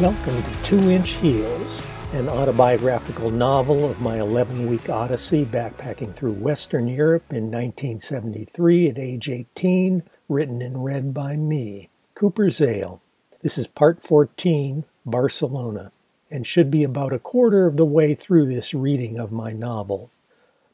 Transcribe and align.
Welcome 0.00 0.42
to 0.42 0.62
Two 0.62 0.90
Inch 0.90 1.10
Heels, 1.10 1.86
an 2.14 2.26
autobiographical 2.26 3.28
novel 3.28 3.84
of 3.84 4.00
my 4.00 4.18
11 4.18 4.66
week 4.66 4.88
odyssey 4.88 5.44
backpacking 5.44 6.14
through 6.14 6.32
Western 6.32 6.88
Europe 6.88 7.24
in 7.28 7.50
1973 7.50 8.88
at 8.88 8.98
age 8.98 9.28
18, 9.28 10.02
written 10.26 10.62
and 10.62 10.86
read 10.86 11.12
by 11.12 11.36
me, 11.36 11.90
Cooper 12.14 12.48
Zale. 12.48 13.02
This 13.42 13.58
is 13.58 13.66
part 13.66 14.02
14, 14.02 14.86
Barcelona, 15.04 15.92
and 16.30 16.46
should 16.46 16.70
be 16.70 16.82
about 16.82 17.12
a 17.12 17.18
quarter 17.18 17.66
of 17.66 17.76
the 17.76 17.84
way 17.84 18.14
through 18.14 18.46
this 18.46 18.72
reading 18.72 19.20
of 19.20 19.30
my 19.30 19.52
novel. 19.52 20.10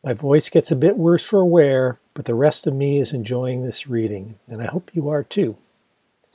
My 0.04 0.12
voice 0.12 0.48
gets 0.48 0.70
a 0.70 0.76
bit 0.76 0.96
worse 0.96 1.24
for 1.24 1.44
wear, 1.44 1.98
but 2.14 2.26
the 2.26 2.34
rest 2.34 2.64
of 2.68 2.74
me 2.74 3.00
is 3.00 3.12
enjoying 3.12 3.64
this 3.64 3.88
reading, 3.88 4.36
and 4.46 4.62
I 4.62 4.66
hope 4.66 4.92
you 4.94 5.08
are 5.08 5.24
too. 5.24 5.56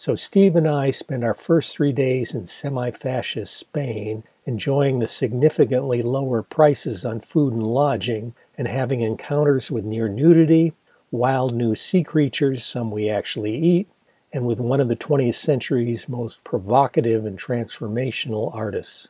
So, 0.02 0.16
Steve 0.16 0.56
and 0.56 0.68
I 0.68 0.90
spent 0.90 1.24
our 1.24 1.36
first 1.36 1.76
three 1.76 1.92
days 1.92 2.34
in 2.34 2.48
semi 2.48 2.90
fascist 2.90 3.56
Spain 3.56 4.24
enjoying 4.48 4.98
the 4.98 5.06
significantly 5.06 6.02
lower 6.02 6.42
prices 6.42 7.06
on 7.06 7.20
food 7.20 7.54
and 7.54 7.62
lodging 7.62 8.34
and 8.58 8.68
having 8.68 9.02
encounters 9.02 9.70
with 9.70 9.86
near 9.86 10.10
nudity, 10.10 10.74
wild 11.12 11.54
new 11.54 11.76
sea 11.76 12.04
creatures, 12.04 12.66
some 12.66 12.90
we 12.90 13.12
actually 13.12 13.56
eat, 13.56 13.88
and 14.34 14.48
with 14.48 14.60
one 14.60 14.80
of 14.80 14.88
the 14.88 14.96
20th 14.96 15.36
century's 15.36 16.10
most 16.10 16.44
provocative 16.44 17.24
and 17.24 17.38
transformational 17.38 18.52
artists. 18.56 19.10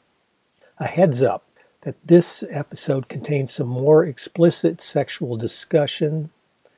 A 0.77 0.87
heads 0.87 1.23
up 1.23 1.45
that 1.83 1.95
this 2.05 2.43
episode 2.49 3.07
contains 3.07 3.53
some 3.53 3.69
more 3.69 4.03
explicit 4.03 4.81
sexual 4.81 5.37
discussion, 5.37 6.31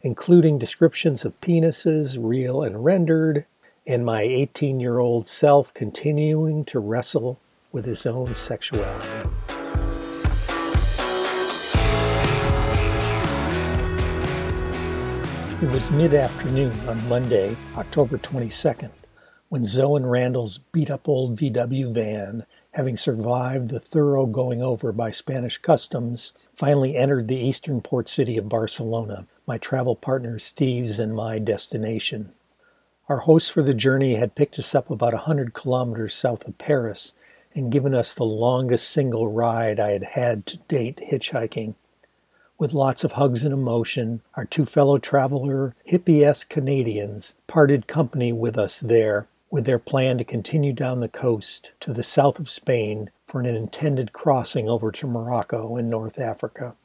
including 0.03 0.59
descriptions 0.59 1.25
of 1.25 1.41
penises, 1.41 2.19
real 2.21 2.61
and 2.61 2.85
rendered, 2.85 3.47
and 3.85 4.05
my 4.05 4.21
18 4.21 4.79
year 4.79 4.99
old 4.99 5.27
self 5.27 5.73
continuing 5.73 6.63
to 6.65 6.79
wrestle 6.79 7.39
with 7.71 7.85
his 7.85 8.05
own 8.05 8.33
sexuality. 8.33 9.29
It 15.61 15.71
was 15.71 15.91
mid 15.91 16.13
afternoon 16.13 16.77
on 16.89 17.07
Monday, 17.07 17.55
October 17.77 18.17
22nd, 18.17 18.91
when 19.47 19.63
Zoe 19.63 19.95
and 19.95 20.11
Randall's 20.11 20.57
beat 20.57 20.89
up 20.89 21.07
old 21.07 21.39
VW 21.39 21.93
van, 21.93 22.45
having 22.71 22.97
survived 22.97 23.69
the 23.69 23.79
thorough 23.79 24.25
going 24.25 24.61
over 24.61 24.91
by 24.91 25.11
Spanish 25.11 25.57
customs, 25.57 26.33
finally 26.53 26.97
entered 26.97 27.27
the 27.27 27.37
eastern 27.37 27.79
port 27.79 28.09
city 28.09 28.37
of 28.37 28.49
Barcelona, 28.49 29.25
my 29.47 29.57
travel 29.57 29.95
partner 29.95 30.37
Steve's 30.37 30.99
and 30.99 31.15
my 31.15 31.39
destination. 31.39 32.33
Our 33.09 33.19
host 33.19 33.51
for 33.51 33.61
the 33.61 33.73
journey 33.73 34.15
had 34.15 34.33
picked 34.33 34.57
us 34.57 34.73
up 34.73 34.89
about 34.89 35.11
a 35.11 35.27
100 35.27 35.53
kilometers 35.53 36.15
south 36.15 36.47
of 36.47 36.57
Paris 36.57 37.13
and 37.53 37.71
given 37.71 37.93
us 37.93 38.13
the 38.13 38.23
longest 38.23 38.89
single 38.89 39.27
ride 39.29 39.77
I 39.77 39.91
had 39.91 40.03
had 40.03 40.45
to 40.47 40.57
date 40.69 41.01
hitchhiking. 41.11 41.75
With 42.57 42.71
lots 42.71 43.03
of 43.03 43.13
hugs 43.13 43.43
and 43.43 43.53
emotion, 43.53 44.21
our 44.35 44.45
two 44.45 44.65
fellow 44.65 44.99
traveler, 44.99 45.75
hippie 45.91 46.47
Canadians 46.47 47.33
parted 47.45 47.87
company 47.87 48.31
with 48.31 48.57
us 48.57 48.79
there 48.79 49.27
with 49.51 49.65
their 49.65 49.79
plan 49.79 50.17
to 50.17 50.23
continue 50.23 50.71
down 50.71 51.01
the 51.01 51.09
coast 51.09 51.73
to 51.81 51.91
the 51.91 52.03
south 52.03 52.39
of 52.39 52.49
Spain 52.49 53.09
for 53.27 53.41
an 53.41 53.45
intended 53.45 54.13
crossing 54.13 54.69
over 54.69 54.93
to 54.93 55.07
Morocco 55.07 55.75
in 55.75 55.89
North 55.89 56.17
Africa. 56.17 56.75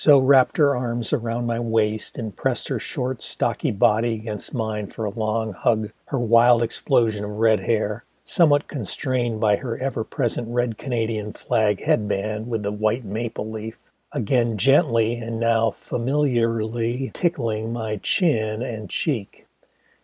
Zoe 0.00 0.22
wrapped 0.22 0.58
her 0.58 0.76
arms 0.76 1.12
around 1.12 1.46
my 1.46 1.58
waist 1.58 2.18
and 2.18 2.36
pressed 2.36 2.68
her 2.68 2.78
short, 2.78 3.20
stocky 3.20 3.72
body 3.72 4.14
against 4.14 4.54
mine 4.54 4.86
for 4.86 5.04
a 5.04 5.10
long 5.10 5.52
hug, 5.52 5.90
her 6.04 6.20
wild 6.20 6.62
explosion 6.62 7.24
of 7.24 7.32
red 7.32 7.58
hair, 7.58 8.04
somewhat 8.22 8.68
constrained 8.68 9.40
by 9.40 9.56
her 9.56 9.76
ever 9.76 10.04
present 10.04 10.46
red 10.46 10.78
Canadian 10.78 11.32
flag 11.32 11.82
headband 11.82 12.46
with 12.46 12.62
the 12.62 12.70
white 12.70 13.04
maple 13.04 13.50
leaf, 13.50 13.76
again 14.12 14.56
gently 14.56 15.14
and 15.14 15.40
now 15.40 15.72
familiarly 15.72 17.10
tickling 17.12 17.72
my 17.72 17.96
chin 17.96 18.62
and 18.62 18.88
cheek. 18.88 19.48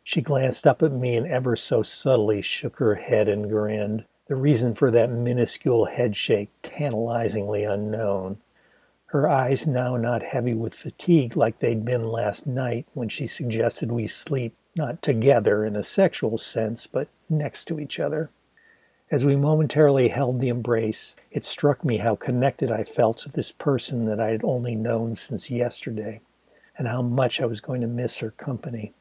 She 0.03 0.21
glanced 0.21 0.67
up 0.67 0.83
at 0.83 0.91
me 0.91 1.15
and 1.15 1.29
ever 1.29 1.55
so 1.55 1.85
subtly 1.85 2.43
shook 2.43 2.79
her 2.79 2.97
head 2.97 3.29
and 3.29 3.49
grinned, 3.49 4.07
the 4.27 4.35
reason 4.35 4.75
for 4.75 4.91
that 4.91 5.13
minuscule 5.13 5.85
headshake 5.85 6.51
tantalizingly 6.63 7.63
unknown 7.63 8.39
her 9.15 9.29
eyes 9.29 9.65
now 9.65 9.97
not 9.97 10.25
heavy 10.25 10.55
with 10.55 10.75
fatigue 10.75 11.37
like 11.37 11.61
they'd 11.61 11.85
been 11.85 12.03
last 12.03 12.49
night 12.49 12.85
when 12.95 13.09
she 13.09 13.29
suggested 13.29 13.93
we 13.93 14.09
sleep 14.09 14.57
not 14.75 15.01
together 15.03 15.65
in 15.65 15.77
a 15.77 15.85
sexual 15.85 16.37
sense, 16.37 16.89
but 16.89 17.07
next 17.29 17.67
to 17.67 17.79
each 17.79 18.01
other. 18.01 18.29
As 19.13 19.25
we 19.25 19.37
momentarily 19.37 20.09
held 20.09 20.41
the 20.41 20.49
embrace, 20.49 21.15
it 21.31 21.45
struck 21.45 21.85
me 21.85 21.99
how 21.99 22.17
connected 22.17 22.73
I 22.73 22.83
felt 22.83 23.19
to 23.19 23.29
this 23.29 23.53
person 23.53 24.07
that 24.07 24.19
I 24.19 24.31
had 24.31 24.43
only 24.43 24.75
known 24.75 25.15
since 25.15 25.49
yesterday, 25.49 26.21
and 26.77 26.89
how 26.89 27.01
much 27.01 27.41
I 27.41 27.47
was 27.47 27.61
going 27.61 27.83
to 27.83 27.87
miss 27.87 28.19
her 28.19 28.33
company. 28.33 28.95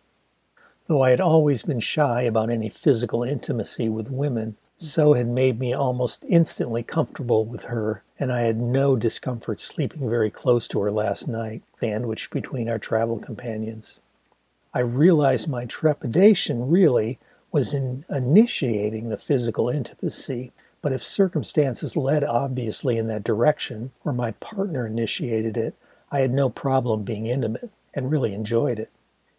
Though 0.85 1.01
I 1.01 1.09
had 1.09 1.22
always 1.22 1.63
been 1.63 1.80
shy 1.80 2.22
about 2.22 2.51
any 2.51 2.69
physical 2.69 3.24
intimacy 3.24 3.90
with 3.90 4.12
women, 4.12 4.57
Zoe 4.79 5.17
had 5.17 5.28
made 5.28 5.59
me 5.59 5.73
almost 5.73 6.25
instantly 6.28 6.84
comfortable 6.84 7.45
with 7.45 7.63
her, 7.63 8.03
and 8.19 8.31
I 8.31 8.41
had 8.41 8.59
no 8.59 8.95
discomfort 8.95 9.59
sleeping 9.59 10.09
very 10.09 10.29
close 10.29 10.67
to 10.69 10.81
her 10.81 10.91
last 10.91 11.28
night, 11.28 11.63
sandwiched 11.79 12.31
between 12.31 12.67
our 12.67 12.79
travel 12.79 13.19
companions. 13.19 14.00
I 14.73 14.79
realized 14.79 15.47
my 15.47 15.66
trepidation 15.66 16.69
really 16.69 17.19
was 17.51 17.73
in 17.73 18.03
initiating 18.09 19.09
the 19.09 19.17
physical 19.17 19.69
intimacy, 19.69 20.51
but 20.81 20.91
if 20.91 21.03
circumstances 21.03 21.95
led 21.95 22.23
obviously 22.23 22.97
in 22.97 23.07
that 23.07 23.23
direction, 23.23 23.91
or 24.03 24.12
my 24.12 24.31
partner 24.31 24.88
initiated 24.88 25.56
it, 25.56 25.75
I 26.12 26.22
had 26.22 26.33
no 26.33 26.50
problem 26.50 27.03
being 27.03 27.28
intimate 27.28 27.69
and 27.94 28.12
really 28.12 28.33
enjoyed 28.33 28.79
it. 28.79 28.89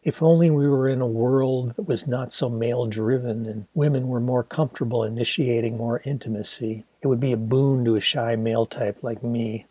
If 0.05 0.23
only 0.23 0.51
we 0.51 0.69
were 0.69 0.87
in 0.87 1.01
a 1.01 1.07
world 1.07 1.77
that 1.77 1.89
was 1.89 2.07
not 2.07 2.31
so 2.31 2.51
male 2.51 2.85
driven 2.85 3.47
and 3.47 3.65
women 3.73 4.07
were 4.07 4.21
more 4.21 4.45
comfortable 4.45 5.03
initiating 5.03 5.79
more 5.79 6.03
intimacy, 6.05 6.85
it 7.01 7.07
would 7.07 7.21
be 7.21 7.33
a 7.33 7.39
boon 7.39 7.87
to 7.87 7.97
a 7.97 8.01
shy 8.01 8.37
male 8.37 8.67
type 8.67 8.99
like 9.03 9.23
me. 9.23 9.65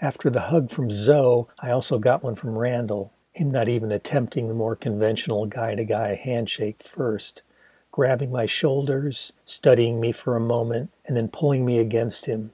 After 0.00 0.30
the 0.30 0.42
hug 0.42 0.70
from 0.70 0.92
Zoe, 0.92 1.46
I 1.58 1.72
also 1.72 1.98
got 1.98 2.22
one 2.22 2.36
from 2.36 2.56
Randall, 2.56 3.12
him 3.32 3.50
not 3.50 3.68
even 3.68 3.90
attempting 3.90 4.46
the 4.46 4.54
more 4.54 4.76
conventional 4.76 5.46
guy 5.46 5.74
to 5.74 5.84
guy 5.84 6.14
handshake 6.14 6.80
first, 6.80 7.42
grabbing 7.90 8.30
my 8.30 8.46
shoulders, 8.46 9.32
studying 9.44 9.98
me 9.98 10.12
for 10.12 10.36
a 10.36 10.40
moment, 10.40 10.90
and 11.04 11.16
then 11.16 11.26
pulling 11.26 11.66
me 11.66 11.80
against 11.80 12.26
him. 12.26 12.52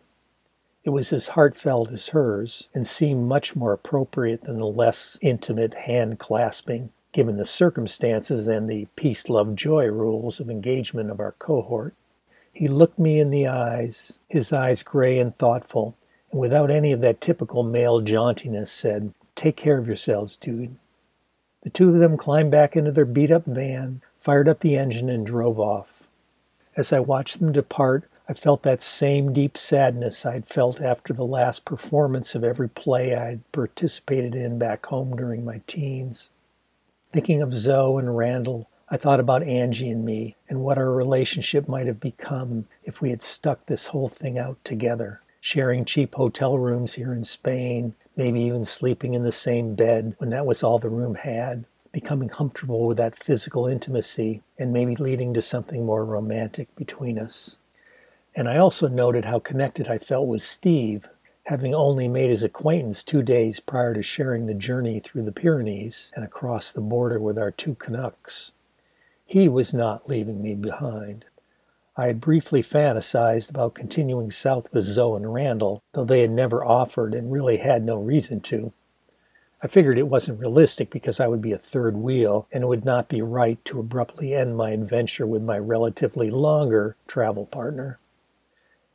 It 0.85 0.91
was 0.91 1.15
as 1.15 1.29
heartfelt 1.29 1.91
as 1.93 2.09
hers, 2.09 2.69
and 2.75 2.87
seemed 2.87 3.27
much 3.27 3.57
more 3.57 3.73
appropriate 3.73 4.43
than 4.43 4.59
the 4.59 4.67
less 4.67 5.19
intimate 5.23 5.73
hand 5.73 6.19
clasping, 6.19 6.91
given 7.13 7.39
the 7.39 7.47
circumstances 7.47 8.47
and 8.49 8.69
the 8.69 8.89
peace, 8.95 9.31
love, 9.31 9.55
joy 9.55 9.87
rules 9.87 10.41
of 10.41 10.51
engagement 10.51 11.11
of 11.11 11.21
our 11.21 11.33
cohort. 11.33 11.95
He 12.53 12.69
looked 12.69 12.99
me 12.99 13.19
in 13.19 13.31
the 13.31 13.47
eyes, 13.47 14.19
his 14.29 14.53
eyes 14.53 14.83
gray 14.83 15.19
and 15.19 15.35
thoughtful, 15.35 15.97
and 16.31 16.39
without 16.39 16.71
any 16.71 16.93
of 16.93 17.01
that 17.01 17.21
typical 17.21 17.63
male 17.63 18.03
jauntiness 18.03 18.71
said, 18.71 19.15
Take 19.35 19.57
care 19.57 19.79
of 19.79 19.87
yourselves, 19.87 20.37
dude. 20.37 20.77
The 21.63 21.71
two 21.71 21.89
of 21.89 21.99
them 21.99 22.19
climbed 22.19 22.51
back 22.51 22.77
into 22.77 22.93
their 22.93 23.07
beat 23.07 23.31
up 23.31 23.47
van, 23.47 24.03
fired 24.21 24.51
up 24.51 24.59
the 24.59 24.77
engine, 24.77 25.09
and 25.09 25.27
drove 25.27 25.59
off. 25.59 26.03
As 26.77 26.93
I 26.93 27.01
watched 27.01 27.41
them 27.41 27.53
depart, 27.53 28.05
I 28.27 28.33
felt 28.33 28.63
that 28.63 28.81
same 28.81 29.35
deep 29.35 29.59
sadness 29.59 30.25
I'd 30.25 30.47
felt 30.47 30.81
after 30.81 31.13
the 31.13 31.27
last 31.27 31.67
performance 31.67 32.35
of 32.35 32.43
every 32.43 32.71
play 32.71 33.15
I'd 33.15 33.41
participated 33.53 34.35
in 34.35 34.59
back 34.59 34.87
home 34.87 35.15
during 35.15 35.45
my 35.45 35.61
teens. 35.67 36.31
Thinking 37.13 37.43
of 37.43 37.53
Zoe 37.53 37.99
and 37.99 38.17
Randall, 38.17 38.71
I 38.89 38.97
thought 38.97 39.21
about 39.21 39.43
Angie 39.43 39.91
and 39.91 40.07
me 40.07 40.37
and 40.49 40.61
what 40.61 40.79
our 40.79 40.91
relationship 40.91 41.69
might 41.69 41.87
have 41.87 42.01
become 42.01 42.65
if 42.83 43.03
we 43.03 43.11
had 43.11 43.21
stuck 43.21 43.67
this 43.67 43.89
whole 43.89 44.09
thing 44.09 44.39
out 44.39 44.57
together, 44.65 45.21
sharing 45.39 45.85
cheap 45.85 46.15
hotel 46.15 46.57
rooms 46.57 46.95
here 46.95 47.13
in 47.13 47.25
Spain, 47.25 47.95
maybe 48.17 48.41
even 48.41 48.65
sleeping 48.65 49.13
in 49.13 49.23
the 49.23 49.33
same 49.33 49.75
bed 49.75 50.15
when 50.17 50.31
that 50.31 50.47
was 50.47 50.63
all 50.63 50.79
the 50.79 50.89
room 50.89 51.17
had, 51.17 51.67
becoming 51.93 52.31
comfortable 52.31 52.87
with 52.87 52.97
that 52.97 53.15
physical 53.15 53.67
intimacy, 53.67 54.43
and 54.59 54.73
maybe 54.73 54.97
leading 54.97 55.35
to 55.35 55.43
something 55.43 55.85
more 55.85 56.07
romantic 56.07 56.75
between 56.75 57.19
us. 57.19 57.59
And 58.37 58.49
I 58.49 58.57
also 58.59 58.89
noted 58.89 59.27
how 59.27 59.39
connected 59.39 59.87
I 59.89 59.99
felt 59.99 60.27
with 60.27 60.43
Steve, 60.43 61.09
having 61.45 61.75
only 61.75 62.09
made 62.09 62.31
his 62.31 62.43
acquaintance 62.43 63.05
two 63.05 63.23
days 63.23 63.61
prior 63.61 63.95
to 63.95 64.03
sharing 64.03 64.47
the 64.47 64.55
journey 64.55 64.99
through 64.99 65.23
the 65.23 65.33
Pyrenees 65.33 66.13
and 66.17 66.25
across 66.25 66.73
the 66.73 66.81
border 66.81 67.21
with 67.21 67.39
our 67.39 67.51
two 67.51 67.77
Canucks. 67.77 68.53
He 69.25 69.49
was 69.49 69.73
not 69.73 70.09
leaving 70.09 70.43
me 70.43 70.55
behind. 70.55 71.27
I 71.97 72.09
had 72.09 72.21
briefly 72.21 72.61
fantasized 72.61 73.51
about 73.51 73.75
continuing 73.75 74.33
south 74.33 74.67
with 74.73 74.83
Zoe 74.83 75.17
and 75.17 75.33
Randall, 75.33 75.83
though 75.93 76.05
they 76.05 76.23
had 76.23 76.33
never 76.33 76.65
offered 76.65 77.15
and 77.15 77.31
really 77.31 77.59
had 77.59 77.85
no 77.85 77.97
reason 77.97 78.41
to. 78.41 78.73
I 79.63 79.69
figured 79.69 79.97
it 79.97 80.09
wasn't 80.09 80.41
realistic 80.41 80.91
because 80.91 81.21
I 81.21 81.29
would 81.29 81.41
be 81.41 81.53
a 81.53 81.59
third 81.59 81.97
wheel 81.97 82.49
and 82.53 82.65
it 82.65 82.67
would 82.67 82.85
not 82.85 83.09
be 83.09 83.23
right 83.23 83.65
to 83.67 83.79
abruptly 83.79 84.35
end 84.35 84.57
my 84.57 84.71
adventure 84.71 85.27
with 85.27 85.43
my 85.43 85.57
relatively 85.57 86.31
longer 86.31 86.97
travel 87.07 87.47
partner. 87.47 87.99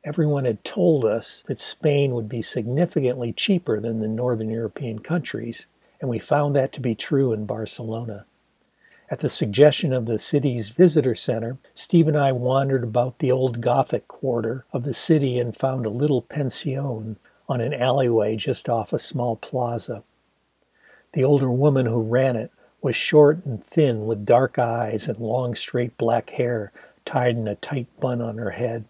Everyone 0.09 0.45
had 0.45 0.63
told 0.63 1.05
us 1.05 1.43
that 1.45 1.59
Spain 1.59 2.15
would 2.15 2.27
be 2.27 2.41
significantly 2.41 3.31
cheaper 3.31 3.79
than 3.79 3.99
the 3.99 4.07
northern 4.07 4.49
European 4.49 4.97
countries, 4.97 5.67
and 6.01 6.09
we 6.09 6.17
found 6.17 6.55
that 6.55 6.73
to 6.73 6.81
be 6.81 6.95
true 6.95 7.31
in 7.31 7.45
Barcelona. 7.45 8.25
At 9.11 9.19
the 9.19 9.29
suggestion 9.29 9.93
of 9.93 10.07
the 10.07 10.17
city's 10.17 10.69
visitor 10.69 11.13
center, 11.13 11.59
Steve 11.75 12.07
and 12.07 12.17
I 12.17 12.31
wandered 12.31 12.83
about 12.83 13.19
the 13.19 13.31
old 13.31 13.61
Gothic 13.61 14.07
quarter 14.07 14.65
of 14.73 14.81
the 14.81 14.95
city 14.95 15.37
and 15.37 15.55
found 15.55 15.85
a 15.85 15.91
little 15.91 16.23
pension 16.23 17.17
on 17.47 17.61
an 17.61 17.75
alleyway 17.75 18.35
just 18.35 18.67
off 18.67 18.91
a 18.91 18.97
small 18.97 19.35
plaza. 19.35 20.01
The 21.13 21.23
older 21.23 21.51
woman 21.51 21.85
who 21.85 22.01
ran 22.01 22.35
it 22.35 22.51
was 22.81 22.95
short 22.95 23.45
and 23.45 23.63
thin 23.63 24.07
with 24.07 24.25
dark 24.25 24.57
eyes 24.57 25.07
and 25.07 25.19
long 25.19 25.53
straight 25.53 25.99
black 25.99 26.31
hair 26.31 26.71
tied 27.05 27.37
in 27.37 27.47
a 27.47 27.53
tight 27.53 27.85
bun 27.99 28.21
on 28.21 28.39
her 28.39 28.51
head. 28.51 28.85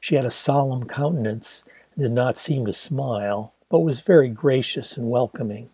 She 0.00 0.14
had 0.14 0.24
a 0.24 0.30
solemn 0.30 0.86
countenance 0.86 1.64
did 1.96 2.12
not 2.12 2.38
seem 2.38 2.64
to 2.66 2.72
smile, 2.72 3.52
but 3.68 3.80
was 3.80 4.00
very 4.00 4.28
gracious 4.28 4.96
and 4.96 5.10
welcoming. 5.10 5.70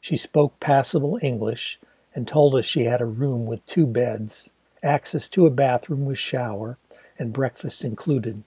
She 0.00 0.16
spoke 0.16 0.58
passable 0.60 1.18
English 1.22 1.78
and 2.14 2.26
told 2.26 2.54
us 2.54 2.64
she 2.64 2.84
had 2.84 3.00
a 3.00 3.06
room 3.06 3.46
with 3.46 3.64
two 3.66 3.86
beds, 3.86 4.50
access 4.82 5.28
to 5.30 5.46
a 5.46 5.50
bathroom 5.50 6.04
with 6.04 6.18
shower, 6.18 6.76
and 7.18 7.32
breakfast 7.32 7.84
included. 7.84 8.42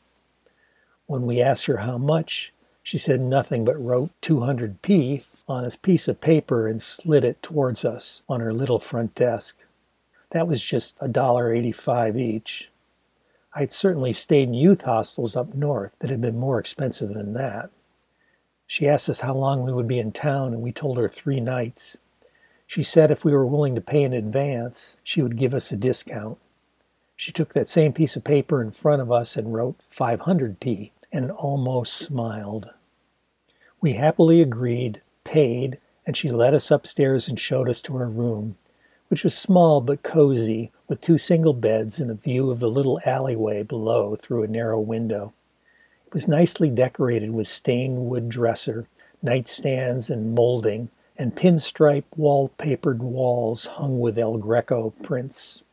When 1.05 1.25
we 1.25 1.41
asked 1.41 1.65
her 1.67 1.77
how 1.77 1.97
much, 1.97 2.53
she 2.83 2.97
said 2.97 3.21
nothing 3.21 3.65
but 3.65 3.81
wrote 3.81 4.11
200p 4.21 5.23
on 5.47 5.65
a 5.65 5.71
piece 5.71 6.07
of 6.07 6.21
paper 6.21 6.67
and 6.67 6.81
slid 6.81 7.23
it 7.23 7.41
towards 7.41 7.85
us 7.85 8.21
on 8.27 8.41
her 8.41 8.53
little 8.53 8.79
front 8.79 9.15
desk. 9.15 9.57
That 10.31 10.47
was 10.47 10.63
just 10.63 10.99
$1.85 10.99 12.19
each. 12.19 12.69
I'd 13.53 13.71
certainly 13.71 14.13
stayed 14.13 14.49
in 14.49 14.53
youth 14.53 14.81
hostels 14.83 15.35
up 15.35 15.53
north 15.53 15.93
that 15.99 16.09
had 16.09 16.21
been 16.21 16.37
more 16.37 16.59
expensive 16.59 17.13
than 17.13 17.33
that. 17.33 17.69
She 18.65 18.87
asked 18.87 19.09
us 19.09 19.21
how 19.21 19.33
long 19.33 19.63
we 19.63 19.71
would 19.71 19.87
be 19.87 19.99
in 19.99 20.11
town, 20.11 20.53
and 20.53 20.61
we 20.61 20.71
told 20.71 20.97
her 20.97 21.07
three 21.07 21.39
nights. 21.39 21.97
She 22.67 22.83
said 22.83 23.09
if 23.09 23.23
we 23.23 23.31
were 23.31 23.45
willing 23.45 23.75
to 23.75 23.81
pay 23.81 24.03
in 24.03 24.13
advance, 24.13 24.97
she 25.01 25.21
would 25.21 25.37
give 25.37 25.53
us 25.53 25.71
a 25.71 25.77
discount. 25.77 26.37
She 27.15 27.31
took 27.31 27.53
that 27.53 27.69
same 27.69 27.93
piece 27.93 28.15
of 28.15 28.23
paper 28.23 28.61
in 28.61 28.71
front 28.71 29.01
of 29.01 29.11
us 29.11 29.37
and 29.37 29.53
wrote 29.53 29.79
500p 29.91 30.91
and 31.11 31.31
almost 31.31 31.93
smiled. 31.93 32.69
We 33.79 33.93
happily 33.93 34.41
agreed, 34.41 35.01
paid, 35.23 35.79
and 36.05 36.15
she 36.15 36.29
led 36.29 36.53
us 36.53 36.69
upstairs 36.69 37.27
and 37.27 37.39
showed 37.39 37.69
us 37.69 37.81
to 37.83 37.97
her 37.97 38.09
room, 38.09 38.57
which 39.07 39.23
was 39.23 39.35
small 39.35 39.81
but 39.81 40.03
cozy, 40.03 40.71
with 40.87 41.01
two 41.01 41.17
single 41.17 41.53
beds 41.53 41.99
and 41.99 42.09
a 42.09 42.15
view 42.15 42.49
of 42.49 42.59
the 42.59 42.69
little 42.69 42.99
alleyway 43.05 43.63
below 43.63 44.15
through 44.15 44.43
a 44.43 44.47
narrow 44.47 44.79
window. 44.79 45.33
It 46.05 46.13
was 46.13 46.27
nicely 46.27 46.69
decorated 46.69 47.31
with 47.31 47.47
stained 47.47 48.05
wood 48.05 48.29
dresser, 48.29 48.87
nightstands, 49.23 50.09
and 50.09 50.33
molding, 50.33 50.89
and 51.17 51.35
pinstripe 51.35 52.05
wallpapered 52.17 52.99
walls 52.99 53.65
hung 53.65 53.99
with 53.99 54.17
El 54.17 54.37
Greco 54.37 54.91
prints. 55.03 55.63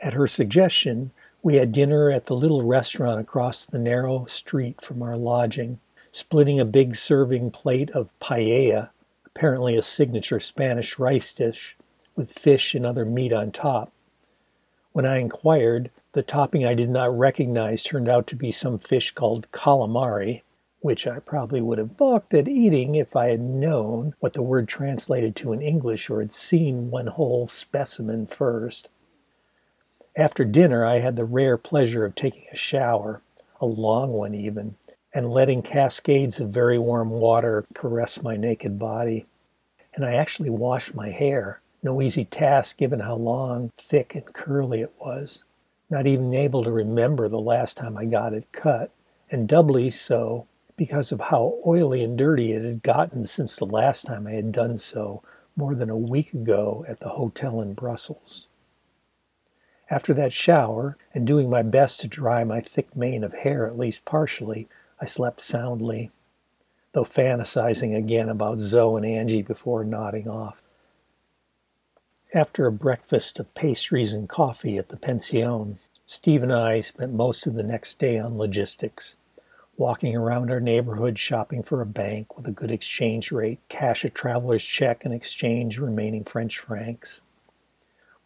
At 0.00 0.12
her 0.12 0.28
suggestion, 0.28 1.10
we 1.42 1.56
had 1.56 1.72
dinner 1.72 2.10
at 2.10 2.26
the 2.26 2.36
little 2.36 2.62
restaurant 2.62 3.20
across 3.20 3.64
the 3.64 3.78
narrow 3.78 4.26
street 4.26 4.80
from 4.80 5.02
our 5.02 5.16
lodging, 5.16 5.80
splitting 6.12 6.60
a 6.60 6.64
big 6.64 6.94
serving 6.94 7.50
plate 7.50 7.90
of 7.90 8.16
paella, 8.20 8.90
apparently 9.26 9.76
a 9.76 9.82
signature 9.82 10.40
Spanish 10.40 10.98
rice 10.98 11.32
dish, 11.32 11.76
with 12.14 12.32
fish 12.32 12.74
and 12.74 12.86
other 12.86 13.04
meat 13.04 13.32
on 13.32 13.50
top. 13.50 13.90
When 14.94 15.06
I 15.06 15.18
inquired, 15.18 15.90
the 16.12 16.22
topping 16.22 16.64
I 16.64 16.74
did 16.74 16.88
not 16.88 17.18
recognize 17.18 17.82
turned 17.82 18.08
out 18.08 18.28
to 18.28 18.36
be 18.36 18.52
some 18.52 18.78
fish 18.78 19.10
called 19.10 19.50
calamari, 19.50 20.42
which 20.82 21.04
I 21.08 21.18
probably 21.18 21.60
would 21.60 21.78
have 21.78 21.96
balked 21.96 22.32
at 22.32 22.46
eating 22.46 22.94
if 22.94 23.16
I 23.16 23.30
had 23.30 23.40
known 23.40 24.14
what 24.20 24.34
the 24.34 24.42
word 24.42 24.68
translated 24.68 25.34
to 25.34 25.52
in 25.52 25.60
English 25.60 26.08
or 26.08 26.20
had 26.20 26.30
seen 26.30 26.92
one 26.92 27.08
whole 27.08 27.48
specimen 27.48 28.28
first. 28.28 28.88
After 30.16 30.44
dinner, 30.44 30.86
I 30.86 31.00
had 31.00 31.16
the 31.16 31.24
rare 31.24 31.56
pleasure 31.56 32.04
of 32.04 32.14
taking 32.14 32.44
a 32.52 32.56
shower, 32.56 33.20
a 33.60 33.66
long 33.66 34.12
one 34.12 34.32
even, 34.32 34.76
and 35.12 35.28
letting 35.28 35.62
cascades 35.62 36.38
of 36.38 36.50
very 36.50 36.78
warm 36.78 37.10
water 37.10 37.64
caress 37.74 38.22
my 38.22 38.36
naked 38.36 38.78
body. 38.78 39.26
And 39.92 40.04
I 40.04 40.14
actually 40.14 40.50
washed 40.50 40.94
my 40.94 41.10
hair, 41.10 41.60
no 41.84 42.00
easy 42.00 42.24
task 42.24 42.78
given 42.78 43.00
how 43.00 43.14
long, 43.14 43.70
thick, 43.76 44.14
and 44.14 44.32
curly 44.32 44.80
it 44.80 44.94
was. 44.98 45.44
Not 45.90 46.06
even 46.06 46.32
able 46.32 46.64
to 46.64 46.72
remember 46.72 47.28
the 47.28 47.38
last 47.38 47.76
time 47.76 47.98
I 47.98 48.06
got 48.06 48.32
it 48.32 48.50
cut, 48.52 48.90
and 49.30 49.46
doubly 49.46 49.90
so 49.90 50.48
because 50.76 51.12
of 51.12 51.20
how 51.20 51.58
oily 51.64 52.02
and 52.02 52.18
dirty 52.18 52.52
it 52.52 52.64
had 52.64 52.82
gotten 52.82 53.26
since 53.26 53.56
the 53.56 53.66
last 53.66 54.06
time 54.06 54.26
I 54.26 54.32
had 54.32 54.50
done 54.50 54.78
so 54.78 55.22
more 55.54 55.74
than 55.74 55.90
a 55.90 55.96
week 55.96 56.32
ago 56.32 56.84
at 56.88 57.00
the 57.00 57.10
hotel 57.10 57.60
in 57.60 57.74
Brussels. 57.74 58.48
After 59.90 60.14
that 60.14 60.32
shower, 60.32 60.96
and 61.12 61.26
doing 61.26 61.50
my 61.50 61.62
best 61.62 62.00
to 62.00 62.08
dry 62.08 62.42
my 62.42 62.60
thick 62.60 62.96
mane 62.96 63.22
of 63.22 63.34
hair 63.34 63.66
at 63.66 63.78
least 63.78 64.04
partially, 64.04 64.66
I 65.00 65.04
slept 65.04 65.40
soundly, 65.40 66.10
though 66.92 67.04
fantasizing 67.04 67.94
again 67.94 68.30
about 68.30 68.58
Zoe 68.58 68.96
and 68.96 69.06
Angie 69.06 69.42
before 69.42 69.84
nodding 69.84 70.26
off. 70.26 70.63
After 72.34 72.66
a 72.66 72.72
breakfast 72.72 73.38
of 73.38 73.54
pastries 73.54 74.12
and 74.12 74.28
coffee 74.28 74.76
at 74.76 74.88
the 74.88 74.96
pension, 74.96 75.78
Steve 76.04 76.42
and 76.42 76.52
I 76.52 76.80
spent 76.80 77.12
most 77.12 77.46
of 77.46 77.54
the 77.54 77.62
next 77.62 78.00
day 78.00 78.18
on 78.18 78.36
logistics 78.36 79.16
walking 79.76 80.16
around 80.16 80.50
our 80.50 80.58
neighborhood 80.58 81.16
shopping 81.16 81.62
for 81.62 81.80
a 81.80 81.86
bank 81.86 82.36
with 82.36 82.48
a 82.48 82.50
good 82.50 82.72
exchange 82.72 83.30
rate, 83.30 83.60
cash 83.68 84.04
a 84.04 84.08
traveler's 84.08 84.64
check, 84.64 85.04
and 85.04 85.14
exchange 85.14 85.78
remaining 85.78 86.24
French 86.24 86.58
francs. 86.58 87.22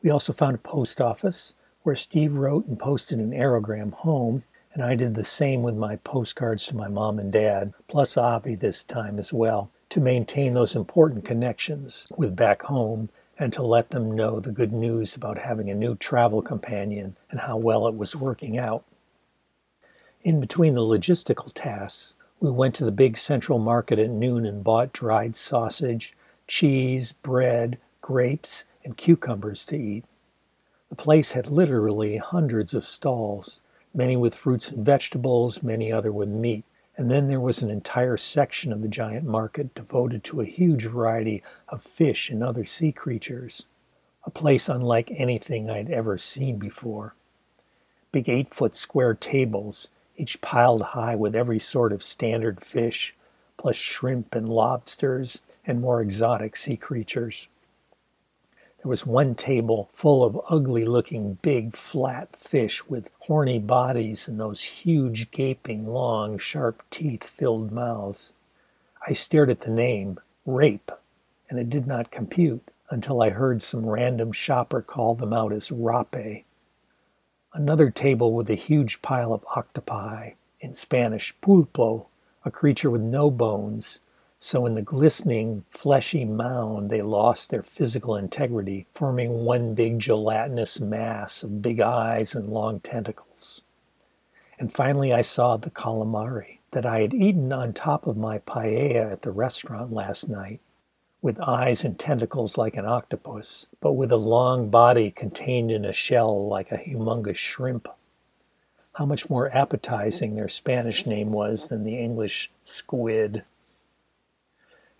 We 0.02 0.08
also 0.08 0.32
found 0.32 0.54
a 0.54 0.58
post 0.58 1.02
office 1.02 1.52
where 1.82 1.94
Steve 1.94 2.32
wrote 2.32 2.64
and 2.64 2.78
posted 2.78 3.18
an 3.18 3.32
aerogram 3.32 3.92
home, 3.92 4.42
and 4.72 4.82
I 4.82 4.94
did 4.94 5.16
the 5.16 5.24
same 5.24 5.62
with 5.62 5.74
my 5.74 5.96
postcards 5.96 6.64
to 6.68 6.76
my 6.76 6.88
mom 6.88 7.18
and 7.18 7.30
dad, 7.30 7.74
plus 7.88 8.16
Avi 8.16 8.54
this 8.54 8.82
time 8.82 9.18
as 9.18 9.34
well, 9.34 9.70
to 9.90 10.00
maintain 10.00 10.54
those 10.54 10.74
important 10.74 11.26
connections 11.26 12.06
with 12.16 12.34
back 12.34 12.62
home 12.62 13.10
and 13.38 13.52
to 13.52 13.62
let 13.62 13.90
them 13.90 14.10
know 14.10 14.40
the 14.40 14.50
good 14.50 14.72
news 14.72 15.14
about 15.14 15.38
having 15.38 15.70
a 15.70 15.74
new 15.74 15.94
travel 15.94 16.42
companion 16.42 17.16
and 17.30 17.40
how 17.40 17.56
well 17.56 17.86
it 17.86 17.96
was 17.96 18.16
working 18.16 18.58
out. 18.58 18.84
In 20.22 20.40
between 20.40 20.74
the 20.74 20.80
logistical 20.80 21.52
tasks, 21.54 22.14
we 22.40 22.50
went 22.50 22.74
to 22.76 22.84
the 22.84 22.92
big 22.92 23.16
central 23.16 23.58
market 23.58 23.98
at 23.98 24.10
noon 24.10 24.44
and 24.44 24.64
bought 24.64 24.92
dried 24.92 25.36
sausage, 25.36 26.16
cheese, 26.46 27.12
bread, 27.12 27.78
grapes, 28.00 28.64
and 28.84 28.96
cucumbers 28.96 29.64
to 29.66 29.76
eat. 29.76 30.04
The 30.88 30.96
place 30.96 31.32
had 31.32 31.48
literally 31.48 32.16
hundreds 32.16 32.74
of 32.74 32.84
stalls, 32.84 33.60
many 33.94 34.16
with 34.16 34.34
fruits 34.34 34.72
and 34.72 34.84
vegetables, 34.84 35.62
many 35.62 35.92
other 35.92 36.10
with 36.10 36.28
meat. 36.28 36.64
And 36.98 37.08
then 37.08 37.28
there 37.28 37.40
was 37.40 37.62
an 37.62 37.70
entire 37.70 38.16
section 38.16 38.72
of 38.72 38.82
the 38.82 38.88
giant 38.88 39.24
market 39.24 39.72
devoted 39.72 40.24
to 40.24 40.40
a 40.40 40.44
huge 40.44 40.84
variety 40.84 41.44
of 41.68 41.80
fish 41.80 42.28
and 42.28 42.42
other 42.42 42.64
sea 42.64 42.90
creatures. 42.90 43.66
A 44.24 44.30
place 44.30 44.68
unlike 44.68 45.12
anything 45.12 45.70
I'd 45.70 45.90
ever 45.90 46.18
seen 46.18 46.58
before. 46.58 47.14
Big 48.10 48.28
eight 48.28 48.52
foot 48.52 48.74
square 48.74 49.14
tables 49.14 49.90
each 50.16 50.40
piled 50.40 50.82
high 50.82 51.14
with 51.14 51.36
every 51.36 51.60
sort 51.60 51.92
of 51.92 52.02
standard 52.02 52.60
fish, 52.60 53.14
plus 53.56 53.76
shrimp 53.76 54.34
and 54.34 54.48
lobsters 54.48 55.40
and 55.64 55.80
more 55.80 56.02
exotic 56.02 56.56
sea 56.56 56.76
creatures. 56.76 57.46
There 58.82 58.90
was 58.90 59.04
one 59.04 59.34
table 59.34 59.90
full 59.92 60.22
of 60.22 60.40
ugly 60.48 60.84
looking 60.84 61.34
big 61.42 61.74
flat 61.74 62.36
fish 62.36 62.86
with 62.86 63.10
horny 63.20 63.58
bodies 63.58 64.28
and 64.28 64.38
those 64.38 64.62
huge 64.62 65.32
gaping 65.32 65.84
long 65.84 66.38
sharp 66.38 66.84
teeth 66.88 67.24
filled 67.24 67.72
mouths. 67.72 68.34
I 69.04 69.14
stared 69.14 69.50
at 69.50 69.62
the 69.62 69.70
name, 69.70 70.20
rape, 70.46 70.92
and 71.50 71.58
it 71.58 71.68
did 71.68 71.88
not 71.88 72.12
compute 72.12 72.70
until 72.88 73.20
I 73.20 73.30
heard 73.30 73.62
some 73.62 73.84
random 73.84 74.30
shopper 74.30 74.80
call 74.80 75.16
them 75.16 75.32
out 75.32 75.52
as 75.52 75.72
rape. 75.72 76.44
Another 77.52 77.90
table 77.90 78.32
with 78.32 78.48
a 78.48 78.54
huge 78.54 79.02
pile 79.02 79.32
of 79.32 79.44
octopi, 79.56 80.32
in 80.60 80.74
Spanish 80.74 81.34
pulpo, 81.40 82.06
a 82.44 82.50
creature 82.50 82.90
with 82.90 83.02
no 83.02 83.28
bones, 83.28 84.00
so 84.38 84.66
in 84.66 84.74
the 84.74 84.82
glistening, 84.82 85.64
fleshy 85.68 86.24
mound 86.24 86.90
they 86.90 87.02
lost 87.02 87.50
their 87.50 87.62
physical 87.62 88.16
integrity, 88.16 88.86
forming 88.94 89.44
one 89.44 89.74
big 89.74 89.98
gelatinous 89.98 90.80
mass 90.80 91.42
of 91.42 91.60
big 91.60 91.80
eyes 91.80 92.34
and 92.34 92.48
long 92.48 92.80
tentacles. 92.80 93.62
And 94.58 94.72
finally 94.72 95.12
I 95.12 95.22
saw 95.22 95.56
the 95.56 95.70
calamari 95.70 96.58
that 96.70 96.86
I 96.86 97.00
had 97.00 97.14
eaten 97.14 97.52
on 97.52 97.72
top 97.72 98.06
of 98.06 98.16
my 98.16 98.38
paella 98.38 99.12
at 99.12 99.22
the 99.22 99.30
restaurant 99.30 99.92
last 99.92 100.28
night 100.28 100.60
with 101.20 101.40
eyes 101.40 101.84
and 101.84 101.98
tentacles 101.98 102.56
like 102.56 102.76
an 102.76 102.86
octopus, 102.86 103.66
but 103.80 103.94
with 103.94 104.12
a 104.12 104.16
long 104.16 104.70
body 104.70 105.10
contained 105.10 105.70
in 105.70 105.84
a 105.84 105.92
shell 105.92 106.46
like 106.46 106.70
a 106.70 106.78
humongous 106.78 107.36
shrimp. 107.36 107.88
how 108.94 109.06
much 109.06 109.30
more 109.30 109.54
appetizing 109.56 110.34
their 110.34 110.48
Spanish 110.48 111.06
name 111.06 111.30
was 111.30 111.68
than 111.68 111.84
the 111.84 111.96
English 111.96 112.50
squid. 112.64 113.44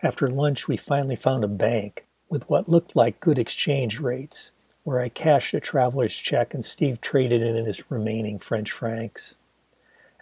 After 0.01 0.29
lunch, 0.29 0.69
we 0.69 0.77
finally 0.77 1.17
found 1.17 1.43
a 1.43 1.49
bank 1.49 2.07
with 2.29 2.49
what 2.49 2.69
looked 2.69 2.95
like 2.95 3.19
good 3.19 3.37
exchange 3.37 3.99
rates, 3.99 4.53
where 4.85 5.01
I 5.01 5.09
cashed 5.09 5.55
a 5.55 5.61
traveler's 5.61 6.15
check 6.15 6.55
and 6.55 6.65
Steve 6.65 7.01
traded 7.01 7.43
in 7.43 7.65
his 7.67 7.91
remaining 7.91 8.39
French 8.39 8.71
francs. 8.71 9.37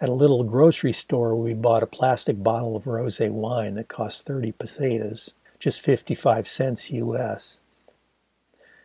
At 0.01 0.09
a 0.09 0.15
little 0.15 0.45
grocery 0.45 0.93
store, 0.93 1.37
we 1.37 1.53
bought 1.53 1.83
a 1.83 1.87
plastic 1.87 2.43
bottle 2.43 2.75
of 2.75 2.85
rosé 2.85 3.31
wine 3.31 3.75
that 3.75 3.89
cost 3.89 4.27
30 4.27 4.53
pesetas, 4.53 5.33
just 5.59 5.83
55 5.83 6.49
cents 6.49 6.91
US. 6.91 7.61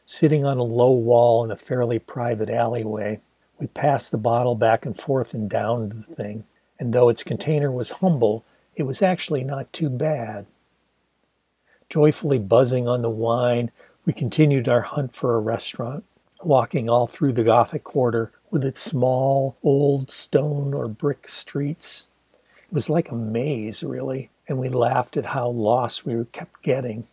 Sitting 0.05 0.43
on 0.43 0.57
a 0.57 0.63
low 0.63 0.91
wall 0.91 1.41
in 1.45 1.51
a 1.51 1.57
fairly 1.57 1.99
private 1.99 2.49
alleyway, 2.49 3.21
we 3.59 3.67
passed 3.67 4.11
the 4.11 4.17
bottle 4.17 4.55
back 4.55 4.85
and 4.85 4.99
forth 4.99 5.33
and 5.33 5.49
downed 5.49 5.93
the 5.93 6.15
thing, 6.15 6.43
and 6.77 6.91
though 6.93 7.07
its 7.07 7.23
container 7.23 7.71
was 7.71 7.91
humble, 7.91 8.43
it 8.75 8.83
was 8.83 9.01
actually 9.01 9.45
not 9.45 9.71
too 9.71 9.89
bad. 9.89 10.47
Joyfully 11.91 12.39
buzzing 12.39 12.87
on 12.87 13.01
the 13.01 13.09
wine, 13.09 13.69
we 14.05 14.13
continued 14.13 14.69
our 14.69 14.79
hunt 14.79 15.13
for 15.13 15.35
a 15.35 15.41
restaurant, 15.41 16.05
walking 16.41 16.89
all 16.89 17.05
through 17.05 17.33
the 17.33 17.43
Gothic 17.43 17.83
Quarter 17.83 18.31
with 18.49 18.63
its 18.63 18.79
small, 18.79 19.57
old 19.61 20.09
stone 20.09 20.73
or 20.73 20.87
brick 20.87 21.27
streets. 21.27 22.07
It 22.63 22.73
was 22.73 22.89
like 22.89 23.11
a 23.11 23.15
maze, 23.15 23.83
really, 23.83 24.29
and 24.47 24.57
we 24.57 24.69
laughed 24.69 25.17
at 25.17 25.25
how 25.25 25.49
lost 25.49 26.05
we 26.05 26.23
kept 26.31 26.61
getting. 26.61 27.07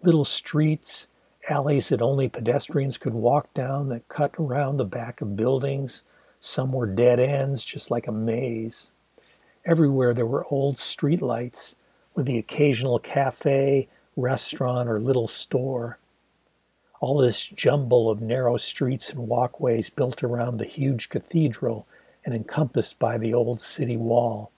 Little 0.00 0.24
streets 0.24 1.08
alleys 1.48 1.88
that 1.88 2.00
only 2.00 2.28
pedestrians 2.28 2.98
could 2.98 3.14
walk 3.14 3.52
down 3.52 3.88
that 3.88 4.06
cut 4.06 4.32
around 4.38 4.76
the 4.76 4.84
back 4.84 5.20
of 5.20 5.34
buildings. 5.34 6.04
Some 6.38 6.70
were 6.70 6.86
dead 6.86 7.18
ends, 7.18 7.64
just 7.64 7.90
like 7.90 8.06
a 8.06 8.12
maze. 8.12 8.92
Everywhere 9.64 10.14
there 10.14 10.24
were 10.24 10.46
old 10.52 10.78
street 10.78 11.20
lights 11.20 11.74
with 12.14 12.26
the 12.26 12.38
occasional 12.38 12.98
cafe, 12.98 13.88
restaurant, 14.16 14.88
or 14.88 15.00
little 15.00 15.28
store. 15.28 15.98
All 17.00 17.18
this 17.18 17.44
jumble 17.44 18.10
of 18.10 18.20
narrow 18.20 18.56
streets 18.56 19.10
and 19.10 19.26
walkways 19.26 19.90
built 19.90 20.22
around 20.22 20.58
the 20.58 20.64
huge 20.64 21.08
cathedral 21.08 21.86
and 22.24 22.34
encompassed 22.34 22.98
by 22.98 23.18
the 23.18 23.34
old 23.34 23.60
city 23.60 23.96
wall. 23.96 24.52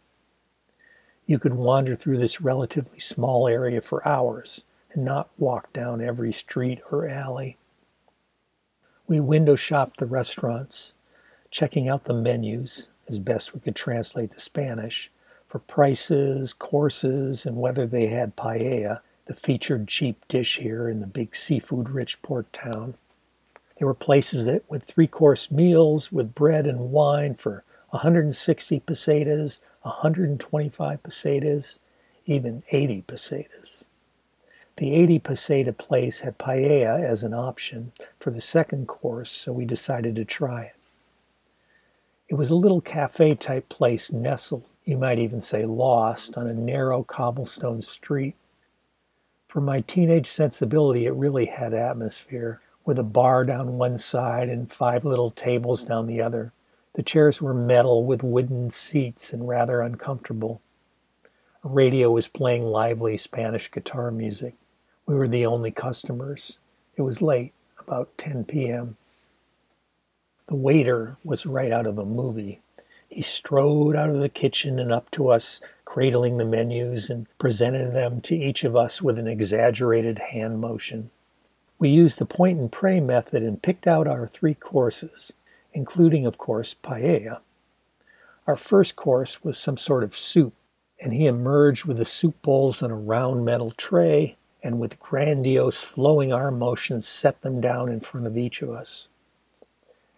You 1.26 1.38
could 1.38 1.54
wander 1.54 1.94
through 1.96 2.18
this 2.18 2.40
relatively 2.40 3.00
small 3.00 3.48
area 3.48 3.80
for 3.80 4.06
hours 4.06 4.64
and 4.92 5.04
not 5.04 5.30
walk 5.38 5.72
down 5.72 6.02
every 6.02 6.32
street 6.32 6.80
or 6.90 7.08
alley. 7.08 7.56
We 9.06 9.20
window 9.20 9.56
shopped 9.56 10.00
the 10.00 10.06
restaurants, 10.06 10.94
checking 11.50 11.88
out 11.88 12.04
the 12.04 12.14
menus 12.14 12.90
as 13.08 13.18
best 13.18 13.54
we 13.54 13.60
could 13.60 13.76
translate 13.76 14.32
to 14.32 14.40
Spanish 14.40 15.10
for 15.54 15.60
prices, 15.60 16.52
courses, 16.52 17.46
and 17.46 17.56
whether 17.56 17.86
they 17.86 18.08
had 18.08 18.34
paella, 18.34 18.98
the 19.26 19.34
featured 19.36 19.86
cheap 19.86 20.26
dish 20.26 20.58
here 20.58 20.88
in 20.88 20.98
the 20.98 21.06
big 21.06 21.36
seafood 21.36 21.90
rich 21.90 22.20
port 22.22 22.52
town. 22.52 22.94
There 23.78 23.86
were 23.86 23.94
places 23.94 24.46
that 24.46 24.68
with 24.68 24.82
three 24.82 25.06
course 25.06 25.52
meals 25.52 26.10
with 26.10 26.34
bread 26.34 26.66
and 26.66 26.90
wine 26.90 27.36
for 27.36 27.62
160 27.90 28.80
pesetas, 28.80 29.60
125 29.82 31.02
pesetas, 31.04 31.78
even 32.26 32.64
80 32.72 33.02
pesetas. 33.02 33.86
The 34.78 34.92
80 34.92 35.20
peseta 35.20 35.78
place 35.78 36.22
had 36.22 36.36
paella 36.36 37.00
as 37.00 37.22
an 37.22 37.32
option 37.32 37.92
for 38.18 38.32
the 38.32 38.40
second 38.40 38.88
course, 38.88 39.30
so 39.30 39.52
we 39.52 39.66
decided 39.66 40.16
to 40.16 40.24
try 40.24 40.62
it. 40.64 40.76
It 42.28 42.34
was 42.34 42.50
a 42.50 42.56
little 42.56 42.80
cafe 42.80 43.36
type 43.36 43.68
place 43.68 44.10
nestled, 44.10 44.68
you 44.84 44.98
might 44.98 45.18
even 45.18 45.40
say 45.40 45.64
lost, 45.64 46.36
on 46.36 46.46
a 46.46 46.54
narrow 46.54 47.02
cobblestone 47.02 47.82
street. 47.82 48.36
For 49.48 49.60
my 49.60 49.80
teenage 49.80 50.26
sensibility, 50.26 51.06
it 51.06 51.12
really 51.14 51.46
had 51.46 51.72
atmosphere, 51.74 52.60
with 52.84 52.98
a 52.98 53.04
bar 53.04 53.44
down 53.44 53.78
one 53.78 53.96
side 53.98 54.48
and 54.48 54.70
five 54.70 55.04
little 55.04 55.30
tables 55.30 55.84
down 55.84 56.06
the 56.06 56.20
other. 56.20 56.52
The 56.94 57.02
chairs 57.02 57.40
were 57.40 57.54
metal 57.54 58.04
with 58.04 58.22
wooden 58.22 58.70
seats 58.70 59.32
and 59.32 59.48
rather 59.48 59.80
uncomfortable. 59.80 60.60
A 61.64 61.68
radio 61.68 62.10
was 62.10 62.28
playing 62.28 62.64
lively 62.64 63.16
Spanish 63.16 63.70
guitar 63.70 64.10
music. 64.10 64.54
We 65.06 65.14
were 65.14 65.28
the 65.28 65.46
only 65.46 65.70
customers. 65.70 66.58
It 66.96 67.02
was 67.02 67.22
late, 67.22 67.52
about 67.78 68.16
10 68.18 68.44
p.m. 68.44 68.96
The 70.48 70.56
waiter 70.56 71.16
was 71.24 71.46
right 71.46 71.72
out 71.72 71.86
of 71.86 71.98
a 71.98 72.04
movie. 72.04 72.60
He 73.14 73.22
strode 73.22 73.94
out 73.94 74.10
of 74.10 74.18
the 74.18 74.28
kitchen 74.28 74.80
and 74.80 74.90
up 74.90 75.08
to 75.12 75.28
us, 75.28 75.60
cradling 75.84 76.36
the 76.36 76.44
menus 76.44 77.08
and 77.08 77.28
presented 77.38 77.94
them 77.94 78.20
to 78.22 78.34
each 78.34 78.64
of 78.64 78.74
us 78.74 79.00
with 79.00 79.20
an 79.20 79.28
exaggerated 79.28 80.18
hand 80.18 80.60
motion. 80.60 81.10
We 81.78 81.90
used 81.90 82.18
the 82.18 82.26
point 82.26 82.58
and 82.58 82.72
pray 82.72 82.98
method 82.98 83.44
and 83.44 83.62
picked 83.62 83.86
out 83.86 84.08
our 84.08 84.26
three 84.26 84.54
courses, 84.54 85.32
including, 85.72 86.26
of 86.26 86.38
course, 86.38 86.74
paella. 86.82 87.38
Our 88.48 88.56
first 88.56 88.96
course 88.96 89.44
was 89.44 89.58
some 89.58 89.76
sort 89.76 90.02
of 90.02 90.16
soup, 90.16 90.54
and 91.00 91.12
he 91.14 91.28
emerged 91.28 91.84
with 91.84 91.98
the 91.98 92.04
soup 92.04 92.42
bowls 92.42 92.82
on 92.82 92.90
a 92.90 92.96
round 92.96 93.44
metal 93.44 93.70
tray 93.70 94.34
and 94.60 94.80
with 94.80 94.98
grandiose 94.98 95.84
flowing 95.84 96.32
arm 96.32 96.58
motions 96.58 97.06
set 97.06 97.42
them 97.42 97.60
down 97.60 97.92
in 97.92 98.00
front 98.00 98.26
of 98.26 98.36
each 98.36 98.60
of 98.60 98.70
us. 98.70 99.06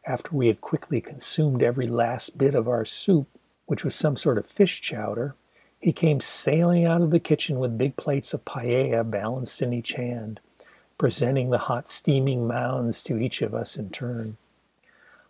After 0.06 0.36
we 0.36 0.46
had 0.46 0.60
quickly 0.60 1.00
consumed 1.00 1.64
every 1.64 1.88
last 1.88 2.38
bit 2.38 2.54
of 2.54 2.68
our 2.68 2.84
soup, 2.84 3.26
which 3.66 3.82
was 3.82 3.96
some 3.96 4.16
sort 4.16 4.38
of 4.38 4.46
fish 4.46 4.80
chowder, 4.80 5.34
he 5.80 5.92
came 5.92 6.20
sailing 6.20 6.84
out 6.84 7.02
of 7.02 7.10
the 7.10 7.18
kitchen 7.18 7.58
with 7.58 7.76
big 7.76 7.96
plates 7.96 8.32
of 8.32 8.44
paella 8.44 9.08
balanced 9.10 9.60
in 9.62 9.72
each 9.72 9.94
hand, 9.94 10.38
presenting 10.96 11.50
the 11.50 11.58
hot 11.58 11.88
steaming 11.88 12.46
mounds 12.46 13.02
to 13.02 13.18
each 13.18 13.42
of 13.42 13.52
us 13.52 13.76
in 13.76 13.90
turn. 13.90 14.36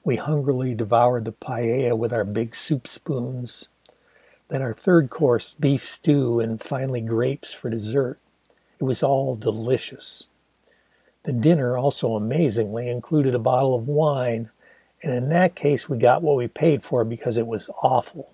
We 0.05 0.17
hungrily 0.17 0.75
devoured 0.75 1.25
the 1.25 1.33
paella 1.33 1.97
with 1.97 2.13
our 2.13 2.25
big 2.25 2.55
soup 2.55 2.87
spoons. 2.87 3.71
Then 4.49 4.61
our 4.61 4.75
third 4.75 5.09
course, 5.09 5.55
beef 5.55 5.89
stew, 5.89 6.39
and 6.39 6.61
finally 6.61 7.01
grapes 7.01 7.55
for 7.55 7.71
dessert. 7.71 8.19
It 8.79 8.85
was 8.85 9.03
all 9.03 9.37
delicious. 9.37 10.29
The 11.23 11.33
dinner 11.33 11.79
also 11.79 12.15
amazingly 12.15 12.89
included 12.89 13.35
a 13.35 13.41
bottle 13.41 13.75
of 13.75 13.89
wine, 13.89 14.51
and 15.03 15.13
in 15.13 15.29
that 15.29 15.55
case 15.55 15.89
we 15.89 15.99
got 15.99 16.23
what 16.23 16.37
we 16.37 16.49
paid 16.49 16.83
for 16.83 17.05
because 17.05 17.37
it 17.37 17.47
was 17.47 17.71
awful. 17.83 18.33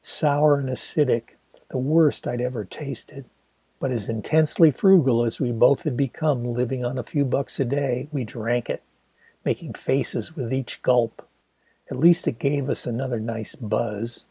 Sour 0.00 0.58
and 0.58 0.68
acidic, 0.68 1.36
the 1.68 1.78
worst 1.78 2.26
I'd 2.26 2.40
ever 2.40 2.64
tasted. 2.64 3.24
But 3.78 3.90
as 3.90 4.08
intensely 4.08 4.70
frugal 4.70 5.24
as 5.24 5.40
we 5.40 5.50
both 5.50 5.82
had 5.82 5.96
become 5.96 6.44
living 6.44 6.84
on 6.84 6.98
a 6.98 7.02
few 7.02 7.24
bucks 7.24 7.58
a 7.58 7.64
day, 7.64 8.08
we 8.12 8.24
drank 8.24 8.70
it, 8.70 8.82
making 9.44 9.74
faces 9.74 10.36
with 10.36 10.52
each 10.52 10.82
gulp. 10.82 11.26
At 11.90 11.98
least 11.98 12.28
it 12.28 12.38
gave 12.38 12.68
us 12.68 12.86
another 12.86 13.18
nice 13.18 13.54
buzz. 13.54 14.26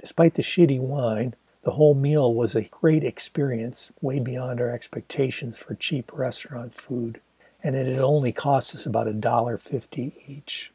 Despite 0.00 0.34
the 0.34 0.42
shitty 0.42 0.80
wine, 0.80 1.34
the 1.62 1.72
whole 1.72 1.94
meal 1.94 2.32
was 2.32 2.54
a 2.54 2.62
great 2.62 3.04
experience, 3.04 3.92
way 4.00 4.18
beyond 4.18 4.60
our 4.60 4.70
expectations 4.70 5.58
for 5.58 5.74
cheap 5.74 6.10
restaurant 6.12 6.74
food, 6.74 7.20
and 7.62 7.74
it 7.74 7.86
had 7.86 8.00
only 8.00 8.32
cost 8.32 8.74
us 8.74 8.86
about 8.86 9.08
a 9.08 9.12
dollar 9.12 9.58
fifty 9.58 10.14
each. 10.26 10.72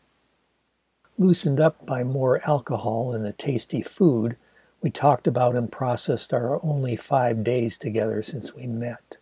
Loosened 1.18 1.60
up 1.60 1.86
by 1.86 2.04
more 2.04 2.42
alcohol 2.48 3.14
and 3.14 3.26
the 3.26 3.34
tasty 3.34 3.82
food, 3.82 4.38
we 4.82 4.90
talked 4.90 5.28
about 5.28 5.56
and 5.56 5.72
processed 5.72 6.34
our 6.34 6.64
only 6.66 6.96
five 6.96 7.44
days 7.44 7.78
together 7.78 8.24
since 8.24 8.54
we 8.54 8.66
met. 8.66 9.18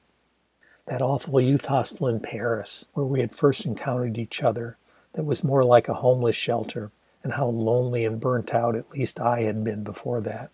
That 0.86 1.02
awful 1.02 1.42
youth 1.42 1.66
hostel 1.66 2.08
in 2.08 2.20
Paris, 2.20 2.88
where 2.94 3.06
we 3.06 3.20
had 3.20 3.36
first 3.36 3.66
encountered 3.66 4.18
each 4.18 4.42
other, 4.42 4.78
that 5.14 5.26
was 5.26 5.44
more 5.44 5.64
like 5.64 5.88
a 5.90 5.96
homeless 5.96 6.36
shelter, 6.36 6.92
and 7.24 7.34
how 7.34 7.48
lonely 7.48 8.06
and 8.06 8.20
burnt 8.20 8.54
out 8.54 8.76
at 8.76 8.92
least 8.92 9.20
I 9.20 9.42
had 9.42 9.64
been 9.64 9.84
before 9.84 10.22
that 10.22 10.52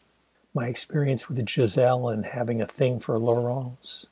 my 0.55 0.67
experience 0.67 1.27
with 1.27 1.47
Giselle 1.47 2.07
and 2.07 2.25
having 2.25 2.61
a 2.61 2.65
thing 2.65 3.01
for 3.01 3.19
Laurence. 3.19 4.07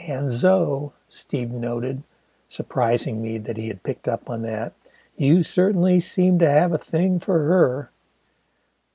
And 0.00 0.30
Zoe, 0.30 0.90
Steve 1.14 1.50
noted, 1.50 2.02
surprising 2.48 3.22
me 3.22 3.38
that 3.38 3.56
he 3.56 3.68
had 3.68 3.82
picked 3.82 4.08
up 4.08 4.28
on 4.28 4.42
that. 4.42 4.72
You 5.16 5.42
certainly 5.42 6.00
seem 6.00 6.38
to 6.40 6.50
have 6.50 6.72
a 6.72 6.78
thing 6.78 7.20
for 7.20 7.38
her. 7.38 7.90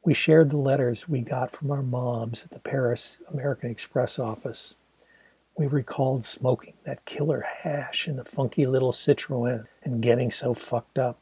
We 0.03 0.13
shared 0.13 0.49
the 0.49 0.57
letters 0.57 1.07
we 1.07 1.21
got 1.21 1.51
from 1.51 1.71
our 1.71 1.81
moms 1.81 2.43
at 2.43 2.51
the 2.51 2.59
Paris 2.59 3.19
American 3.31 3.69
Express 3.69 4.19
office. 4.19 4.75
We 5.57 5.67
recalled 5.67 6.25
smoking 6.25 6.73
that 6.85 7.05
killer 7.05 7.45
hash 7.61 8.07
in 8.07 8.15
the 8.15 8.25
funky 8.25 8.65
little 8.65 8.91
Citroën 8.91 9.65
and 9.83 10.01
getting 10.01 10.31
so 10.31 10.53
fucked 10.53 10.97
up 10.97 11.19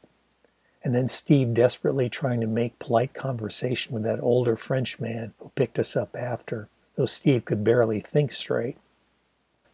and 0.82 0.94
then 0.94 1.08
Steve 1.08 1.54
desperately 1.54 2.08
trying 2.08 2.40
to 2.40 2.46
make 2.46 2.78
polite 2.78 3.12
conversation 3.12 3.92
with 3.92 4.04
that 4.04 4.20
older 4.20 4.56
French 4.56 5.00
man 5.00 5.34
who 5.38 5.50
picked 5.50 5.78
us 5.78 5.96
up 5.96 6.16
after, 6.16 6.68
though 6.96 7.06
Steve 7.06 7.44
could 7.44 7.64
barely 7.64 8.00
think 8.00 8.32
straight. 8.32 8.76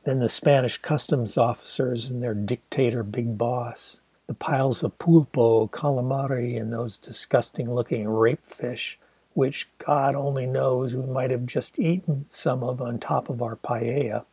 Then 0.04 0.18
the 0.18 0.28
Spanish 0.28 0.76
customs 0.78 1.38
officers 1.38 2.10
and 2.10 2.22
their 2.22 2.34
dictator 2.34 3.02
big 3.02 3.38
boss. 3.38 4.00
The 4.26 4.34
piles 4.34 4.82
of 4.82 4.98
pulpo, 4.98 5.70
calamari, 5.70 6.60
and 6.60 6.72
those 6.72 6.98
disgusting 6.98 7.74
looking 7.74 8.06
rape 8.08 8.46
fish, 8.46 8.98
which 9.32 9.68
God 9.78 10.14
only 10.14 10.44
knows 10.46 10.94
we 10.94 11.06
might 11.06 11.30
have 11.30 11.46
just 11.46 11.78
eaten 11.78 12.26
some 12.28 12.62
of 12.62 12.82
on 12.82 12.98
top 12.98 13.30
of 13.30 13.40
our 13.40 13.56
paella. 13.56 14.26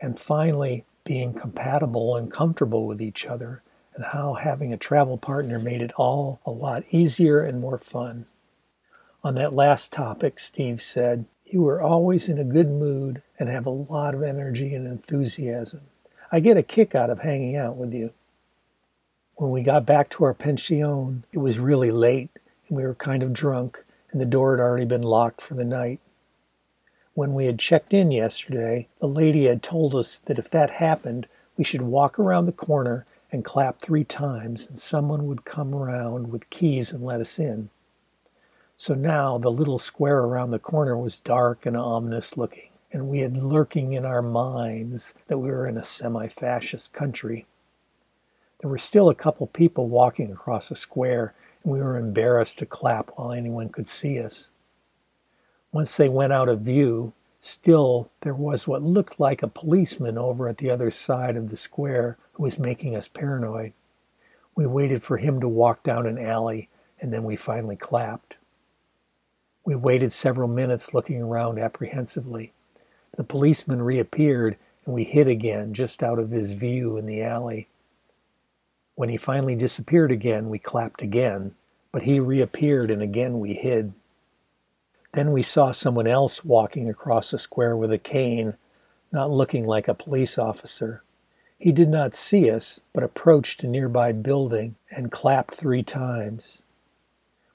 And 0.00 0.18
finally, 0.18 0.84
being 1.04 1.34
compatible 1.34 2.16
and 2.16 2.32
comfortable 2.32 2.86
with 2.86 3.00
each 3.00 3.26
other, 3.26 3.62
and 3.94 4.06
how 4.06 4.34
having 4.34 4.72
a 4.72 4.76
travel 4.76 5.18
partner 5.18 5.58
made 5.60 5.82
it 5.82 5.92
all 5.96 6.40
a 6.44 6.50
lot 6.50 6.82
easier 6.90 7.40
and 7.40 7.60
more 7.60 7.78
fun. 7.78 8.26
On 9.22 9.36
that 9.36 9.54
last 9.54 9.92
topic, 9.92 10.38
Steve 10.40 10.82
said, 10.82 11.26
You 11.54 11.68
are 11.68 11.80
always 11.80 12.28
in 12.28 12.36
a 12.40 12.44
good 12.44 12.68
mood 12.68 13.22
and 13.38 13.48
have 13.48 13.64
a 13.64 13.70
lot 13.70 14.12
of 14.12 14.24
energy 14.24 14.74
and 14.74 14.88
enthusiasm. 14.88 15.82
I 16.32 16.40
get 16.40 16.56
a 16.56 16.64
kick 16.64 16.96
out 16.96 17.10
of 17.10 17.20
hanging 17.20 17.54
out 17.54 17.76
with 17.76 17.94
you. 17.94 18.12
When 19.36 19.52
we 19.52 19.62
got 19.62 19.86
back 19.86 20.10
to 20.10 20.24
our 20.24 20.34
pension, 20.34 21.24
it 21.32 21.38
was 21.38 21.60
really 21.60 21.92
late 21.92 22.30
and 22.66 22.76
we 22.76 22.82
were 22.82 22.96
kind 22.96 23.22
of 23.22 23.32
drunk, 23.32 23.84
and 24.10 24.20
the 24.20 24.26
door 24.26 24.56
had 24.56 24.60
already 24.60 24.84
been 24.84 25.02
locked 25.02 25.40
for 25.40 25.54
the 25.54 25.64
night. 25.64 26.00
When 27.12 27.34
we 27.34 27.46
had 27.46 27.60
checked 27.60 27.94
in 27.94 28.10
yesterday, 28.10 28.88
the 28.98 29.06
lady 29.06 29.44
had 29.44 29.62
told 29.62 29.94
us 29.94 30.18
that 30.18 30.40
if 30.40 30.50
that 30.50 30.70
happened, 30.70 31.28
we 31.56 31.62
should 31.62 31.82
walk 31.82 32.18
around 32.18 32.46
the 32.46 32.52
corner 32.52 33.06
and 33.30 33.44
clap 33.44 33.78
three 33.78 34.02
times, 34.02 34.68
and 34.68 34.80
someone 34.80 35.28
would 35.28 35.44
come 35.44 35.72
around 35.72 36.32
with 36.32 36.50
keys 36.50 36.92
and 36.92 37.04
let 37.04 37.20
us 37.20 37.38
in. 37.38 37.70
So 38.76 38.94
now 38.94 39.38
the 39.38 39.52
little 39.52 39.78
square 39.78 40.18
around 40.18 40.50
the 40.50 40.58
corner 40.58 40.96
was 40.96 41.20
dark 41.20 41.64
and 41.64 41.76
ominous 41.76 42.36
looking, 42.36 42.70
and 42.92 43.08
we 43.08 43.20
had 43.20 43.36
lurking 43.36 43.92
in 43.92 44.04
our 44.04 44.22
minds 44.22 45.14
that 45.28 45.38
we 45.38 45.48
were 45.48 45.66
in 45.66 45.76
a 45.76 45.84
semi 45.84 46.26
fascist 46.26 46.92
country. 46.92 47.46
There 48.60 48.70
were 48.70 48.78
still 48.78 49.08
a 49.08 49.14
couple 49.14 49.46
people 49.46 49.88
walking 49.88 50.32
across 50.32 50.70
the 50.70 50.76
square, 50.76 51.34
and 51.62 51.72
we 51.72 51.78
were 51.78 51.96
embarrassed 51.96 52.58
to 52.58 52.66
clap 52.66 53.12
while 53.14 53.30
anyone 53.30 53.68
could 53.68 53.86
see 53.86 54.18
us. 54.18 54.50
Once 55.70 55.96
they 55.96 56.08
went 56.08 56.32
out 56.32 56.48
of 56.48 56.60
view, 56.60 57.12
still 57.38 58.10
there 58.22 58.34
was 58.34 58.66
what 58.66 58.82
looked 58.82 59.20
like 59.20 59.42
a 59.42 59.48
policeman 59.48 60.18
over 60.18 60.48
at 60.48 60.58
the 60.58 60.70
other 60.70 60.90
side 60.90 61.36
of 61.36 61.50
the 61.50 61.56
square 61.56 62.16
who 62.32 62.42
was 62.42 62.58
making 62.58 62.96
us 62.96 63.06
paranoid. 63.06 63.72
We 64.56 64.66
waited 64.66 65.02
for 65.02 65.18
him 65.18 65.40
to 65.40 65.48
walk 65.48 65.84
down 65.84 66.06
an 66.06 66.18
alley, 66.18 66.68
and 67.00 67.12
then 67.12 67.22
we 67.22 67.36
finally 67.36 67.76
clapped. 67.76 68.38
We 69.64 69.74
waited 69.74 70.12
several 70.12 70.48
minutes 70.48 70.92
looking 70.92 71.22
around 71.22 71.58
apprehensively. 71.58 72.52
The 73.16 73.24
policeman 73.24 73.80
reappeared, 73.80 74.58
and 74.84 74.94
we 74.94 75.04
hid 75.04 75.26
again 75.26 75.72
just 75.72 76.02
out 76.02 76.18
of 76.18 76.30
his 76.30 76.52
view 76.52 76.98
in 76.98 77.06
the 77.06 77.22
alley. 77.22 77.68
When 78.94 79.08
he 79.08 79.16
finally 79.16 79.54
disappeared 79.54 80.12
again, 80.12 80.50
we 80.50 80.58
clapped 80.58 81.00
again, 81.00 81.54
but 81.92 82.02
he 82.02 82.20
reappeared 82.20 82.90
and 82.90 83.00
again 83.00 83.40
we 83.40 83.54
hid. 83.54 83.94
Then 85.14 85.32
we 85.32 85.42
saw 85.42 85.72
someone 85.72 86.08
else 86.08 86.44
walking 86.44 86.90
across 86.90 87.30
the 87.30 87.38
square 87.38 87.76
with 87.76 87.92
a 87.92 87.98
cane, 87.98 88.56
not 89.12 89.30
looking 89.30 89.64
like 89.66 89.88
a 89.88 89.94
police 89.94 90.36
officer. 90.36 91.02
He 91.56 91.72
did 91.72 91.88
not 91.88 92.12
see 92.12 92.50
us, 92.50 92.80
but 92.92 93.04
approached 93.04 93.64
a 93.64 93.68
nearby 93.68 94.12
building 94.12 94.74
and 94.90 95.10
clapped 95.10 95.54
three 95.54 95.82
times. 95.82 96.63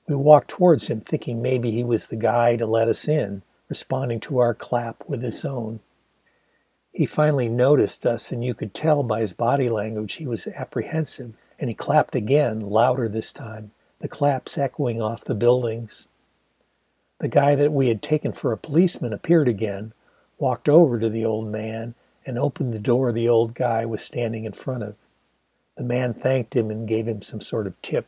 We 0.10 0.16
walked 0.16 0.50
towards 0.50 0.88
him, 0.88 1.02
thinking 1.02 1.40
maybe 1.40 1.70
he 1.70 1.84
was 1.84 2.08
the 2.08 2.16
guy 2.16 2.56
to 2.56 2.66
let 2.66 2.88
us 2.88 3.08
in, 3.08 3.44
responding 3.70 4.20
to 4.22 4.40
our 4.40 4.56
clap 4.56 5.04
with 5.08 5.22
his 5.22 5.46
own. 5.46 5.82
He 6.92 7.06
finally 7.06 7.48
noticed 7.48 8.08
us, 8.08 8.32
and 8.32 8.44
you 8.44 8.56
could 8.56 8.74
tell 8.74 9.04
by 9.04 9.20
his 9.20 9.34
body 9.34 9.70
language 9.70 10.14
he 10.14 10.26
was 10.26 10.48
apprehensive, 10.48 11.36
and 11.60 11.70
he 11.70 11.76
clapped 11.76 12.16
again, 12.16 12.60
louder 12.60 13.08
this 13.08 13.32
time, 13.32 13.70
the 14.00 14.08
claps 14.08 14.58
echoing 14.58 15.00
off 15.00 15.26
the 15.26 15.36
buildings. 15.36 16.08
The 17.20 17.28
guy 17.28 17.54
that 17.54 17.72
we 17.72 17.90
had 17.90 18.02
taken 18.02 18.32
for 18.32 18.52
a 18.52 18.58
policeman 18.58 19.14
appeared 19.14 19.48
again, 19.48 19.94
walked 20.40 20.68
over 20.68 21.00
to 21.00 21.10
the 21.10 21.24
old 21.24 21.50
man, 21.50 21.94
and 22.26 22.40
opened 22.40 22.74
the 22.74 22.80
door 22.80 23.12
the 23.12 23.30
old 23.30 23.54
guy 23.54 23.86
was 23.86 24.02
standing 24.02 24.46
in 24.46 24.54
front 24.54 24.82
of. 24.82 24.96
The 25.78 25.84
man 25.84 26.16
thanked 26.16 26.56
him 26.56 26.72
and 26.72 26.88
gave 26.88 27.08
him 27.08 27.22
some 27.22 27.42
sort 27.42 27.68
of 27.68 27.80
tip. 27.84 28.08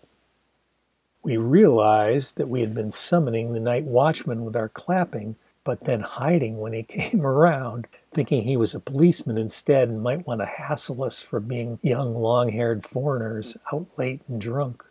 We 1.23 1.37
realized 1.37 2.37
that 2.37 2.49
we 2.49 2.61
had 2.61 2.73
been 2.73 2.89
summoning 2.89 3.53
the 3.53 3.59
night 3.59 3.83
watchman 3.83 4.43
with 4.43 4.55
our 4.55 4.69
clapping, 4.69 5.35
but 5.63 5.81
then 5.81 6.01
hiding 6.01 6.57
when 6.57 6.73
he 6.73 6.83
came 6.99 7.25
around, 7.25 7.87
thinking 8.11 8.43
he 8.43 8.57
was 8.57 8.73
a 8.73 8.79
policeman 8.79 9.37
instead 9.37 9.87
and 9.87 10.01
might 10.01 10.25
want 10.25 10.41
to 10.41 10.47
hassle 10.47 11.03
us 11.03 11.21
for 11.21 11.39
being 11.39 11.77
young, 11.83 12.15
long 12.15 12.49
haired 12.49 12.85
foreigners 12.85 13.55
out 13.71 13.87
late 13.97 14.21
and 14.27 14.41
drunk. 14.41 14.83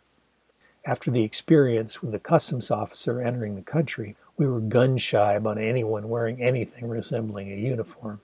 After 0.85 1.11
the 1.11 1.23
experience 1.23 2.01
with 2.01 2.11
the 2.11 2.19
customs 2.19 2.71
officer 2.71 3.21
entering 3.21 3.55
the 3.55 3.61
country, 3.61 4.15
we 4.37 4.47
were 4.47 4.61
gun 4.61 4.97
shy 4.97 5.33
about 5.33 5.57
anyone 5.57 6.09
wearing 6.09 6.41
anything 6.41 6.87
resembling 6.87 7.51
a 7.51 7.55
uniform. 7.55 8.21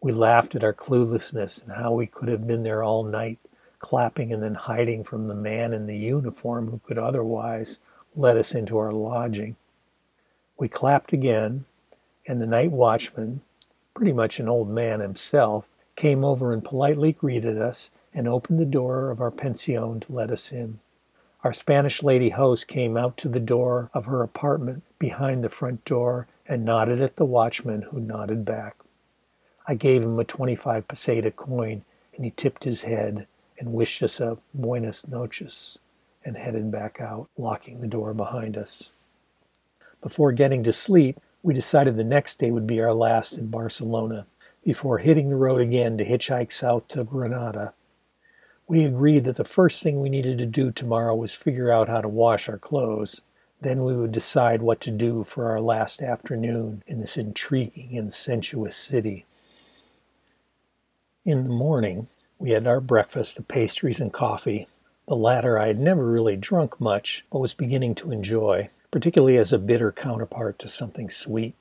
We 0.00 0.12
laughed 0.12 0.54
at 0.54 0.64
our 0.64 0.72
cluelessness 0.72 1.62
and 1.62 1.72
how 1.72 1.92
we 1.92 2.06
could 2.06 2.28
have 2.28 2.46
been 2.46 2.62
there 2.62 2.82
all 2.82 3.02
night 3.02 3.38
clapping 3.80 4.32
and 4.32 4.42
then 4.42 4.54
hiding 4.54 5.02
from 5.02 5.26
the 5.26 5.34
man 5.34 5.72
in 5.72 5.86
the 5.86 5.96
uniform 5.96 6.70
who 6.70 6.78
could 6.78 6.98
otherwise 6.98 7.80
let 8.14 8.36
us 8.36 8.54
into 8.54 8.78
our 8.78 8.92
lodging. 8.92 9.56
We 10.58 10.68
clapped 10.68 11.12
again, 11.12 11.64
and 12.26 12.40
the 12.40 12.46
night 12.46 12.70
watchman, 12.70 13.40
pretty 13.94 14.12
much 14.12 14.38
an 14.38 14.48
old 14.48 14.68
man 14.68 15.00
himself, 15.00 15.66
came 15.96 16.24
over 16.24 16.52
and 16.52 16.62
politely 16.62 17.12
greeted 17.12 17.58
us 17.58 17.90
and 18.14 18.28
opened 18.28 18.58
the 18.58 18.64
door 18.64 19.10
of 19.10 19.20
our 19.20 19.30
pension 19.30 20.00
to 20.00 20.12
let 20.12 20.30
us 20.30 20.52
in. 20.52 20.80
Our 21.42 21.54
Spanish 21.54 22.02
lady 22.02 22.30
host 22.30 22.68
came 22.68 22.96
out 22.96 23.16
to 23.18 23.28
the 23.28 23.40
door 23.40 23.90
of 23.94 24.04
her 24.04 24.22
apartment 24.22 24.82
behind 24.98 25.42
the 25.42 25.48
front 25.48 25.84
door 25.86 26.26
and 26.46 26.64
nodded 26.64 27.00
at 27.00 27.16
the 27.16 27.24
watchman, 27.24 27.82
who 27.82 28.00
nodded 28.00 28.44
back. 28.44 28.76
I 29.66 29.74
gave 29.74 30.02
him 30.02 30.18
a 30.18 30.24
25 30.24 30.86
peseta 30.86 31.34
coin, 31.34 31.84
and 32.14 32.24
he 32.24 32.32
tipped 32.36 32.64
his 32.64 32.82
head 32.82 33.26
and 33.60 33.74
wished 33.74 34.02
us 34.02 34.18
a 34.18 34.38
buenas 34.54 35.06
noches 35.06 35.78
and 36.24 36.36
headed 36.36 36.70
back 36.70 36.98
out, 37.00 37.28
locking 37.36 37.80
the 37.80 37.86
door 37.86 38.14
behind 38.14 38.56
us. 38.56 38.90
Before 40.02 40.32
getting 40.32 40.62
to 40.64 40.72
sleep, 40.72 41.20
we 41.42 41.54
decided 41.54 41.96
the 41.96 42.04
next 42.04 42.38
day 42.40 42.50
would 42.50 42.66
be 42.66 42.80
our 42.80 42.94
last 42.94 43.38
in 43.38 43.48
Barcelona, 43.48 44.26
before 44.64 44.98
hitting 44.98 45.28
the 45.28 45.36
road 45.36 45.60
again 45.60 45.96
to 45.98 46.04
hitchhike 46.04 46.52
south 46.52 46.88
to 46.88 47.04
Granada. 47.04 47.74
We 48.66 48.84
agreed 48.84 49.24
that 49.24 49.36
the 49.36 49.44
first 49.44 49.82
thing 49.82 50.00
we 50.00 50.08
needed 50.08 50.38
to 50.38 50.46
do 50.46 50.70
tomorrow 50.70 51.14
was 51.14 51.34
figure 51.34 51.70
out 51.70 51.88
how 51.88 52.00
to 52.00 52.08
wash 52.08 52.48
our 52.48 52.58
clothes. 52.58 53.20
Then 53.60 53.84
we 53.84 53.94
would 53.94 54.12
decide 54.12 54.62
what 54.62 54.80
to 54.82 54.90
do 54.90 55.24
for 55.24 55.50
our 55.50 55.60
last 55.60 56.02
afternoon 56.02 56.82
in 56.86 57.00
this 57.00 57.18
intriguing 57.18 57.96
and 57.98 58.12
sensuous 58.12 58.76
city. 58.76 59.26
In 61.24 61.44
the 61.44 61.50
morning, 61.50 62.08
we 62.40 62.50
had 62.52 62.66
our 62.66 62.80
breakfast 62.80 63.38
of 63.38 63.46
pastries 63.46 64.00
and 64.00 64.14
coffee. 64.14 64.66
The 65.06 65.14
latter 65.14 65.58
I 65.58 65.66
had 65.66 65.78
never 65.78 66.06
really 66.06 66.36
drunk 66.36 66.80
much, 66.80 67.24
but 67.30 67.38
was 67.38 67.52
beginning 67.52 67.94
to 67.96 68.10
enjoy, 68.10 68.70
particularly 68.90 69.36
as 69.36 69.52
a 69.52 69.58
bitter 69.58 69.92
counterpart 69.92 70.58
to 70.60 70.68
something 70.68 71.10
sweet. 71.10 71.54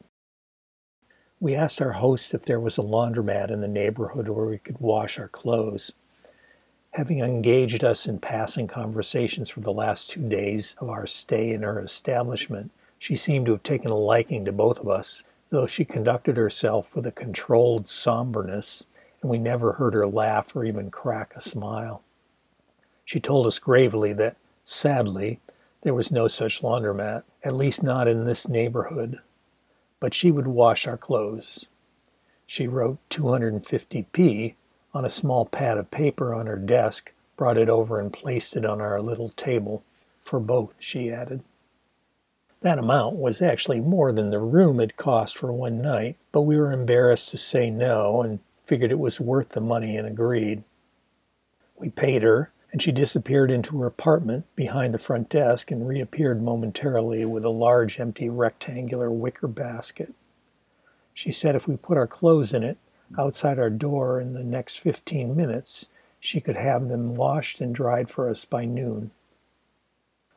We 1.42 1.54
asked 1.54 1.82
our 1.82 1.94
host 1.94 2.34
if 2.34 2.46
there 2.46 2.62
was 2.62 2.78
a 2.78 2.82
laundromat 2.82 3.52
in 3.52 3.60
the 3.60 3.68
neighborhood 3.68 4.30
where 4.30 4.46
we 4.46 4.58
could 4.58 4.80
wash 4.80 5.20
our 5.20 5.28
clothes. 5.28 5.92
Having 6.92 7.20
engaged 7.20 7.84
us 7.84 8.08
in 8.08 8.20
passing 8.20 8.68
conversations 8.68 9.50
for 9.50 9.60
the 9.60 9.74
last 9.74 10.10
two 10.10 10.28
days 10.30 10.78
of 10.80 10.90
our 10.90 11.06
stay 11.06 11.52
in 11.52 11.64
her 11.64 11.82
establishment, 11.82 12.72
she 12.98 13.18
seemed 13.18 13.48
to 13.48 13.52
have 13.52 13.64
taken 13.64 13.92
a 13.92 13.98
liking 13.98 14.46
to 14.46 14.54
both 14.54 14.80
of 14.80 14.88
us, 14.88 15.24
though 15.50 15.68
she 15.68 15.84
conducted 15.84 16.38
herself 16.38 16.96
with 16.96 17.06
a 17.06 17.12
controlled 17.12 17.88
somberness 17.88 18.86
and 19.22 19.30
we 19.30 19.38
never 19.38 19.74
heard 19.74 19.94
her 19.94 20.08
laugh 20.08 20.56
or 20.56 20.64
even 20.64 20.92
crack 20.92 21.34
a 21.36 21.42
smile. 21.42 22.02
She 23.06 23.20
told 23.20 23.48
us 23.48 23.60
gravely 23.60 24.14
that, 24.14 24.38
sadly, 24.64 25.40
there 25.82 25.94
was 25.94 26.12
no 26.12 26.28
such 26.28 26.62
laundromat, 26.62 27.24
at 27.44 27.56
least 27.56 27.82
not 27.82 28.08
in 28.08 28.26
this 28.26 28.48
neighborhood, 28.48 29.20
but 30.00 30.14
she 30.14 30.32
would 30.32 30.48
wash 30.48 30.88
our 30.88 30.98
clothes. 30.98 31.68
She 32.46 32.68
wrote 32.68 32.98
250p 33.10 34.56
on 34.94 35.06
a 35.06 35.10
small 35.10 35.46
pad 35.46 35.78
of 35.78 35.92
paper 35.92 36.34
on 36.34 36.48
her 36.48 36.58
desk, 36.58 37.14
brought 37.38 37.58
it 37.58 37.70
over 37.70 38.00
and 38.00 38.12
placed 38.12 38.56
it 38.56 38.66
on 38.66 38.82
our 38.82 39.02
little 39.02 39.30
table. 39.30 39.84
For 40.22 40.40
both, 40.40 40.76
she 40.80 41.12
added. 41.12 41.44
That 42.62 42.78
amount 42.78 43.16
was 43.16 43.42
actually 43.42 43.80
more 43.80 44.12
than 44.12 44.32
the 44.32 44.40
room 44.40 44.80
had 44.80 44.98
cost 44.98 45.38
for 45.38 45.52
one 45.54 45.82
night, 45.82 46.18
but 46.32 46.42
we 46.42 46.58
were 46.58 46.72
embarrassed 46.72 47.30
to 47.30 47.38
say 47.38 47.70
no 47.70 48.22
and 48.22 48.40
figured 48.70 48.92
it 48.92 49.00
was 49.00 49.20
worth 49.20 49.50
the 49.50 49.62
money 49.62 49.98
and 49.98 50.08
agreed. 50.08 50.64
We 51.76 51.90
paid 51.90 52.22
her, 52.22 52.52
and 52.72 52.80
she 52.80 52.92
disappeared 52.92 53.50
into 53.50 53.80
her 53.80 53.88
apartment 53.88 54.46
behind 54.56 54.94
the 54.94 55.00
front 55.00 55.28
desk 55.28 55.72
and 55.72 55.88
reappeared 55.88 56.44
momentarily 56.44 57.26
with 57.26 57.44
a 57.44 57.50
large 57.50 58.00
empty 58.00 58.30
rectangular 58.30 59.10
wicker 59.10 59.48
basket. 59.48 60.14
She 61.16 61.32
said 61.32 61.56
if 61.56 61.68
we 61.68 61.78
put 61.78 61.98
our 61.98 62.06
clothes 62.06 62.54
in 62.54 62.62
it 62.62 62.78
outside 63.18 63.58
our 63.58 63.72
door 63.72 64.22
in 64.22 64.34
the 64.34 64.44
next 64.44 64.76
15 64.76 65.36
minutes, 65.36 65.90
she 66.20 66.40
could 66.40 66.56
have 66.56 66.90
them 66.90 67.16
washed 67.16 67.62
and 67.62 67.74
dried 67.74 68.08
for 68.08 68.30
us 68.30 68.46
by 68.46 68.66
noon. 68.66 69.10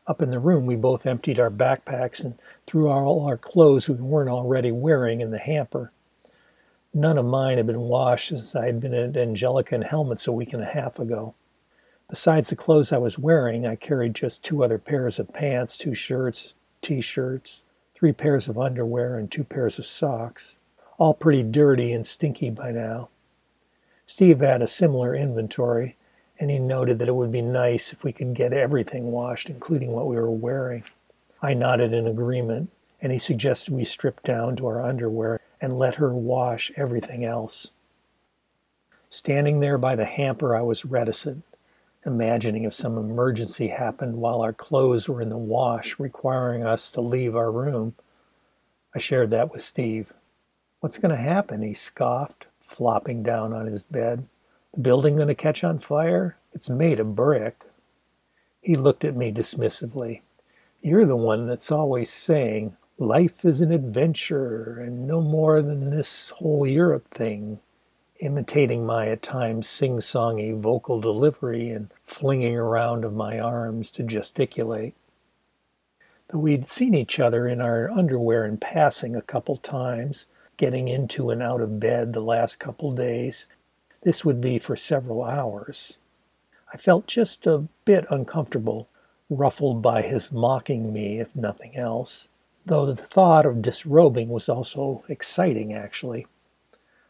Up 0.06 0.22
in 0.22 0.30
the 0.30 0.40
room, 0.40 0.64
we 0.64 0.74
both 0.74 1.04
emptied 1.04 1.38
our 1.38 1.50
backpacks 1.50 2.24
and 2.24 2.38
threw 2.66 2.88
all 2.88 3.26
our 3.26 3.36
clothes 3.36 3.90
we 3.90 3.96
weren't 3.96 4.30
already 4.30 4.72
wearing 4.72 5.20
in 5.20 5.32
the 5.32 5.38
hamper. 5.38 5.92
None 6.94 7.16
of 7.16 7.24
mine 7.24 7.56
had 7.56 7.66
been 7.66 7.80
washed 7.80 8.28
since 8.28 8.54
I 8.54 8.66
had 8.66 8.80
been 8.80 8.92
at 8.92 9.16
Angelica 9.16 9.74
and 9.74 9.84
Helmut's 9.84 10.26
a 10.26 10.32
week 10.32 10.52
and 10.52 10.62
a 10.62 10.66
half 10.66 10.98
ago. 10.98 11.34
Besides 12.10 12.50
the 12.50 12.56
clothes 12.56 12.92
I 12.92 12.98
was 12.98 13.18
wearing, 13.18 13.66
I 13.66 13.76
carried 13.76 14.14
just 14.14 14.44
two 14.44 14.62
other 14.62 14.76
pairs 14.76 15.18
of 15.18 15.32
pants, 15.32 15.78
two 15.78 15.94
shirts, 15.94 16.52
t 16.82 17.00
shirts, 17.00 17.62
three 17.94 18.12
pairs 18.12 18.46
of 18.46 18.58
underwear, 18.58 19.16
and 19.16 19.30
two 19.30 19.44
pairs 19.44 19.78
of 19.78 19.86
socks, 19.86 20.58
all 20.98 21.14
pretty 21.14 21.42
dirty 21.42 21.92
and 21.92 22.04
stinky 22.04 22.50
by 22.50 22.70
now. 22.72 23.08
Steve 24.04 24.40
had 24.40 24.60
a 24.60 24.66
similar 24.66 25.14
inventory, 25.14 25.96
and 26.38 26.50
he 26.50 26.58
noted 26.58 26.98
that 26.98 27.08
it 27.08 27.14
would 27.14 27.32
be 27.32 27.40
nice 27.40 27.94
if 27.94 28.04
we 28.04 28.12
could 28.12 28.34
get 28.34 28.52
everything 28.52 29.10
washed, 29.10 29.48
including 29.48 29.92
what 29.92 30.06
we 30.06 30.16
were 30.16 30.30
wearing. 30.30 30.84
I 31.40 31.54
nodded 31.54 31.94
in 31.94 32.06
agreement, 32.06 32.70
and 33.00 33.12
he 33.12 33.18
suggested 33.18 33.72
we 33.72 33.84
strip 33.84 34.22
down 34.22 34.56
to 34.56 34.66
our 34.66 34.82
underwear 34.82 35.40
and 35.62 35.78
let 35.78 35.94
her 35.94 36.14
wash 36.14 36.70
everything 36.76 37.24
else. 37.24 37.70
Standing 39.08 39.60
there 39.60 39.78
by 39.78 39.96
the 39.96 40.04
hamper, 40.04 40.54
I 40.54 40.60
was 40.60 40.84
reticent 40.84 41.44
imagining 42.04 42.64
if 42.64 42.74
some 42.74 42.98
emergency 42.98 43.68
happened 43.68 44.16
while 44.16 44.40
our 44.42 44.52
clothes 44.52 45.08
were 45.08 45.20
in 45.20 45.28
the 45.28 45.36
wash, 45.36 45.98
requiring 45.98 46.64
us 46.64 46.90
to 46.90 47.00
leave 47.00 47.36
our 47.36 47.50
room. 47.50 47.94
I 48.94 48.98
shared 48.98 49.30
that 49.30 49.52
with 49.52 49.62
Steve. 49.62 50.12
What's 50.80 50.98
going 50.98 51.14
to 51.14 51.20
happen? 51.20 51.62
He 51.62 51.74
scoffed, 51.74 52.46
flopping 52.60 53.22
down 53.22 53.52
on 53.52 53.66
his 53.66 53.84
bed. 53.84 54.26
The 54.74 54.80
building 54.80 55.16
going 55.16 55.28
to 55.28 55.34
catch 55.34 55.62
on 55.62 55.78
fire? 55.78 56.36
It's 56.52 56.68
made 56.68 56.98
of 56.98 57.14
brick. 57.14 57.64
He 58.60 58.74
looked 58.74 59.04
at 59.04 59.16
me 59.16 59.32
dismissively. 59.32 60.22
You're 60.80 61.06
the 61.06 61.16
one 61.16 61.46
that's 61.46 61.70
always 61.70 62.10
saying, 62.10 62.76
life 63.02 63.44
is 63.44 63.60
an 63.60 63.72
adventure 63.72 64.80
and 64.80 65.06
no 65.06 65.20
more 65.20 65.60
than 65.60 65.90
this 65.90 66.30
whole 66.30 66.66
Europe 66.66 67.08
thing 67.08 67.58
imitating 68.20 68.86
my 68.86 69.08
at 69.08 69.20
times 69.20 69.68
sing 69.68 69.96
songy 69.96 70.56
vocal 70.56 71.00
delivery 71.00 71.70
and 71.70 71.90
flinging 72.04 72.54
around 72.54 73.04
of 73.04 73.12
my 73.12 73.40
arms 73.40 73.90
to 73.90 74.04
gesticulate. 74.04 74.94
Though 76.28 76.38
we'd 76.38 76.64
seen 76.64 76.94
each 76.94 77.18
other 77.18 77.48
in 77.48 77.60
our 77.60 77.90
underwear 77.90 78.46
in 78.46 78.58
passing 78.58 79.16
a 79.16 79.22
couple 79.22 79.56
times, 79.56 80.28
getting 80.56 80.86
into 80.86 81.30
and 81.30 81.42
out 81.42 81.60
of 81.60 81.80
bed 81.80 82.12
the 82.12 82.20
last 82.20 82.60
couple 82.60 82.92
days, 82.92 83.48
this 84.02 84.24
would 84.24 84.40
be 84.40 84.60
for 84.60 84.76
several 84.76 85.24
hours. 85.24 85.98
I 86.72 86.76
felt 86.76 87.08
just 87.08 87.48
a 87.48 87.66
bit 87.84 88.06
uncomfortable, 88.08 88.88
ruffled 89.28 89.82
by 89.82 90.02
his 90.02 90.30
mocking 90.30 90.92
me, 90.92 91.18
if 91.18 91.34
nothing 91.34 91.76
else, 91.76 92.28
though 92.66 92.86
the 92.86 92.96
thought 92.96 93.46
of 93.46 93.62
disrobing 93.62 94.28
was 94.28 94.48
also 94.48 95.04
exciting, 95.08 95.72
actually. 95.74 96.26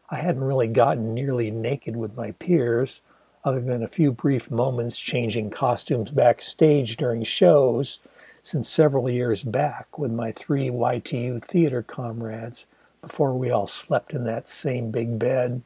I 0.09 0.17
hadn't 0.17 0.43
really 0.43 0.67
gotten 0.67 1.13
nearly 1.13 1.51
naked 1.51 1.95
with 1.95 2.15
my 2.15 2.31
peers, 2.31 3.01
other 3.43 3.59
than 3.59 3.83
a 3.83 3.87
few 3.87 4.11
brief 4.11 4.49
moments 4.49 4.97
changing 4.99 5.49
costumes 5.49 6.11
backstage 6.11 6.97
during 6.97 7.23
shows, 7.23 7.99
since 8.41 8.69
several 8.69 9.09
years 9.09 9.43
back 9.43 9.97
with 9.97 10.11
my 10.11 10.31
three 10.31 10.69
YTU 10.69 11.43
theater 11.43 11.81
comrades 11.81 12.65
before 13.01 13.33
we 13.33 13.49
all 13.49 13.67
slept 13.67 14.13
in 14.13 14.23
that 14.25 14.47
same 14.47 14.91
big 14.91 15.17
bed. 15.17 15.61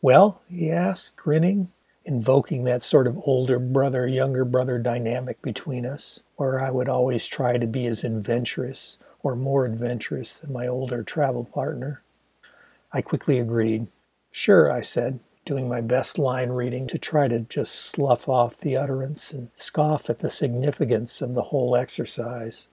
Well, 0.00 0.42
he 0.48 0.70
asked, 0.70 1.16
grinning, 1.16 1.70
invoking 2.04 2.64
that 2.64 2.82
sort 2.82 3.06
of 3.06 3.18
older 3.24 3.58
brother 3.58 4.06
younger 4.06 4.44
brother 4.44 4.78
dynamic 4.78 5.40
between 5.42 5.86
us, 5.86 6.22
where 6.36 6.60
I 6.60 6.70
would 6.70 6.88
always 6.88 7.26
try 7.26 7.56
to 7.56 7.66
be 7.66 7.86
as 7.86 8.04
adventurous 8.04 8.98
or 9.22 9.34
more 9.34 9.64
adventurous 9.64 10.38
than 10.38 10.52
my 10.52 10.66
older 10.66 11.02
travel 11.02 11.44
partner. 11.44 12.02
I 12.92 13.00
quickly 13.00 13.38
agreed. 13.40 13.86
Sure, 14.30 14.70
I 14.70 14.82
said, 14.82 15.20
doing 15.44 15.68
my 15.68 15.80
best 15.80 16.18
line 16.18 16.50
reading 16.50 16.86
to 16.88 16.98
try 16.98 17.28
to 17.28 17.40
just 17.40 17.74
slough 17.74 18.28
off 18.28 18.58
the 18.58 18.76
utterance 18.76 19.32
and 19.32 19.50
scoff 19.54 20.10
at 20.10 20.18
the 20.18 20.30
significance 20.30 21.22
of 21.22 21.34
the 21.34 21.44
whole 21.44 21.74
exercise. 21.74 22.66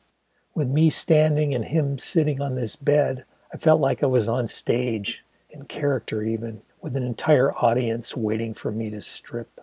With 0.54 0.68
me 0.68 0.90
standing 0.90 1.56
and 1.56 1.66
him 1.66 1.98
sitting 1.98 2.42
on 2.42 2.56
this 2.56 2.76
bed, 2.76 3.26
I 3.54 3.58
felt 3.58 3.82
like 3.82 4.04
I 4.04 4.08
was 4.08 4.28
on 4.28 4.48
stage, 4.48 5.24
in 5.50 5.66
character 5.66 6.24
even, 6.24 6.62
with 6.82 6.96
an 6.96 7.04
entire 7.04 7.54
audience 7.54 8.18
waiting 8.18 8.54
for 8.54 8.72
me 8.72 8.90
to 8.90 9.02
strip. 9.02 9.60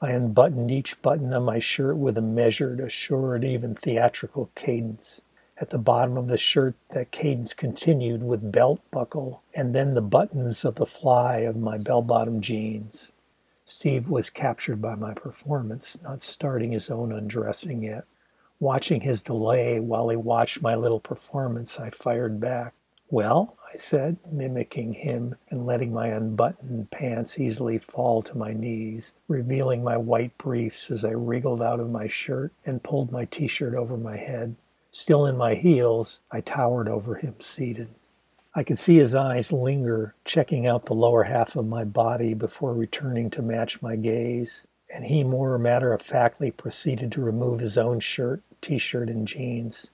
I 0.00 0.10
unbuttoned 0.10 0.70
each 0.70 1.00
button 1.02 1.32
on 1.32 1.44
my 1.44 1.58
shirt 1.58 1.96
with 1.96 2.18
a 2.18 2.22
measured, 2.22 2.80
assured, 2.80 3.44
even 3.44 3.74
theatrical 3.74 4.50
cadence. 4.54 5.22
At 5.58 5.68
the 5.68 5.78
bottom 5.78 6.16
of 6.16 6.26
the 6.26 6.38
shirt, 6.38 6.74
that 6.90 7.12
cadence 7.12 7.54
continued 7.54 8.22
with 8.22 8.50
belt 8.50 8.80
buckle 8.90 9.42
and 9.54 9.74
then 9.74 9.94
the 9.94 10.02
buttons 10.02 10.64
of 10.64 10.74
the 10.74 10.86
fly 10.86 11.38
of 11.40 11.56
my 11.56 11.78
bell 11.78 12.02
bottom 12.02 12.40
jeans. 12.40 13.12
Steve 13.64 14.08
was 14.08 14.28
captured 14.28 14.82
by 14.82 14.96
my 14.96 15.14
performance, 15.14 15.98
not 16.02 16.20
starting 16.20 16.72
his 16.72 16.90
own 16.90 17.12
undressing 17.12 17.84
yet. 17.84 18.04
Watching 18.58 19.02
his 19.02 19.22
delay 19.22 19.78
while 19.78 20.08
he 20.08 20.16
watched 20.16 20.62
my 20.62 20.74
little 20.74 21.00
performance, 21.00 21.78
I 21.78 21.90
fired 21.90 22.40
back. 22.40 22.74
Well, 23.08 23.56
I 23.72 23.76
said, 23.76 24.18
mimicking 24.30 24.92
him 24.92 25.36
and 25.48 25.64
letting 25.64 25.94
my 25.94 26.08
unbuttoned 26.08 26.90
pants 26.90 27.38
easily 27.38 27.78
fall 27.78 28.20
to 28.20 28.36
my 28.36 28.52
knees, 28.52 29.14
revealing 29.28 29.82
my 29.82 29.96
white 29.96 30.36
briefs 30.36 30.90
as 30.90 31.06
I 31.06 31.12
wriggled 31.12 31.62
out 31.62 31.80
of 31.80 31.88
my 31.88 32.06
shirt 32.06 32.52
and 32.66 32.82
pulled 32.82 33.10
my 33.10 33.24
t 33.24 33.46
shirt 33.46 33.74
over 33.74 33.96
my 33.96 34.18
head. 34.18 34.56
Still 34.90 35.24
in 35.24 35.38
my 35.38 35.54
heels, 35.54 36.20
I 36.30 36.42
towered 36.42 36.86
over 36.86 37.14
him, 37.14 37.36
seated. 37.40 37.88
I 38.54 38.62
could 38.62 38.78
see 38.78 38.96
his 38.96 39.14
eyes 39.14 39.50
linger, 39.52 40.14
checking 40.26 40.66
out 40.66 40.84
the 40.84 40.94
lower 40.94 41.22
half 41.22 41.56
of 41.56 41.66
my 41.66 41.84
body 41.84 42.34
before 42.34 42.74
returning 42.74 43.30
to 43.30 43.40
match 43.40 43.80
my 43.80 43.96
gaze, 43.96 44.66
and 44.92 45.06
he 45.06 45.24
more 45.24 45.56
matter 45.56 45.94
of 45.94 46.02
factly 46.02 46.50
proceeded 46.50 47.10
to 47.12 47.22
remove 47.22 47.60
his 47.60 47.78
own 47.78 48.00
shirt, 48.00 48.42
t 48.60 48.76
shirt, 48.76 49.08
and 49.08 49.26
jeans. 49.26 49.91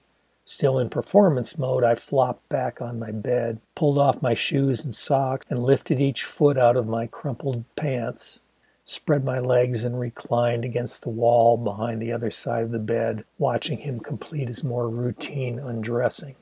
Still 0.51 0.79
in 0.79 0.89
performance 0.89 1.59
mode, 1.59 1.83
I 1.83 1.93
flopped 1.93 2.49
back 2.49 2.81
on 2.81 2.97
my 2.97 3.11
bed, 3.11 3.61
pulled 3.75 3.99
off 3.99 4.23
my 4.23 4.33
shoes 4.33 4.83
and 4.83 4.95
socks, 4.95 5.45
and 5.47 5.59
lifted 5.61 6.01
each 6.01 6.23
foot 6.23 6.57
out 6.57 6.75
of 6.75 6.87
my 6.87 7.05
crumpled 7.05 7.65
pants 7.75 8.39
spread 8.83 9.23
my 9.23 9.37
legs 9.37 9.83
and 9.83 9.99
reclined 9.99 10.65
against 10.65 11.03
the 11.03 11.09
wall 11.09 11.55
behind 11.55 12.01
the 12.01 12.11
other 12.11 12.31
side 12.31 12.63
of 12.63 12.71
the 12.71 12.79
bed, 12.79 13.23
watching 13.37 13.77
him 13.77 13.99
complete 13.99 14.47
his 14.47 14.63
more 14.63 14.89
routine 14.89 15.59
undressing. 15.59 16.35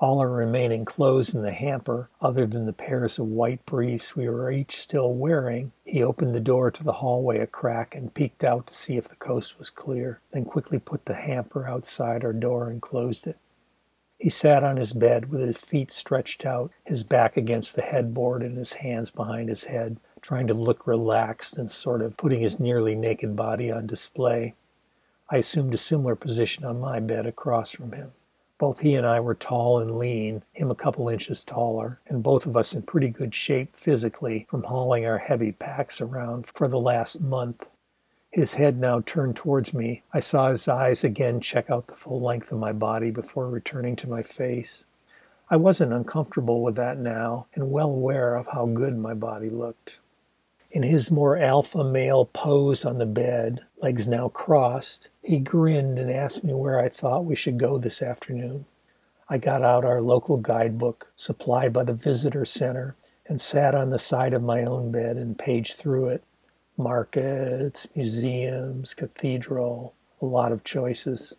All 0.00 0.20
our 0.20 0.30
remaining 0.30 0.86
clothes 0.86 1.34
in 1.34 1.42
the 1.42 1.52
hamper, 1.52 2.08
other 2.22 2.46
than 2.46 2.64
the 2.64 2.72
pairs 2.72 3.18
of 3.18 3.26
white 3.26 3.66
briefs 3.66 4.16
we 4.16 4.30
were 4.30 4.50
each 4.50 4.78
still 4.78 5.12
wearing, 5.12 5.72
he 5.84 6.02
opened 6.02 6.34
the 6.34 6.40
door 6.40 6.70
to 6.70 6.82
the 6.82 6.94
hallway 6.94 7.38
a 7.38 7.46
crack 7.46 7.94
and 7.94 8.14
peeked 8.14 8.42
out 8.42 8.66
to 8.68 8.74
see 8.74 8.96
if 8.96 9.08
the 9.08 9.16
coast 9.16 9.58
was 9.58 9.68
clear, 9.68 10.22
then 10.32 10.46
quickly 10.46 10.78
put 10.78 11.04
the 11.04 11.16
hamper 11.16 11.68
outside 11.68 12.24
our 12.24 12.32
door 12.32 12.70
and 12.70 12.80
closed 12.80 13.26
it. 13.26 13.36
He 14.16 14.30
sat 14.30 14.64
on 14.64 14.78
his 14.78 14.94
bed 14.94 15.28
with 15.28 15.42
his 15.42 15.58
feet 15.58 15.90
stretched 15.90 16.46
out, 16.46 16.70
his 16.82 17.04
back 17.04 17.36
against 17.36 17.76
the 17.76 17.82
headboard 17.82 18.42
and 18.42 18.56
his 18.56 18.74
hands 18.74 19.10
behind 19.10 19.50
his 19.50 19.64
head, 19.64 19.98
trying 20.22 20.46
to 20.46 20.54
look 20.54 20.86
relaxed 20.86 21.58
and 21.58 21.70
sort 21.70 22.00
of 22.00 22.16
putting 22.16 22.40
his 22.40 22.58
nearly 22.58 22.94
naked 22.94 23.36
body 23.36 23.70
on 23.70 23.86
display. 23.86 24.54
I 25.28 25.36
assumed 25.36 25.74
a 25.74 25.78
similar 25.78 26.16
position 26.16 26.64
on 26.64 26.80
my 26.80 27.00
bed 27.00 27.26
across 27.26 27.72
from 27.72 27.92
him. 27.92 28.12
Both 28.60 28.80
he 28.80 28.94
and 28.94 29.06
I 29.06 29.20
were 29.20 29.34
tall 29.34 29.78
and 29.78 29.98
lean, 29.98 30.42
him 30.52 30.70
a 30.70 30.74
couple 30.74 31.08
inches 31.08 31.46
taller, 31.46 31.98
and 32.06 32.22
both 32.22 32.44
of 32.44 32.58
us 32.58 32.74
in 32.74 32.82
pretty 32.82 33.08
good 33.08 33.34
shape 33.34 33.74
physically 33.74 34.46
from 34.50 34.64
hauling 34.64 35.06
our 35.06 35.16
heavy 35.16 35.50
packs 35.50 35.98
around 35.98 36.46
for 36.46 36.68
the 36.68 36.78
last 36.78 37.22
month. 37.22 37.70
His 38.30 38.54
head 38.54 38.78
now 38.78 39.00
turned 39.00 39.34
towards 39.34 39.72
me. 39.72 40.02
I 40.12 40.20
saw 40.20 40.50
his 40.50 40.68
eyes 40.68 41.02
again 41.02 41.40
check 41.40 41.70
out 41.70 41.86
the 41.86 41.96
full 41.96 42.20
length 42.20 42.52
of 42.52 42.58
my 42.58 42.72
body 42.72 43.10
before 43.10 43.48
returning 43.48 43.96
to 43.96 44.10
my 44.10 44.22
face. 44.22 44.84
I 45.48 45.56
wasn't 45.56 45.94
uncomfortable 45.94 46.62
with 46.62 46.76
that 46.76 46.98
now, 46.98 47.46
and 47.54 47.72
well 47.72 47.88
aware 47.88 48.36
of 48.36 48.48
how 48.48 48.66
good 48.66 48.98
my 48.98 49.14
body 49.14 49.48
looked. 49.48 50.00
In 50.72 50.84
his 50.84 51.10
more 51.10 51.36
alpha 51.36 51.82
male 51.82 52.26
pose 52.26 52.84
on 52.84 52.98
the 52.98 53.06
bed, 53.06 53.62
legs 53.82 54.06
now 54.06 54.28
crossed, 54.28 55.08
he 55.20 55.40
grinned 55.40 55.98
and 55.98 56.08
asked 56.08 56.44
me 56.44 56.54
where 56.54 56.78
I 56.78 56.88
thought 56.88 57.24
we 57.24 57.34
should 57.34 57.58
go 57.58 57.76
this 57.76 58.00
afternoon. 58.00 58.66
I 59.28 59.38
got 59.38 59.62
out 59.62 59.84
our 59.84 60.00
local 60.00 60.36
guidebook, 60.36 61.10
supplied 61.16 61.72
by 61.72 61.82
the 61.82 61.92
visitor 61.92 62.44
center, 62.44 62.94
and 63.26 63.40
sat 63.40 63.74
on 63.74 63.88
the 63.88 63.98
side 63.98 64.32
of 64.32 64.44
my 64.44 64.62
own 64.62 64.92
bed 64.92 65.16
and 65.16 65.36
paged 65.36 65.74
through 65.74 66.06
it. 66.06 66.22
Markets, 66.76 67.88
museums, 67.96 68.94
cathedral, 68.94 69.94
a 70.22 70.24
lot 70.24 70.52
of 70.52 70.62
choices. 70.62 71.34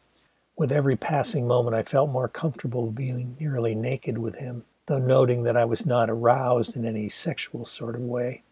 With 0.58 0.74
every 0.74 0.98
passing 0.98 1.48
moment, 1.48 1.76
I 1.76 1.84
felt 1.84 2.10
more 2.10 2.28
comfortable 2.28 2.92
being 2.92 3.38
nearly 3.40 3.76
naked 3.76 4.18
with 4.18 4.40
him, 4.40 4.66
though 4.88 5.00
noting 5.00 5.44
that 5.44 5.56
I 5.56 5.64
was 5.64 5.86
not 5.86 6.10
aroused 6.10 6.76
in 6.76 6.86
any 6.86 7.08
sexual 7.08 7.64
sort 7.64 7.96
of 7.96 8.02
way. 8.02 8.44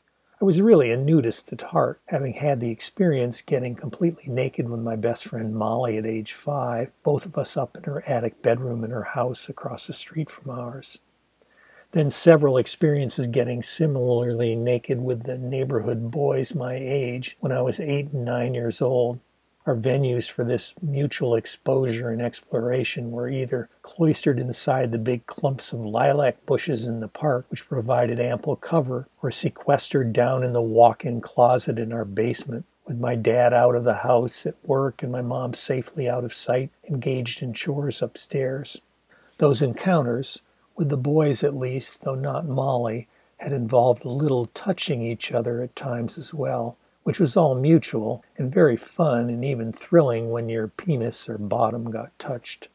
I 0.42 0.46
was 0.46 0.62
really 0.62 0.90
a 0.90 0.96
nudist 0.96 1.52
at 1.52 1.62
heart, 1.62 2.00
having 2.06 2.36
had 2.36 2.62
the 2.62 2.72
experience 2.72 3.42
getting 3.42 3.76
completely 3.76 4.32
naked 4.32 4.70
with 4.70 4.80
my 4.80 4.96
best 4.96 5.26
friend 5.26 5.54
Molly 5.54 5.98
at 5.98 6.06
age 6.06 6.32
five, 6.32 6.92
both 7.04 7.26
of 7.26 7.38
us 7.38 7.58
up 7.58 7.76
in 7.76 7.84
her 7.84 8.08
attic 8.08 8.42
bedroom 8.42 8.86
in 8.86 8.92
her 8.92 9.04
house 9.04 9.50
across 9.50 9.88
the 9.88 9.92
street 9.92 10.30
from 10.30 10.50
ours. 10.50 11.00
Then 11.92 12.10
several 12.10 12.58
experiences 12.58 13.28
getting 13.28 13.62
similarly 13.62 14.56
naked 14.56 15.02
with 15.02 15.24
the 15.24 15.38
neighborhood 15.38 16.10
boys 16.10 16.56
my 16.56 16.76
age 16.76 17.36
when 17.42 17.52
I 17.52 17.62
was 17.62 17.82
eight 17.82 18.14
and 18.14 18.24
nine 18.24 18.54
years 18.54 18.82
old, 18.82 19.20
our 19.70 19.76
venues 19.76 20.32
for 20.32 20.44
this 20.44 20.74
mutual 20.82 21.36
exposure 21.36 22.10
and 22.10 22.24
exploration 22.24 23.12
were 23.12 23.30
either 23.30 23.70
cloistered 23.84 24.40
inside 24.40 24.92
the 24.92 24.98
big 24.98 25.28
clumps 25.28 25.72
of 25.72 25.80
lilac 25.80 26.44
bushes 26.48 26.88
in 26.88 27.02
the 27.02 27.08
park, 27.08 27.46
which 27.50 27.70
provided 27.70 28.20
ample 28.20 28.56
cover, 28.56 29.08
or 29.22 29.30
sequestered 29.30 30.12
down 30.12 30.44
in 30.44 30.54
the 30.54 30.62
walk 30.62 31.06
in 31.06 31.22
closet 31.22 31.78
in 31.78 31.94
our 31.94 32.04
basement, 32.04 32.66
with 32.88 32.98
my 32.98 33.14
dad 33.14 33.54
out 33.54 33.76
of 33.76 33.84
the 33.84 33.98
house 33.98 34.48
at 34.48 34.56
work 34.64 35.04
and 35.04 35.12
my 35.12 35.22
mom 35.22 35.54
safely 35.54 36.10
out 36.10 36.24
of 36.24 36.34
sight, 36.34 36.72
engaged 36.90 37.44
in 37.44 37.54
chores 37.54 38.02
upstairs. 38.02 38.82
Those 39.38 39.62
encounters, 39.62 40.42
with 40.76 40.90
the 40.90 40.98
boys 40.98 41.44
at 41.44 41.56
least, 41.56 42.02
though 42.02 42.16
not 42.16 42.48
Molly, 42.48 43.08
had 43.38 43.54
involved 43.54 44.04
a 44.04 44.10
little 44.10 44.48
touching 44.48 45.04
each 45.04 45.32
other 45.32 45.62
at 45.62 45.76
times 45.76 46.18
as 46.18 46.34
well 46.34 46.76
which 47.04 47.20
was 47.20 47.38
all 47.38 47.56
mutual 47.56 48.24
and 48.38 48.54
very 48.54 48.78
fun 48.78 49.30
and 49.30 49.44
even 49.44 49.72
thrilling 49.72 50.30
when 50.30 50.50
your 50.50 50.68
penis 50.68 51.28
or 51.30 51.38
bottom 51.38 51.90
got 51.90 52.18
touched. 52.20 52.70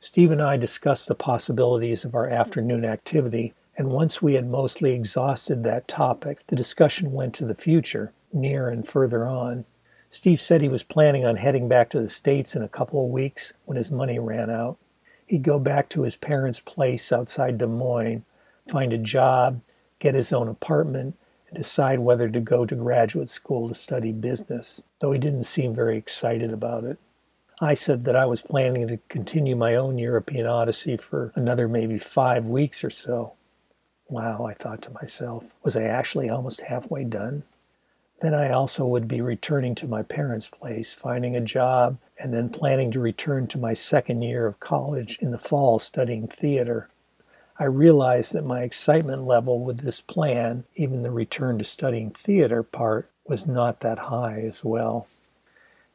Steve 0.00 0.30
and 0.30 0.42
I 0.42 0.56
discussed 0.56 1.06
the 1.06 1.14
possibilities 1.14 2.04
of 2.04 2.14
our 2.14 2.28
afternoon 2.28 2.84
activity, 2.84 3.54
and 3.76 3.92
once 3.92 4.20
we 4.20 4.34
had 4.34 4.48
mostly 4.48 4.94
exhausted 4.94 5.62
that 5.62 5.86
topic, 5.86 6.46
the 6.48 6.56
discussion 6.56 7.12
went 7.12 7.34
to 7.34 7.44
the 7.44 7.54
future, 7.54 8.12
near 8.32 8.68
and 8.68 8.86
further 8.86 9.26
on. 9.26 9.64
Steve 10.10 10.40
said 10.40 10.60
he 10.60 10.68
was 10.68 10.82
planning 10.82 11.24
on 11.24 11.36
heading 11.36 11.68
back 11.68 11.88
to 11.90 12.00
the 12.00 12.08
States 12.08 12.56
in 12.56 12.62
a 12.62 12.68
couple 12.68 13.04
of 13.04 13.10
weeks 13.10 13.54
when 13.64 13.76
his 13.76 13.90
money 13.90 14.18
ran 14.18 14.50
out. 14.50 14.76
He'd 15.24 15.42
go 15.42 15.58
back 15.58 15.88
to 15.90 16.02
his 16.02 16.16
parents' 16.16 16.60
place 16.60 17.12
outside 17.12 17.56
Des 17.58 17.66
Moines, 17.66 18.24
find 18.68 18.92
a 18.92 18.98
job, 18.98 19.60
get 20.00 20.14
his 20.14 20.32
own 20.32 20.48
apartment, 20.48 21.16
decide 21.54 22.00
whether 22.00 22.28
to 22.28 22.40
go 22.40 22.66
to 22.66 22.74
graduate 22.74 23.30
school 23.30 23.68
to 23.68 23.74
study 23.74 24.12
business, 24.12 24.82
though 25.00 25.12
he 25.12 25.18
didn't 25.18 25.44
seem 25.44 25.74
very 25.74 25.96
excited 25.96 26.52
about 26.52 26.84
it. 26.84 26.98
I 27.60 27.74
said 27.74 28.04
that 28.04 28.16
I 28.16 28.26
was 28.26 28.42
planning 28.42 28.88
to 28.88 28.98
continue 29.08 29.54
my 29.54 29.76
own 29.76 29.98
European 29.98 30.46
odyssey 30.46 30.96
for 30.96 31.32
another 31.36 31.68
maybe 31.68 31.98
five 31.98 32.46
weeks 32.46 32.82
or 32.82 32.90
so. 32.90 33.34
Wow, 34.08 34.44
I 34.44 34.52
thought 34.52 34.82
to 34.82 34.90
myself, 34.90 35.54
was 35.62 35.76
I 35.76 35.84
actually 35.84 36.28
almost 36.28 36.62
halfway 36.62 37.04
done? 37.04 37.44
Then 38.20 38.34
I 38.34 38.50
also 38.50 38.86
would 38.86 39.08
be 39.08 39.20
returning 39.20 39.74
to 39.76 39.88
my 39.88 40.02
parents' 40.02 40.48
place, 40.48 40.94
finding 40.94 41.34
a 41.34 41.40
job, 41.40 41.98
and 42.18 42.32
then 42.32 42.50
planning 42.50 42.90
to 42.92 43.00
return 43.00 43.46
to 43.48 43.58
my 43.58 43.74
second 43.74 44.22
year 44.22 44.46
of 44.46 44.60
college 44.60 45.18
in 45.20 45.30
the 45.30 45.38
fall 45.38 45.78
studying 45.78 46.28
theater. 46.28 46.88
I 47.62 47.66
realized 47.66 48.32
that 48.32 48.44
my 48.44 48.62
excitement 48.64 49.24
level 49.24 49.60
with 49.60 49.82
this 49.82 50.00
plan, 50.00 50.64
even 50.74 51.02
the 51.02 51.12
return 51.12 51.58
to 51.58 51.64
studying 51.64 52.10
theater 52.10 52.64
part, 52.64 53.08
was 53.24 53.46
not 53.46 53.78
that 53.80 54.00
high 54.10 54.40
as 54.40 54.64
well. 54.64 55.06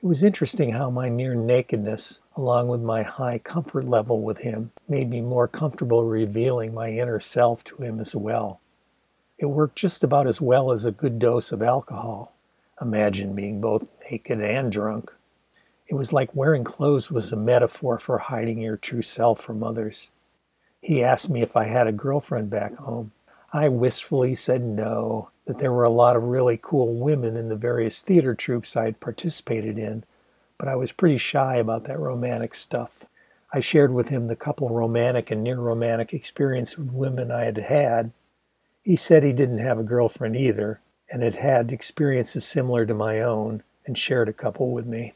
It 0.02 0.06
was 0.06 0.24
interesting 0.24 0.70
how 0.70 0.90
my 0.90 1.10
near 1.10 1.36
nakedness, 1.36 2.22
along 2.38 2.70
with 2.70 2.80
my 2.80 3.04
high 3.04 3.40
comfort 3.40 3.84
level 3.84 4.22
with 4.22 4.38
him, 4.38 4.72
made 4.88 5.10
me 5.10 5.20
more 5.20 5.50
comfortable 5.50 6.06
revealing 6.06 6.74
my 6.74 6.92
inner 6.92 7.20
self 7.20 7.66
to 7.66 7.84
him 7.84 8.00
as 8.00 8.16
well. 8.16 8.62
It 9.38 9.48
worked 9.48 9.76
just 9.76 10.06
about 10.06 10.26
as 10.26 10.40
well 10.40 10.72
as 10.72 10.86
a 10.86 10.92
good 10.94 11.20
dose 11.20 11.52
of 11.52 11.62
alcohol. 11.62 12.34
Imagine 12.82 13.36
being 13.36 13.60
both 13.60 13.88
naked 14.10 14.40
and 14.40 14.72
drunk. 14.72 15.12
It 15.90 15.96
was 15.96 16.14
like 16.14 16.34
wearing 16.34 16.64
clothes 16.64 17.12
was 17.12 17.34
a 17.34 17.36
metaphor 17.36 18.00
for 18.00 18.20
hiding 18.20 18.62
your 18.62 18.78
true 18.78 19.02
self 19.02 19.42
from 19.42 19.62
others. 19.62 20.12
He 20.82 21.04
asked 21.04 21.30
me 21.30 21.42
if 21.42 21.56
I 21.56 21.66
had 21.66 21.88
a 21.88 21.92
girlfriend 21.92 22.50
back 22.50 22.76
home. 22.76 23.12
I 23.52 23.70
wistfully 23.70 24.36
said 24.36 24.62
no, 24.62 25.32
that 25.46 25.58
there 25.58 25.72
were 25.72 25.84
a 25.84 25.90
lot 25.90 26.16
of 26.16 26.24
really 26.24 26.60
cool 26.62 26.94
women 26.94 27.36
in 27.36 27.48
the 27.48 27.56
various 27.56 28.02
theater 28.02 28.36
troupes 28.36 28.76
I 28.76 28.86
had 28.86 29.00
participated 29.00 29.78
in, 29.78 30.04
but 30.58 30.68
I 30.68 30.76
was 30.76 30.92
pretty 30.92 31.18
shy 31.18 31.56
about 31.56 31.86
that 31.86 32.00
romantic 32.00 32.54
stuff. 32.54 33.06
I 33.54 33.62
shared 33.62 33.94
with 33.94 34.10
him 34.10 34.26
the 34.26 34.36
couple 34.36 34.70
romantic 34.70 35.32
and 35.32 35.44
near 35.44 35.58
romantic 35.58 36.14
experience 36.14 36.78
with 36.78 36.92
women 36.92 37.32
I 37.32 37.46
had 37.46 37.58
had. 37.58 38.12
He 38.84 38.96
said 38.96 39.24
he 39.24 39.34
didn't 39.34 39.60
have 39.60 39.80
a 39.80 39.84
girlfriend 39.84 40.36
either, 40.36 40.82
and 41.10 41.24
had 41.24 41.36
had 41.36 41.72
experiences 41.72 42.46
similar 42.46 42.86
to 42.86 42.94
my 42.94 43.22
own, 43.22 43.64
and 43.86 43.98
shared 43.98 44.28
a 44.28 44.34
couple 44.34 44.72
with 44.72 44.86
me. 44.86 45.14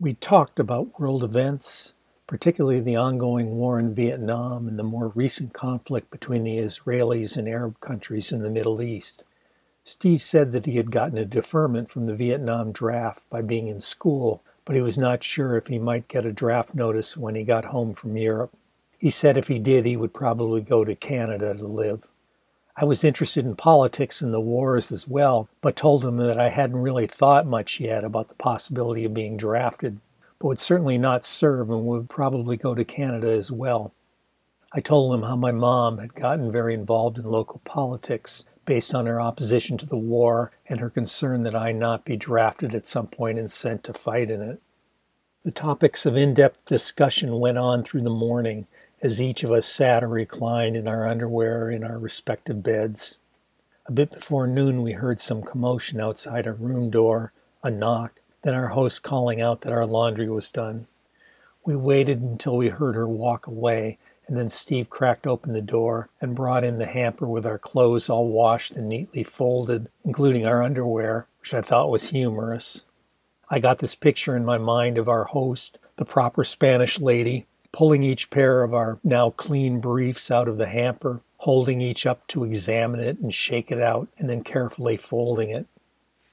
We 0.00 0.14
talked 0.14 0.58
about 0.58 0.98
world 0.98 1.22
events, 1.22 1.94
particularly 2.32 2.80
the 2.80 2.96
ongoing 2.96 3.58
war 3.58 3.78
in 3.78 3.94
Vietnam 3.94 4.66
and 4.66 4.78
the 4.78 4.82
more 4.82 5.08
recent 5.08 5.52
conflict 5.52 6.10
between 6.10 6.44
the 6.44 6.56
Israelis 6.56 7.36
and 7.36 7.46
Arab 7.46 7.78
countries 7.80 8.32
in 8.32 8.40
the 8.40 8.48
Middle 8.48 8.80
East. 8.80 9.22
Steve 9.84 10.22
said 10.22 10.50
that 10.50 10.64
he 10.64 10.78
had 10.78 10.90
gotten 10.90 11.18
a 11.18 11.26
deferment 11.26 11.90
from 11.90 12.04
the 12.04 12.14
Vietnam 12.14 12.72
draft 12.72 13.20
by 13.28 13.42
being 13.42 13.68
in 13.68 13.82
school, 13.82 14.42
but 14.64 14.74
he 14.74 14.80
was 14.80 14.96
not 14.96 15.22
sure 15.22 15.58
if 15.58 15.66
he 15.66 15.78
might 15.78 16.08
get 16.08 16.24
a 16.24 16.32
draft 16.32 16.74
notice 16.74 17.18
when 17.18 17.34
he 17.34 17.44
got 17.44 17.66
home 17.66 17.92
from 17.92 18.16
Europe. 18.16 18.54
He 18.98 19.10
said 19.10 19.36
if 19.36 19.48
he 19.48 19.58
did, 19.58 19.84
he 19.84 19.98
would 19.98 20.14
probably 20.14 20.62
go 20.62 20.86
to 20.86 20.96
Canada 20.96 21.52
to 21.52 21.66
live. 21.66 22.08
I 22.74 22.86
was 22.86 23.04
interested 23.04 23.44
in 23.44 23.56
politics 23.56 24.22
and 24.22 24.32
the 24.32 24.40
wars 24.40 24.90
as 24.90 25.06
well, 25.06 25.50
but 25.60 25.76
told 25.76 26.02
him 26.02 26.16
that 26.16 26.40
I 26.40 26.48
hadn't 26.48 26.80
really 26.80 27.06
thought 27.06 27.46
much 27.46 27.78
yet 27.78 28.04
about 28.04 28.28
the 28.28 28.34
possibility 28.36 29.04
of 29.04 29.12
being 29.12 29.36
drafted 29.36 30.00
but 30.42 30.48
would 30.48 30.58
certainly 30.58 30.98
not 30.98 31.24
serve 31.24 31.70
and 31.70 31.84
would 31.84 32.08
probably 32.08 32.56
go 32.56 32.74
to 32.74 32.84
Canada 32.84 33.30
as 33.30 33.52
well. 33.52 33.94
I 34.72 34.80
told 34.80 35.14
him 35.14 35.22
how 35.22 35.36
my 35.36 35.52
mom 35.52 35.98
had 35.98 36.14
gotten 36.14 36.50
very 36.50 36.74
involved 36.74 37.16
in 37.16 37.24
local 37.24 37.60
politics 37.64 38.44
based 38.64 38.92
on 38.92 39.06
her 39.06 39.20
opposition 39.20 39.78
to 39.78 39.86
the 39.86 39.96
war 39.96 40.50
and 40.66 40.80
her 40.80 40.90
concern 40.90 41.44
that 41.44 41.54
I 41.54 41.70
not 41.70 42.04
be 42.04 42.16
drafted 42.16 42.74
at 42.74 42.86
some 42.86 43.06
point 43.06 43.38
and 43.38 43.52
sent 43.52 43.84
to 43.84 43.94
fight 43.94 44.32
in 44.32 44.42
it. 44.42 44.60
The 45.44 45.52
topics 45.52 46.06
of 46.06 46.16
in 46.16 46.34
depth 46.34 46.64
discussion 46.64 47.38
went 47.38 47.58
on 47.58 47.84
through 47.84 48.02
the 48.02 48.10
morning 48.10 48.66
as 49.00 49.22
each 49.22 49.44
of 49.44 49.52
us 49.52 49.68
sat 49.68 50.02
or 50.02 50.08
reclined 50.08 50.74
in 50.74 50.88
our 50.88 51.06
underwear 51.06 51.70
in 51.70 51.84
our 51.84 52.00
respective 52.00 52.64
beds. 52.64 53.16
A 53.86 53.92
bit 53.92 54.10
before 54.10 54.48
noon, 54.48 54.82
we 54.82 54.92
heard 54.92 55.20
some 55.20 55.42
commotion 55.42 56.00
outside 56.00 56.48
our 56.48 56.54
room 56.54 56.90
door, 56.90 57.32
a 57.62 57.70
knock, 57.70 58.21
then 58.42 58.54
our 58.54 58.68
host 58.68 59.02
calling 59.02 59.40
out 59.40 59.62
that 59.62 59.72
our 59.72 59.86
laundry 59.86 60.28
was 60.28 60.50
done. 60.50 60.86
We 61.64 61.76
waited 61.76 62.20
until 62.20 62.56
we 62.56 62.68
heard 62.68 62.94
her 62.94 63.08
walk 63.08 63.46
away, 63.46 63.98
and 64.26 64.36
then 64.36 64.48
Steve 64.48 64.90
cracked 64.90 65.26
open 65.26 65.52
the 65.52 65.62
door 65.62 66.08
and 66.20 66.34
brought 66.34 66.64
in 66.64 66.78
the 66.78 66.86
hamper 66.86 67.26
with 67.26 67.46
our 67.46 67.58
clothes 67.58 68.10
all 68.10 68.28
washed 68.28 68.72
and 68.72 68.88
neatly 68.88 69.22
folded, 69.22 69.88
including 70.04 70.46
our 70.46 70.62
underwear, 70.62 71.26
which 71.40 71.54
I 71.54 71.60
thought 71.60 71.90
was 71.90 72.10
humorous. 72.10 72.84
I 73.48 73.58
got 73.58 73.78
this 73.78 73.94
picture 73.94 74.36
in 74.36 74.44
my 74.44 74.58
mind 74.58 74.98
of 74.98 75.08
our 75.08 75.24
host, 75.24 75.78
the 75.96 76.04
proper 76.04 76.42
Spanish 76.44 76.98
lady, 76.98 77.46
pulling 77.70 78.02
each 78.02 78.30
pair 78.30 78.62
of 78.62 78.74
our 78.74 78.98
now 79.04 79.30
clean 79.30 79.80
briefs 79.80 80.30
out 80.30 80.48
of 80.48 80.56
the 80.56 80.68
hamper, 80.68 81.20
holding 81.38 81.80
each 81.80 82.06
up 82.06 82.26
to 82.28 82.44
examine 82.44 83.00
it 83.00 83.18
and 83.18 83.34
shake 83.34 83.70
it 83.70 83.80
out, 83.80 84.08
and 84.18 84.28
then 84.28 84.42
carefully 84.42 84.96
folding 84.96 85.50
it. 85.50 85.66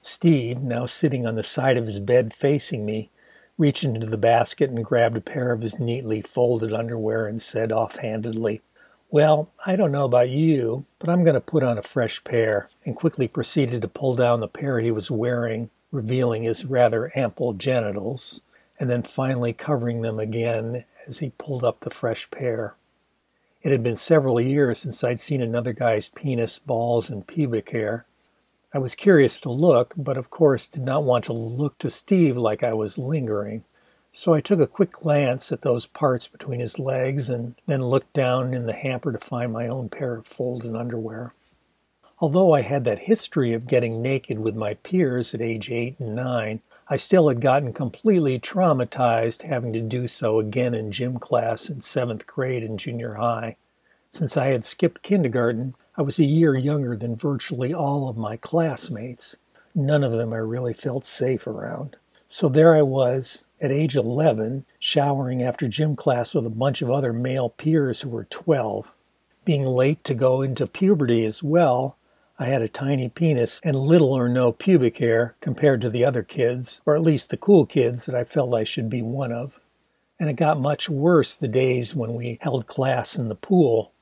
Steve, 0.02 0.62
now 0.62 0.86
sitting 0.86 1.26
on 1.26 1.34
the 1.34 1.42
side 1.42 1.76
of 1.76 1.84
his 1.84 2.00
bed 2.00 2.32
facing 2.32 2.86
me, 2.86 3.10
reached 3.58 3.84
into 3.84 4.06
the 4.06 4.16
basket 4.16 4.70
and 4.70 4.84
grabbed 4.84 5.18
a 5.18 5.20
pair 5.20 5.52
of 5.52 5.60
his 5.60 5.78
neatly 5.78 6.22
folded 6.22 6.72
underwear 6.72 7.26
and 7.26 7.42
said 7.42 7.70
offhandedly, 7.70 8.62
Well, 9.10 9.50
I 9.66 9.76
don't 9.76 9.92
know 9.92 10.06
about 10.06 10.30
you, 10.30 10.86
but 10.98 11.10
I'm 11.10 11.22
going 11.22 11.34
to 11.34 11.40
put 11.40 11.62
on 11.62 11.76
a 11.76 11.82
fresh 11.82 12.24
pair, 12.24 12.70
and 12.86 12.96
quickly 12.96 13.28
proceeded 13.28 13.82
to 13.82 13.88
pull 13.88 14.14
down 14.14 14.40
the 14.40 14.48
pair 14.48 14.80
he 14.80 14.90
was 14.90 15.10
wearing, 15.10 15.68
revealing 15.92 16.44
his 16.44 16.64
rather 16.64 17.12
ample 17.14 17.52
genitals, 17.52 18.40
and 18.78 18.88
then 18.88 19.02
finally 19.02 19.52
covering 19.52 20.00
them 20.00 20.18
again 20.18 20.84
as 21.06 21.18
he 21.18 21.32
pulled 21.36 21.62
up 21.62 21.80
the 21.80 21.90
fresh 21.90 22.30
pair. 22.30 22.74
It 23.62 23.72
had 23.72 23.82
been 23.82 23.96
several 23.96 24.40
years 24.40 24.78
since 24.78 25.04
I'd 25.04 25.20
seen 25.20 25.42
another 25.42 25.74
guy's 25.74 26.08
penis, 26.08 26.58
balls, 26.58 27.10
and 27.10 27.26
pubic 27.26 27.70
hair, 27.70 28.06
I 28.72 28.78
was 28.78 28.94
curious 28.94 29.40
to 29.40 29.50
look, 29.50 29.94
but 29.96 30.16
of 30.16 30.30
course 30.30 30.68
did 30.68 30.84
not 30.84 31.02
want 31.02 31.24
to 31.24 31.32
look 31.32 31.78
to 31.78 31.90
Steve 31.90 32.36
like 32.36 32.62
I 32.62 32.72
was 32.72 32.98
lingering. 32.98 33.64
So 34.12 34.32
I 34.32 34.40
took 34.40 34.60
a 34.60 34.66
quick 34.66 34.92
glance 34.92 35.50
at 35.50 35.62
those 35.62 35.86
parts 35.86 36.28
between 36.28 36.60
his 36.60 36.78
legs 36.78 37.28
and 37.28 37.56
then 37.66 37.84
looked 37.84 38.12
down 38.12 38.54
in 38.54 38.66
the 38.66 38.72
hamper 38.72 39.10
to 39.10 39.18
find 39.18 39.52
my 39.52 39.66
own 39.66 39.88
pair 39.88 40.14
of 40.14 40.26
folded 40.26 40.76
underwear. 40.76 41.34
Although 42.20 42.52
I 42.52 42.60
had 42.60 42.84
that 42.84 43.00
history 43.00 43.52
of 43.54 43.66
getting 43.66 44.02
naked 44.02 44.38
with 44.38 44.54
my 44.54 44.74
peers 44.74 45.34
at 45.34 45.40
age 45.40 45.70
eight 45.70 45.98
and 45.98 46.14
nine, 46.14 46.60
I 46.88 46.96
still 46.96 47.28
had 47.28 47.40
gotten 47.40 47.72
completely 47.72 48.38
traumatized 48.38 49.42
having 49.42 49.72
to 49.72 49.80
do 49.80 50.06
so 50.06 50.38
again 50.38 50.74
in 50.74 50.92
gym 50.92 51.18
class 51.18 51.68
in 51.70 51.80
seventh 51.80 52.26
grade 52.26 52.62
and 52.62 52.78
junior 52.78 53.14
high. 53.14 53.56
Since 54.10 54.36
I 54.36 54.48
had 54.48 54.64
skipped 54.64 55.02
kindergarten, 55.02 55.74
I 56.00 56.02
was 56.02 56.18
a 56.18 56.24
year 56.24 56.56
younger 56.56 56.96
than 56.96 57.14
virtually 57.14 57.74
all 57.74 58.08
of 58.08 58.16
my 58.16 58.38
classmates. 58.38 59.36
None 59.74 60.02
of 60.02 60.12
them 60.12 60.32
I 60.32 60.38
really 60.38 60.72
felt 60.72 61.04
safe 61.04 61.46
around. 61.46 61.96
So 62.26 62.48
there 62.48 62.74
I 62.74 62.80
was, 62.80 63.44
at 63.60 63.70
age 63.70 63.96
11, 63.96 64.64
showering 64.78 65.42
after 65.42 65.68
gym 65.68 65.96
class 65.96 66.34
with 66.34 66.46
a 66.46 66.48
bunch 66.48 66.80
of 66.80 66.90
other 66.90 67.12
male 67.12 67.50
peers 67.50 68.00
who 68.00 68.08
were 68.08 68.24
12. 68.24 68.90
Being 69.44 69.66
late 69.66 70.02
to 70.04 70.14
go 70.14 70.40
into 70.40 70.66
puberty 70.66 71.26
as 71.26 71.42
well, 71.42 71.98
I 72.38 72.46
had 72.46 72.62
a 72.62 72.68
tiny 72.68 73.10
penis 73.10 73.60
and 73.62 73.76
little 73.76 74.14
or 74.14 74.30
no 74.30 74.52
pubic 74.52 74.96
hair 74.96 75.36
compared 75.42 75.82
to 75.82 75.90
the 75.90 76.06
other 76.06 76.22
kids, 76.22 76.80
or 76.86 76.96
at 76.96 77.02
least 77.02 77.28
the 77.28 77.36
cool 77.36 77.66
kids 77.66 78.06
that 78.06 78.14
I 78.14 78.24
felt 78.24 78.54
I 78.54 78.64
should 78.64 78.88
be 78.88 79.02
one 79.02 79.32
of. 79.32 79.60
And 80.18 80.30
it 80.30 80.36
got 80.36 80.58
much 80.58 80.88
worse 80.88 81.36
the 81.36 81.46
days 81.46 81.94
when 81.94 82.14
we 82.14 82.38
held 82.40 82.66
class 82.66 83.18
in 83.18 83.28
the 83.28 83.34
pool. 83.34 83.92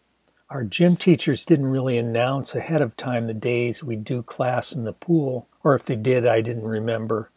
Our 0.51 0.65
gym 0.65 0.97
teachers 0.97 1.45
didn't 1.45 1.67
really 1.67 1.99
announce 1.99 2.55
ahead 2.55 2.81
of 2.81 2.97
time 2.97 3.27
the 3.27 3.35
days 3.35 3.85
we'd 3.85 4.03
do 4.03 4.23
class 4.23 4.73
in 4.73 4.85
the 4.85 4.95
pool, 4.95 5.47
or 5.63 5.75
if 5.75 5.85
they 5.85 5.95
did, 5.95 6.27
I 6.27 6.41
didn't 6.41 6.65
remember. 6.65 7.31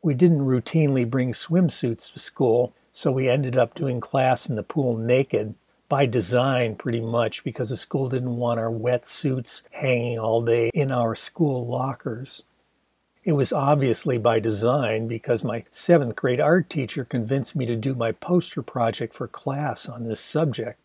We 0.00 0.14
didn't 0.14 0.46
routinely 0.46 1.08
bring 1.08 1.32
swimsuits 1.32 2.10
to 2.14 2.18
school, 2.18 2.72
so 2.92 3.12
we 3.12 3.28
ended 3.28 3.58
up 3.58 3.74
doing 3.74 4.00
class 4.00 4.48
in 4.48 4.56
the 4.56 4.62
pool 4.62 4.96
naked 4.96 5.54
by 5.90 6.06
design 6.06 6.76
pretty 6.76 7.02
much 7.02 7.44
because 7.44 7.68
the 7.68 7.76
school 7.76 8.08
didn't 8.08 8.36
want 8.36 8.58
our 8.58 8.70
wetsuits 8.70 9.60
hanging 9.72 10.18
all 10.18 10.40
day 10.40 10.70
in 10.72 10.90
our 10.90 11.14
school 11.14 11.66
lockers. 11.66 12.42
It 13.22 13.32
was 13.32 13.52
obviously 13.52 14.16
by 14.16 14.40
design 14.40 15.08
because 15.08 15.44
my 15.44 15.64
seventh 15.70 16.16
grade 16.16 16.40
art 16.40 16.70
teacher 16.70 17.04
convinced 17.04 17.54
me 17.54 17.66
to 17.66 17.76
do 17.76 17.94
my 17.94 18.12
poster 18.12 18.62
project 18.62 19.12
for 19.12 19.28
class 19.28 19.90
on 19.90 20.04
this 20.04 20.20
subject. 20.20 20.78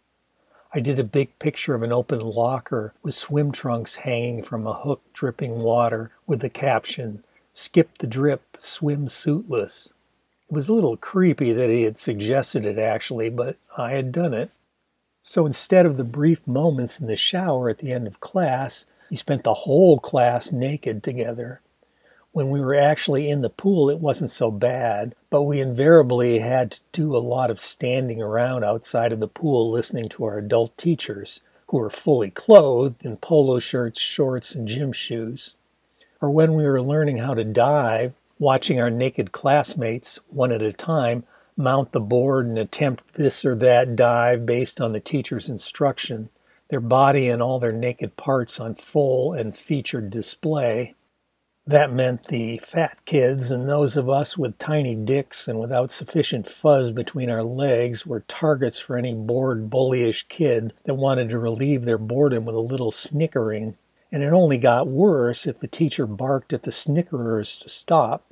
I 0.74 0.80
did 0.80 1.00
a 1.00 1.04
big 1.04 1.38
picture 1.38 1.76
of 1.76 1.84
an 1.84 1.92
open 1.92 2.20
locker 2.20 2.94
with 3.04 3.14
swim 3.14 3.52
trunks 3.52 3.98
hanging 3.98 4.42
from 4.42 4.66
a 4.66 4.74
hook 4.74 5.02
dripping 5.14 5.60
water 5.60 6.12
with 6.26 6.40
the 6.40 6.50
caption, 6.50 7.24
Skip 7.54 7.98
the 7.98 8.08
drip, 8.08 8.56
swim 8.58 9.10
suitless. 9.10 9.94
It 10.50 10.54
was 10.54 10.70
a 10.70 10.74
little 10.74 10.96
creepy 10.96 11.52
that 11.52 11.70
he 11.70 11.84
had 11.84 11.98
suggested 11.98 12.66
it 12.66 12.80
actually, 12.80 13.30
but 13.30 13.58
I 13.78 13.92
had 13.92 14.14
done 14.14 14.34
it. 14.34 14.52
So 15.20 15.46
instead 15.46 15.86
of 15.86 15.98
the 15.98 16.06
brief 16.06 16.48
moments 16.48 17.00
in 17.00 17.08
the 17.08 17.18
shower 17.18 17.70
at 17.70 17.80
the 17.80 17.92
end 17.92 18.08
of 18.08 18.22
class, 18.22 18.86
we 19.10 19.18
spent 19.18 19.44
the 19.44 19.54
whole 19.54 20.00
class 20.00 20.54
naked 20.54 21.04
together. 21.04 21.60
When 22.34 22.50
we 22.50 22.62
were 22.62 22.76
actually 22.76 23.30
in 23.30 23.42
the 23.42 23.50
pool, 23.50 23.90
it 23.90 24.00
wasn't 24.00 24.32
so 24.32 24.52
bad, 24.52 25.16
but 25.30 25.42
we 25.42 25.60
invariably 25.60 26.40
had 26.40 26.72
to 26.72 26.80
do 26.94 27.16
a 27.16 27.20
lot 27.20 27.52
of 27.52 27.60
standing 27.60 28.22
around 28.22 28.64
outside 28.64 29.12
of 29.12 29.20
the 29.20 29.28
pool 29.28 29.70
listening 29.70 30.08
to 30.10 30.24
our 30.24 30.38
adult 30.38 30.78
teachers, 30.78 31.42
who 31.68 31.78
were 31.78 31.90
fully 31.90 32.30
clothed 32.30 33.06
in 33.06 33.18
polo 33.18 33.60
shirts, 33.60 34.00
shorts, 34.00 34.56
and 34.56 34.66
gym 34.66 34.94
shoes. 34.94 35.56
Or 36.22 36.30
when 36.30 36.54
we 36.54 36.64
were 36.64 36.82
learning 36.82 37.18
how 37.18 37.34
to 37.34 37.44
dive, 37.44 38.14
watching 38.40 38.80
our 38.80 38.90
naked 38.90 39.34
classmates, 39.34 40.18
one 40.30 40.54
at 40.54 40.62
a 40.62 40.72
time, 40.72 41.26
mount 41.58 41.92
the 41.92 42.00
board 42.00 42.46
and 42.46 42.58
attempt 42.58 43.14
this 43.16 43.44
or 43.44 43.56
that 43.56 43.98
dive 43.98 44.46
based 44.46 44.80
on 44.80 44.94
the 44.94 45.02
teacher's 45.02 45.50
instruction, 45.50 46.30
their 46.70 46.80
body 46.80 47.28
and 47.28 47.42
all 47.42 47.60
their 47.60 47.74
naked 47.74 48.16
parts 48.16 48.58
on 48.58 48.74
full 48.74 49.34
and 49.34 49.58
featured 49.58 50.10
display. 50.10 50.96
That 51.68 51.94
meant 51.94 52.26
the 52.26 52.58
fat 52.58 53.06
kids 53.06 53.52
and 53.52 53.70
those 53.70 53.96
of 53.96 54.10
us 54.10 54.36
with 54.36 54.58
tiny 54.58 54.96
dicks 54.96 55.48
and 55.48 55.60
without 55.60 55.92
sufficient 55.92 56.48
fuzz 56.48 56.90
between 56.90 57.30
our 57.30 57.44
legs 57.44 58.04
were 58.04 58.22
targets 58.22 58.80
for 58.80 58.98
any 58.98 59.14
bored, 59.14 59.70
bullyish 59.70 60.28
kid 60.28 60.74
that 60.86 60.96
wanted 60.96 61.30
to 61.30 61.38
relieve 61.38 61.86
their 61.86 62.00
boredom 62.00 62.46
with 62.46 62.56
a 62.56 62.60
little 62.60 62.92
snickering. 62.92 63.78
And 64.12 64.24
it 64.24 64.34
only 64.34 64.58
got 64.58 64.88
worse 64.88 65.46
if 65.46 65.60
the 65.60 65.68
teacher 65.68 66.08
barked 66.08 66.52
at 66.52 66.64
the 66.64 66.72
snickerers 66.72 67.56
to 67.58 67.70
stop. 67.70 68.26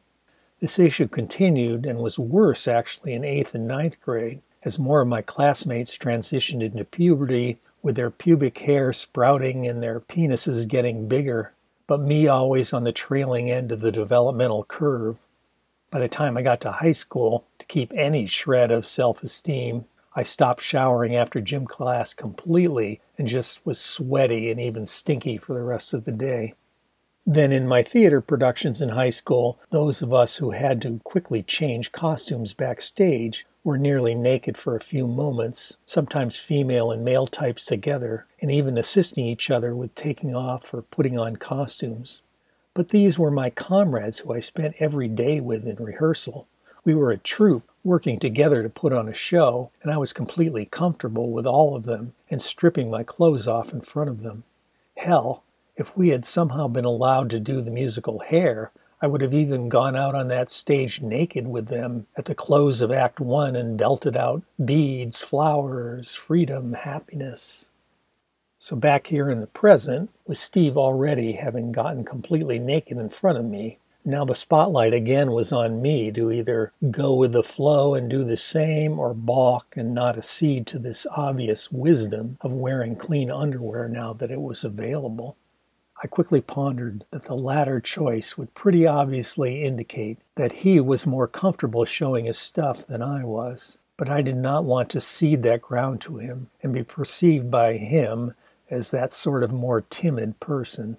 This 0.60 0.80
issue 0.80 1.08
continued 1.08 1.86
and 1.86 2.00
was 2.00 2.18
worse 2.18 2.68
actually 2.68 3.14
in 3.14 3.24
eighth 3.24 3.54
and 3.54 3.68
ninth 3.68 4.02
grade 4.02 4.42
as 4.64 4.80
more 4.80 5.02
of 5.02 5.08
my 5.08 5.22
classmates 5.22 5.98
transitioned 5.98 6.64
into 6.64 6.84
puberty 6.84 7.60
with 7.82 7.96
their 7.96 8.10
pubic 8.10 8.58
hair 8.58 8.92
sprouting 8.92 9.68
and 9.68 9.82
their 9.82 10.00
penises 10.00 10.68
getting 10.68 11.08
bigger, 11.08 11.54
but 11.90 12.00
me 12.00 12.28
always 12.28 12.72
on 12.72 12.84
the 12.84 12.92
trailing 12.92 13.50
end 13.50 13.72
of 13.72 13.82
the 13.82 13.92
developmental 13.92 14.64
curve. 14.64 15.18
By 15.90 15.98
the 15.98 16.08
time 16.08 16.38
I 16.38 16.44
got 16.44 16.62
to 16.62 16.72
high 16.74 16.92
school, 16.92 17.46
to 17.58 17.66
keep 17.66 17.92
any 17.96 18.28
shred 18.28 18.70
of 18.70 18.86
self 18.86 19.24
esteem, 19.24 19.86
I 20.16 20.22
stopped 20.22 20.62
showering 20.62 21.16
after 21.16 21.42
gym 21.42 21.66
class 21.66 22.14
completely 22.14 23.02
and 23.18 23.28
just 23.28 23.66
was 23.66 23.80
sweaty 23.80 24.52
and 24.52 24.62
even 24.62 24.86
stinky 24.86 25.38
for 25.38 25.56
the 25.56 25.64
rest 25.64 25.96
of 25.96 26.06
the 26.06 26.12
day. 26.12 26.54
Then, 27.26 27.52
in 27.52 27.68
my 27.68 27.82
theater 27.82 28.22
productions 28.22 28.84
in 28.84 28.90
high 28.90 29.10
school, 29.10 29.58
those 29.72 30.04
of 30.04 30.14
us 30.14 30.36
who 30.36 30.52
had 30.52 30.84
to 30.84 31.02
quickly 31.04 31.42
change 31.42 31.92
costumes 31.92 32.54
backstage 32.54 33.48
were 33.64 33.78
nearly 33.78 34.16
naked 34.16 34.58
for 34.58 34.76
a 34.76 34.82
few 34.82 35.08
moments, 35.08 35.78
sometimes 35.86 36.40
female 36.40 36.92
and 36.92 37.04
male 37.04 37.28
types 37.28 37.66
together, 37.66 38.26
and 38.42 38.50
even 38.50 38.78
assisting 38.78 39.26
each 39.26 39.52
other 39.52 39.76
with 39.76 39.94
taking 39.96 40.34
off 40.34 40.74
or 40.74 40.82
putting 40.82 41.20
on 41.20 41.36
costumes. 41.36 42.22
But 42.74 42.90
these 42.90 43.20
were 43.20 43.32
my 43.32 43.50
comrades 43.50 44.20
who 44.20 44.34
I 44.34 44.40
spent 44.40 44.76
every 44.80 45.08
day 45.08 45.40
with 45.40 45.68
in 45.68 45.76
rehearsal. 45.84 46.48
We 46.86 46.96
were 46.96 47.12
a 47.12 47.18
troupe 47.18 47.70
working 47.84 48.20
together 48.20 48.64
to 48.64 48.70
put 48.70 48.94
on 48.94 49.10
a 49.10 49.14
show, 49.14 49.72
and 49.82 49.92
I 49.92 49.98
was 49.98 50.14
completely 50.14 50.66
comfortable 50.66 51.32
with 51.32 51.46
all 51.46 51.76
of 51.76 51.84
them 51.84 52.14
and 52.30 52.42
stripping 52.42 52.90
my 52.90 53.04
clothes 53.04 53.48
off 53.48 53.74
in 53.74 53.82
front 53.82 54.10
of 54.10 54.22
them. 54.22 54.44
Hell, 54.98 55.44
if 55.76 55.96
we 55.98 56.10
had 56.10 56.26
somehow 56.26 56.68
been 56.68 56.86
allowed 56.86 57.30
to 57.32 57.40
do 57.40 57.62
the 57.62 57.72
musical 57.72 58.20
Hair, 58.20 58.72
I 59.02 59.08
would 59.08 59.22
have 59.22 59.34
even 59.34 59.70
gone 59.70 59.96
out 59.96 60.14
on 60.14 60.28
that 60.28 60.50
stage 60.50 61.02
naked 61.02 61.48
with 61.48 61.68
them 61.68 62.08
at 62.18 62.26
the 62.26 62.36
close 62.36 62.82
of 62.82 62.92
Act 62.92 63.22
One 63.22 63.56
and 63.56 63.78
belted 63.78 64.18
out 64.18 64.44
beads, 64.64 65.22
flowers, 65.22 66.16
freedom, 66.16 66.74
happiness. 66.74 67.70
So, 68.58 68.76
back 68.76 69.08
here 69.08 69.30
in 69.30 69.40
the 69.40 69.48
present, 69.48 70.10
with 70.28 70.38
Steve 70.38 70.78
already 70.78 71.34
having 71.34 71.72
gotten 71.72 72.04
completely 72.04 72.60
naked 72.60 72.98
in 72.98 73.10
front 73.10 73.38
of 73.38 73.46
me, 73.46 73.78
now 74.04 74.26
the 74.26 74.36
spotlight 74.36 74.94
again 74.94 75.32
was 75.32 75.54
on 75.54 75.82
me 75.82 76.12
to 76.12 76.30
either 76.30 76.74
go 76.92 77.14
with 77.14 77.32
the 77.32 77.44
flow 77.44 77.94
and 77.94 78.10
do 78.10 78.26
the 78.26 78.36
same 78.36 79.00
or 79.00 79.14
balk 79.14 79.76
and 79.78 79.94
not 79.94 80.18
accede 80.18 80.68
to 80.68 80.80
this 80.80 81.08
obvious 81.16 81.72
wisdom 81.72 82.38
of 82.42 82.52
wearing 82.52 82.98
clean 82.98 83.32
underwear 83.32 83.88
now 83.88 84.12
that 84.12 84.32
it 84.32 84.42
was 84.42 84.66
available. 84.66 85.38
I 86.02 86.08
quickly 86.08 86.40
pondered 86.40 87.04
that 87.12 87.24
the 87.24 87.36
latter 87.36 87.82
choice 87.82 88.38
would 88.38 88.54
pretty 88.54 88.88
obviously 88.88 89.64
indicate 89.64 90.20
that 90.36 90.54
he 90.64 90.80
was 90.80 91.06
more 91.06 91.28
comfortable 91.28 91.84
showing 91.84 92.24
his 92.24 92.38
stuff 92.38 92.88
than 92.88 93.02
I 93.02 93.26
was. 93.26 93.80
But 93.98 94.08
I 94.08 94.22
did 94.22 94.38
not 94.38 94.64
want 94.64 94.90
to 94.92 95.02
cede 95.02 95.44
that 95.44 95.62
ground 95.62 96.00
to 96.02 96.16
him 96.18 96.50
and 96.64 96.74
be 96.74 96.84
perceived 96.84 97.52
by 97.52 97.74
him 97.74 98.34
as 98.70 98.92
that 98.92 99.12
sort 99.12 99.44
of 99.44 99.52
more 99.52 99.82
timid 99.82 100.40
person. 100.40 100.96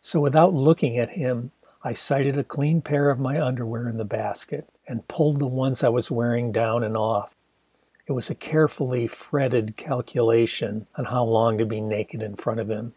So 0.00 0.20
without 0.20 0.54
looking 0.54 0.96
at 0.96 1.10
him, 1.10 1.50
I 1.84 1.92
sighted 1.92 2.38
a 2.38 2.44
clean 2.44 2.80
pair 2.80 3.10
of 3.10 3.20
my 3.20 3.38
underwear 3.38 3.86
in 3.86 3.98
the 3.98 4.06
basket 4.06 4.66
and 4.88 5.06
pulled 5.08 5.40
the 5.40 5.46
ones 5.46 5.84
I 5.84 5.90
was 5.90 6.10
wearing 6.10 6.52
down 6.52 6.82
and 6.82 6.96
off. 6.96 7.36
It 8.06 8.12
was 8.12 8.30
a 8.30 8.34
carefully 8.34 9.06
fretted 9.08 9.76
calculation 9.76 10.86
on 10.96 11.06
how 11.06 11.24
long 11.24 11.58
to 11.58 11.66
be 11.66 11.82
naked 11.82 12.22
in 12.22 12.36
front 12.36 12.60
of 12.60 12.70
him. 12.70 12.94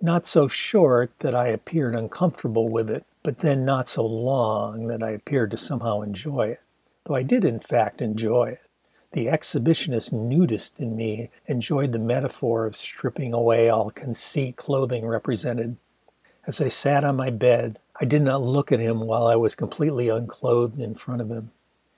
Not 0.00 0.24
so 0.24 0.46
short 0.46 1.10
that 1.18 1.34
I 1.34 1.48
appeared 1.48 1.96
uncomfortable 1.96 2.68
with 2.68 2.88
it, 2.88 3.04
but 3.24 3.38
then 3.38 3.64
not 3.64 3.88
so 3.88 4.06
long 4.06 4.86
that 4.86 5.02
I 5.02 5.10
appeared 5.10 5.50
to 5.50 5.56
somehow 5.56 6.02
enjoy 6.02 6.50
it, 6.50 6.60
though 7.04 7.16
I 7.16 7.24
did 7.24 7.44
in 7.44 7.58
fact 7.58 8.00
enjoy 8.00 8.50
it. 8.50 8.60
The 9.12 9.26
exhibitionist 9.26 10.12
nudist 10.12 10.78
in 10.78 10.94
me 10.94 11.30
enjoyed 11.46 11.90
the 11.90 11.98
metaphor 11.98 12.64
of 12.64 12.76
stripping 12.76 13.32
away 13.32 13.68
all 13.68 13.90
conceit 13.90 14.56
clothing 14.56 15.04
represented. 15.04 15.78
As 16.46 16.60
I 16.60 16.68
sat 16.68 17.02
on 17.02 17.16
my 17.16 17.30
bed, 17.30 17.80
I 18.00 18.04
did 18.04 18.22
not 18.22 18.40
look 18.40 18.70
at 18.70 18.78
him 18.78 19.00
while 19.00 19.26
I 19.26 19.34
was 19.34 19.56
completely 19.56 20.08
unclothed 20.08 20.78
in 20.78 20.94
front 20.94 21.22
of 21.22 21.30
him. 21.30 21.50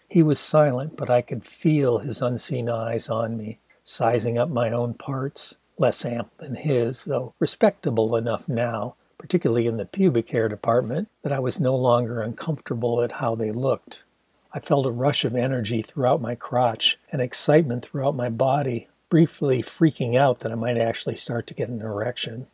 He 0.09 0.23
was 0.23 0.41
silent, 0.41 0.97
but 0.97 1.11
I 1.11 1.21
could 1.21 1.45
feel 1.45 1.99
his 1.99 2.23
unseen 2.23 2.71
eyes 2.71 3.11
on 3.11 3.37
me, 3.37 3.59
sizing 3.85 4.39
up 4.39 4.49
my 4.49 4.71
own 4.71 4.95
parts, 4.95 5.57
less 5.81 6.05
amp 6.05 6.31
than 6.37 6.55
his, 6.55 7.07
though 7.07 7.35
respectable 7.39 8.15
enough 8.15 8.49
now, 8.49 8.95
particularly 9.19 9.67
in 9.67 9.79
the 9.79 9.87
pubic 9.87 10.31
hair 10.31 10.49
department, 10.49 11.09
that 11.23 11.33
I 11.33 11.41
was 11.41 11.59
no 11.59 11.75
longer 11.75 12.21
uncomfortable 12.21 13.03
at 13.03 13.13
how 13.13 13.35
they 13.35 13.51
looked. 13.51 14.05
I 14.53 14.61
felt 14.61 14.87
a 14.87 14.91
rush 14.91 15.25
of 15.25 15.35
energy 15.35 15.81
throughout 15.81 16.21
my 16.21 16.35
crotch 16.35 16.99
and 17.11 17.23
excitement 17.23 17.85
throughout 17.85 18.15
my 18.15 18.29
body, 18.29 18.89
briefly 19.09 19.63
freaking 19.63 20.17
out 20.17 20.41
that 20.41 20.53
I 20.53 20.57
might 20.57 20.77
actually 20.77 21.17
start 21.17 21.47
to 21.49 21.55
get 21.55 21.69
an 21.69 21.81
erection. 21.81 22.47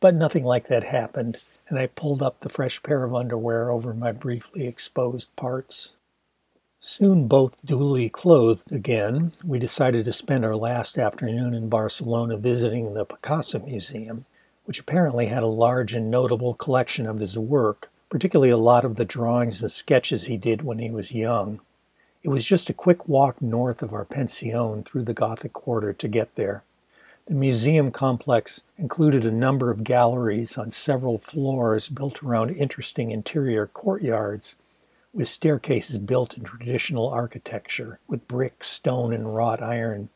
But 0.00 0.14
nothing 0.14 0.44
like 0.44 0.68
that 0.68 0.84
happened, 0.84 1.38
and 1.68 1.78
I 1.78 1.86
pulled 1.86 2.22
up 2.22 2.40
the 2.40 2.48
fresh 2.48 2.82
pair 2.82 3.04
of 3.04 3.14
underwear 3.14 3.70
over 3.70 3.92
my 3.92 4.12
briefly 4.12 4.66
exposed 4.66 5.34
parts. 5.36 5.92
Soon 6.86 7.28
both 7.28 7.56
duly 7.64 8.10
clothed 8.10 8.70
again, 8.70 9.32
we 9.42 9.58
decided 9.58 10.04
to 10.04 10.12
spend 10.12 10.44
our 10.44 10.54
last 10.54 10.98
afternoon 10.98 11.54
in 11.54 11.70
Barcelona 11.70 12.36
visiting 12.36 12.92
the 12.92 13.06
Picasso 13.06 13.58
Museum, 13.60 14.26
which 14.66 14.80
apparently 14.80 15.28
had 15.28 15.42
a 15.42 15.46
large 15.46 15.94
and 15.94 16.10
notable 16.10 16.52
collection 16.52 17.06
of 17.06 17.20
his 17.20 17.38
work, 17.38 17.90
particularly 18.10 18.50
a 18.50 18.58
lot 18.58 18.84
of 18.84 18.96
the 18.96 19.06
drawings 19.06 19.62
and 19.62 19.70
sketches 19.72 20.24
he 20.24 20.36
did 20.36 20.60
when 20.60 20.78
he 20.78 20.90
was 20.90 21.10
young. 21.10 21.60
It 22.22 22.28
was 22.28 22.44
just 22.44 22.68
a 22.68 22.74
quick 22.74 23.08
walk 23.08 23.40
north 23.40 23.82
of 23.82 23.94
our 23.94 24.04
pension 24.04 24.82
through 24.82 25.04
the 25.04 25.14
Gothic 25.14 25.54
quarter 25.54 25.94
to 25.94 26.06
get 26.06 26.34
there. 26.34 26.64
The 27.24 27.34
museum 27.34 27.92
complex 27.92 28.62
included 28.76 29.24
a 29.24 29.30
number 29.30 29.70
of 29.70 29.84
galleries 29.84 30.58
on 30.58 30.70
several 30.70 31.16
floors 31.16 31.88
built 31.88 32.22
around 32.22 32.50
interesting 32.50 33.10
interior 33.10 33.66
courtyards 33.66 34.56
with 35.14 35.28
staircases 35.28 35.98
built 35.98 36.36
in 36.36 36.44
traditional 36.44 37.08
architecture 37.08 38.00
with 38.08 38.28
brick, 38.28 38.64
stone, 38.64 39.12
and 39.12 39.34
wrought 39.34 39.62
iron. 39.62 40.10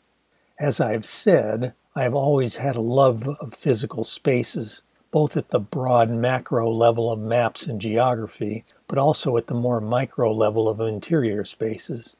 As 0.59 0.81
I've 0.81 1.07
said, 1.07 1.75
I 1.95 2.03
have 2.03 2.15
always 2.15 2.57
had 2.57 2.77
a 2.77 2.81
love 2.81 3.29
of 3.29 3.55
physical 3.55 4.05
spaces, 4.05 4.83
both 5.11 5.37
at 5.37 5.49
the 5.49 5.61
broad 5.61 6.11
macro 6.11 6.71
level 6.71 7.11
of 7.11 7.19
maps 7.19 7.67
and 7.67 7.81
geography, 7.81 8.65
but 8.87 8.99
also 8.99 9.37
at 9.37 9.47
the 9.47 9.55
more 9.55 9.81
micro 9.81 10.33
level 10.33 10.69
of 10.69 10.81
interior 10.81 11.45
spaces. 11.45 12.17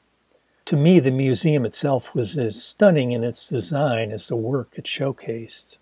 To 0.65 0.77
me, 0.77 0.99
the 0.99 1.11
museum 1.11 1.65
itself 1.65 2.13
was 2.13 2.37
as 2.37 2.63
stunning 2.63 3.11
in 3.11 3.23
its 3.23 3.47
design 3.47 4.11
as 4.11 4.27
the 4.27 4.35
work 4.35 4.69
it 4.75 4.85
showcased. 4.85 5.77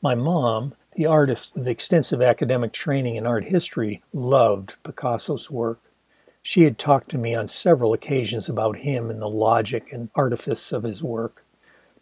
My 0.00 0.14
mom, 0.14 0.74
the 0.94 1.06
artist 1.06 1.54
with 1.54 1.66
extensive 1.66 2.22
academic 2.22 2.72
training 2.72 3.16
in 3.16 3.26
art 3.26 3.46
history, 3.46 4.02
loved 4.12 4.76
Picasso's 4.84 5.50
work. 5.50 5.80
She 6.46 6.64
had 6.64 6.76
talked 6.76 7.08
to 7.08 7.16
me 7.16 7.34
on 7.34 7.48
several 7.48 7.94
occasions 7.94 8.50
about 8.50 8.76
him 8.76 9.08
and 9.08 9.20
the 9.22 9.30
logic 9.30 9.90
and 9.90 10.10
artifice 10.14 10.72
of 10.72 10.82
his 10.82 11.02
work. 11.02 11.42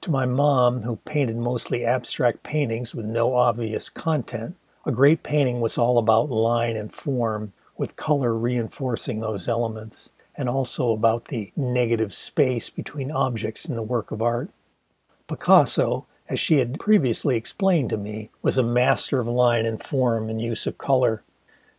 To 0.01 0.11
my 0.11 0.27
mom, 0.27 0.83
who 0.83 0.97
painted 0.97 1.37
mostly 1.37 1.85
abstract 1.85 2.43
paintings 2.43 2.93
with 2.93 3.07
no 3.07 3.37
obvious 3.37 3.89
content, 3.89 4.57
a 4.85 4.91
great 4.91 5.23
painting 5.23 5.61
was 5.61 5.79
all 5.79 5.97
about 5.97 6.29
line 6.29 6.77
and 6.77 6.93
form, 6.93 7.53
with 7.77 7.95
color 7.95 8.35
reinforcing 8.37 9.21
those 9.21 9.49
elements, 9.49 10.11
and 10.35 10.49
also 10.49 10.91
about 10.91 11.27
the 11.27 11.53
negative 11.55 12.13
space 12.13 12.69
between 12.69 13.13
objects 13.13 13.69
in 13.69 13.77
the 13.77 13.83
work 13.83 14.11
of 14.11 14.21
art. 14.21 14.51
Picasso, 15.29 16.09
as 16.29 16.41
she 16.41 16.59
had 16.59 16.81
previously 16.81 17.37
explained 17.37 17.91
to 17.91 17.97
me, 17.97 18.31
was 18.43 18.59
a 18.59 18.65
master 18.65 19.21
of 19.21 19.29
line 19.29 19.67
and 19.67 19.81
form 19.81 20.29
and 20.29 20.43
use 20.43 20.67
of 20.67 20.79
color 20.79 21.23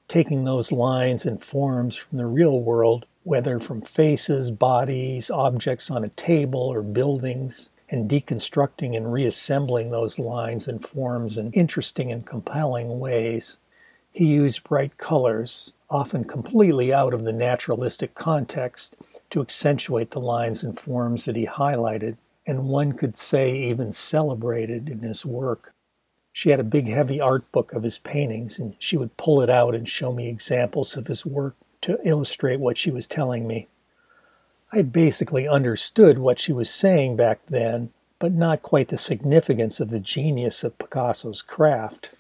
taking 0.08 0.44
those 0.44 0.72
lines 0.72 1.26
and 1.26 1.44
forms 1.44 1.96
from 1.96 2.18
the 2.18 2.26
real 2.26 2.60
world, 2.60 3.06
whether 3.24 3.60
from 3.60 3.82
faces, 3.82 4.52
bodies, 4.52 5.32
objects 5.32 5.90
on 5.90 6.04
a 6.04 6.10
table, 6.10 6.62
or 6.62 6.82
buildings, 6.82 7.70
and 7.90 8.10
deconstructing 8.10 8.96
and 8.98 9.14
reassembling 9.14 9.92
those 9.92 10.18
lines 10.18 10.68
and 10.68 10.86
forms 10.86 11.38
in 11.38 11.52
interesting 11.52 12.12
and 12.12 12.26
compelling 12.26 13.00
ways. 13.00 13.58
He 14.12 14.26
used 14.26 14.64
bright 14.64 14.98
colors, 14.98 15.74
often 15.90 16.24
completely 16.24 16.94
out 16.94 17.14
of 17.14 17.24
the 17.24 17.34
naturalistic 17.34 18.14
context, 18.14 18.96
to 19.30 19.42
accentuate 19.42 20.12
the 20.12 20.20
lines 20.20 20.64
and 20.64 20.80
forms 20.80 21.26
that 21.26 21.36
he 21.36 21.48
highlighted, 21.48 22.18
and 22.46 22.68
one 22.68 22.94
could 22.94 23.16
say 23.16 23.56
even 23.56 23.92
celebrated 23.92 24.90
in 24.90 25.00
his 25.00 25.26
work. 25.26 25.73
She 26.34 26.50
had 26.50 26.60
a 26.60 26.64
big, 26.64 26.88
heavy 26.88 27.22
art 27.22 27.50
book 27.52 27.72
of 27.74 27.84
his 27.84 28.00
paintings, 28.00 28.58
and 28.58 28.76
she 28.80 28.98
would 28.98 29.16
pull 29.18 29.42
it 29.42 29.52
out 29.52 29.76
and 29.76 29.88
show 29.88 30.12
me 30.12 30.28
examples 30.28 30.98
of 30.98 31.06
his 31.06 31.26
work 31.26 31.56
to 31.82 32.00
illustrate 32.04 32.60
what 32.60 32.78
she 32.78 32.90
was 32.90 33.08
telling 33.08 33.46
me. 33.46 33.68
I 34.72 34.82
basically 34.82 35.48
understood 35.48 36.18
what 36.18 36.40
she 36.40 36.52
was 36.52 36.72
saying 36.72 37.16
back 37.16 37.46
then, 37.46 37.92
but 38.18 38.32
not 38.32 38.64
quite 38.64 38.88
the 38.88 38.98
significance 38.98 39.80
of 39.80 39.92
the 39.92 40.00
genius 40.00 40.64
of 40.64 40.80
Picasso's 40.80 41.44
craft. 41.44 42.16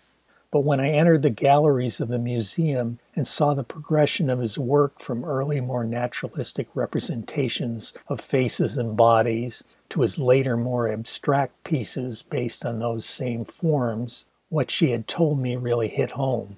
But 0.54 0.66
when 0.66 0.80
I 0.80 0.92
entered 0.92 1.24
the 1.24 1.32
galleries 1.32 2.00
of 2.00 2.10
the 2.10 2.20
museum 2.20 3.00
and 3.16 3.26
saw 3.26 3.56
the 3.56 3.64
progression 3.64 4.30
of 4.30 4.38
his 4.38 4.56
work 4.56 5.00
from 5.00 5.26
early, 5.26 5.60
more 5.60 5.84
naturalistic 5.84 6.68
representations 6.76 7.92
of 8.08 8.22
faces 8.22 8.78
and 8.78 8.96
bodies 8.96 9.64
to 9.90 10.02
his 10.02 10.20
later, 10.20 10.56
more 10.56 10.88
abstract 10.88 11.64
pieces 11.64 12.22
based 12.22 12.68
on 12.68 12.78
those 12.78 13.04
same 13.04 13.46
forms, 13.46 14.26
what 14.50 14.70
she 14.70 14.92
had 14.92 15.08
told 15.08 15.40
me 15.40 15.56
really 15.56 15.88
hit 15.88 16.12
home. 16.12 16.58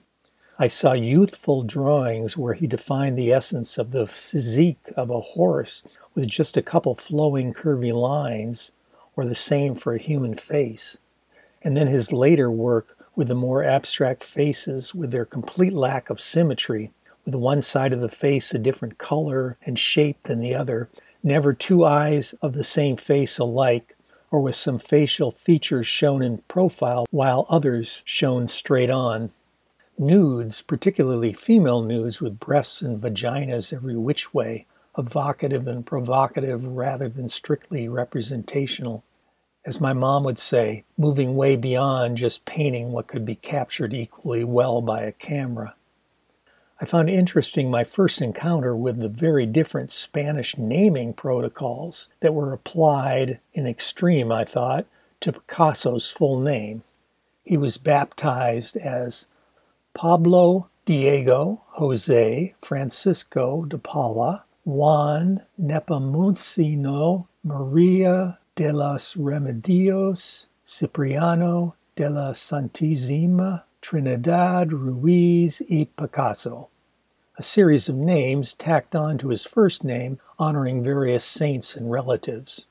I 0.59 0.67
saw 0.67 0.91
youthful 0.91 1.61
drawings 1.61 2.35
where 2.35 2.55
he 2.55 2.67
defined 2.67 3.17
the 3.17 3.31
essence 3.31 3.77
of 3.77 3.91
the 3.91 4.07
physique 4.07 4.91
of 4.97 5.09
a 5.09 5.21
horse 5.21 5.83
with 6.13 6.27
just 6.27 6.57
a 6.57 6.61
couple 6.61 6.95
flowing 6.95 7.53
curvy 7.53 7.93
lines, 7.93 8.71
or 9.15 9.23
the 9.23 9.35
same 9.35 9.73
for 9.73 9.93
a 9.93 9.99
human 9.99 10.35
face. 10.35 10.99
And 11.61 11.77
then 11.77 11.87
his 11.87 12.11
later 12.11 12.51
work 12.51 12.94
with 13.16 13.28
the 13.28 13.36
more 13.36 13.63
abstract 13.63 14.24
faces 14.24 14.93
with 14.93 15.11
their 15.11 15.26
complete 15.26 15.74
lack 15.74 16.09
of 16.09 16.20
symmetry, 16.20 16.91
with 17.24 17.36
one 17.36 17.61
side 17.61 17.93
of 17.93 18.01
the 18.01 18.09
face 18.09 18.53
a 18.53 18.59
different 18.59 18.97
color 18.97 19.57
and 19.66 19.80
shape 19.80 20.22
than 20.24 20.39
the 20.39 20.53
other, 20.53 20.89
never 21.24 21.53
two 21.53 21.84
eyes 21.84 22.34
of 22.41 22.53
the 22.53 22.63
same 22.63 22.97
face 22.97 23.39
alike, 23.39 23.95
or 24.32 24.41
with 24.41 24.55
some 24.55 24.80
facial 24.80 25.32
features 25.32 25.88
shown 25.88 26.22
in 26.22 26.39
profile 26.49 27.05
while 27.09 27.45
others 27.49 28.03
shown 28.05 28.47
straight 28.47 28.89
on. 28.89 29.32
Nudes, 29.97 30.61
particularly 30.61 31.32
female 31.32 31.82
nudes 31.82 32.20
with 32.20 32.39
breasts 32.39 32.82
and 32.82 32.99
vaginas 32.99 33.72
every 33.72 33.95
which 33.95 34.34
way, 34.34 34.66
evocative 34.97 35.68
and 35.68 35.86
provocative 35.86 36.66
rather 36.66 37.07
than 37.07 37.30
strictly 37.30 37.88
representational 37.88 39.03
as 39.66 39.82
my 39.82 39.93
mom 39.93 40.24
would 40.24 40.38
say, 40.38 40.84
moving 40.97 41.36
way 41.36 41.55
beyond 41.55 42.18
just 42.18 42.45
painting 42.45 42.91
what 42.91 43.07
could 43.07 43.26
be 43.26 43.36
captured 43.36 43.93
equally 43.93 44.43
well 44.43 44.82
by 44.82 45.01
a 45.01 45.11
camera. 45.11 45.76
I 46.80 46.86
found 46.86 47.09
interesting 47.09 47.72
my 47.72 47.84
first 47.84 48.22
encounter 48.22 48.76
with 48.76 48.99
the 48.99 49.09
very 49.09 49.45
different 49.45 49.91
Spanish 49.91 50.57
naming 50.57 51.13
protocols 51.13 52.09
that 52.20 52.34
were 52.34 52.53
applied 52.53 53.39
in 53.53 53.66
extreme, 53.66 54.32
I 54.32 54.43
thought, 54.43 54.86
to 55.22 55.32
Picasso's 55.32 56.09
full 56.09 56.39
name. 56.39 56.84
He 57.43 57.57
was 57.57 57.78
baptized 57.78 58.76
as 58.78 59.28
Pablo 59.93 60.70
Diego 60.84 61.61
Jose 61.74 62.53
Francisco 62.61 63.63
de 63.63 63.78
Paula 63.78 64.43
Juan 64.66 65.43
Nepomuceno 65.59 67.28
Maria 67.43 68.39
de 68.55 68.71
los 68.71 69.15
Remedios 69.15 70.47
Cipriano 70.65 71.75
de 71.97 72.09
la 72.09 72.31
Santísima 72.31 73.63
Trinidad 73.81 74.71
Ruiz 74.71 75.61
y 75.69 75.89
Picasso, 75.97 76.69
a 77.37 77.43
series 77.43 77.89
of 77.89 77.97
names 77.97 78.53
tacked 78.53 78.95
on 78.95 79.17
to 79.17 79.27
his 79.27 79.43
first 79.43 79.83
name 79.83 80.19
honoring 80.39 80.81
various 80.81 81.25
saints 81.25 81.75
and 81.75 81.91
relatives. 81.91 82.65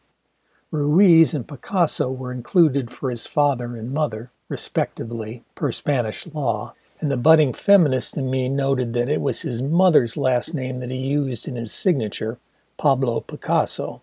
Ruiz 0.70 1.34
and 1.34 1.46
Picasso 1.46 2.10
were 2.10 2.32
included 2.32 2.90
for 2.90 3.10
his 3.10 3.26
father 3.26 3.76
and 3.76 3.92
mother, 3.92 4.30
respectively, 4.48 5.44
per 5.54 5.70
Spanish 5.70 6.26
law, 6.28 6.72
and 6.98 7.10
the 7.10 7.18
budding 7.18 7.52
feminist 7.52 8.16
in 8.16 8.30
me 8.30 8.48
noted 8.48 8.94
that 8.94 9.10
it 9.10 9.20
was 9.20 9.42
his 9.42 9.60
mother's 9.62 10.16
last 10.16 10.54
name 10.54 10.80
that 10.80 10.90
he 10.90 10.96
used 10.96 11.46
in 11.46 11.56
his 11.56 11.72
signature, 11.74 12.38
Pablo 12.78 13.20
Picasso. 13.20 14.00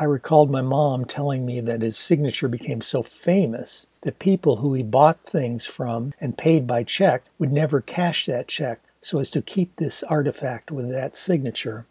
I 0.00 0.04
recalled 0.04 0.50
my 0.50 0.62
mom 0.62 1.04
telling 1.04 1.44
me 1.44 1.60
that 1.60 1.82
his 1.82 1.94
signature 1.94 2.48
became 2.48 2.80
so 2.80 3.02
famous 3.02 3.86
that 4.00 4.18
people 4.18 4.56
who 4.56 4.72
he 4.72 4.82
bought 4.82 5.26
things 5.26 5.66
from 5.66 6.14
and 6.18 6.38
paid 6.38 6.66
by 6.66 6.84
check 6.84 7.24
would 7.38 7.52
never 7.52 7.82
cash 7.82 8.24
that 8.24 8.48
check 8.48 8.80
so 9.02 9.18
as 9.18 9.30
to 9.32 9.42
keep 9.42 9.76
this 9.76 10.02
artifact 10.04 10.70
with 10.70 10.88
that 10.88 11.14
signature. 11.14 11.84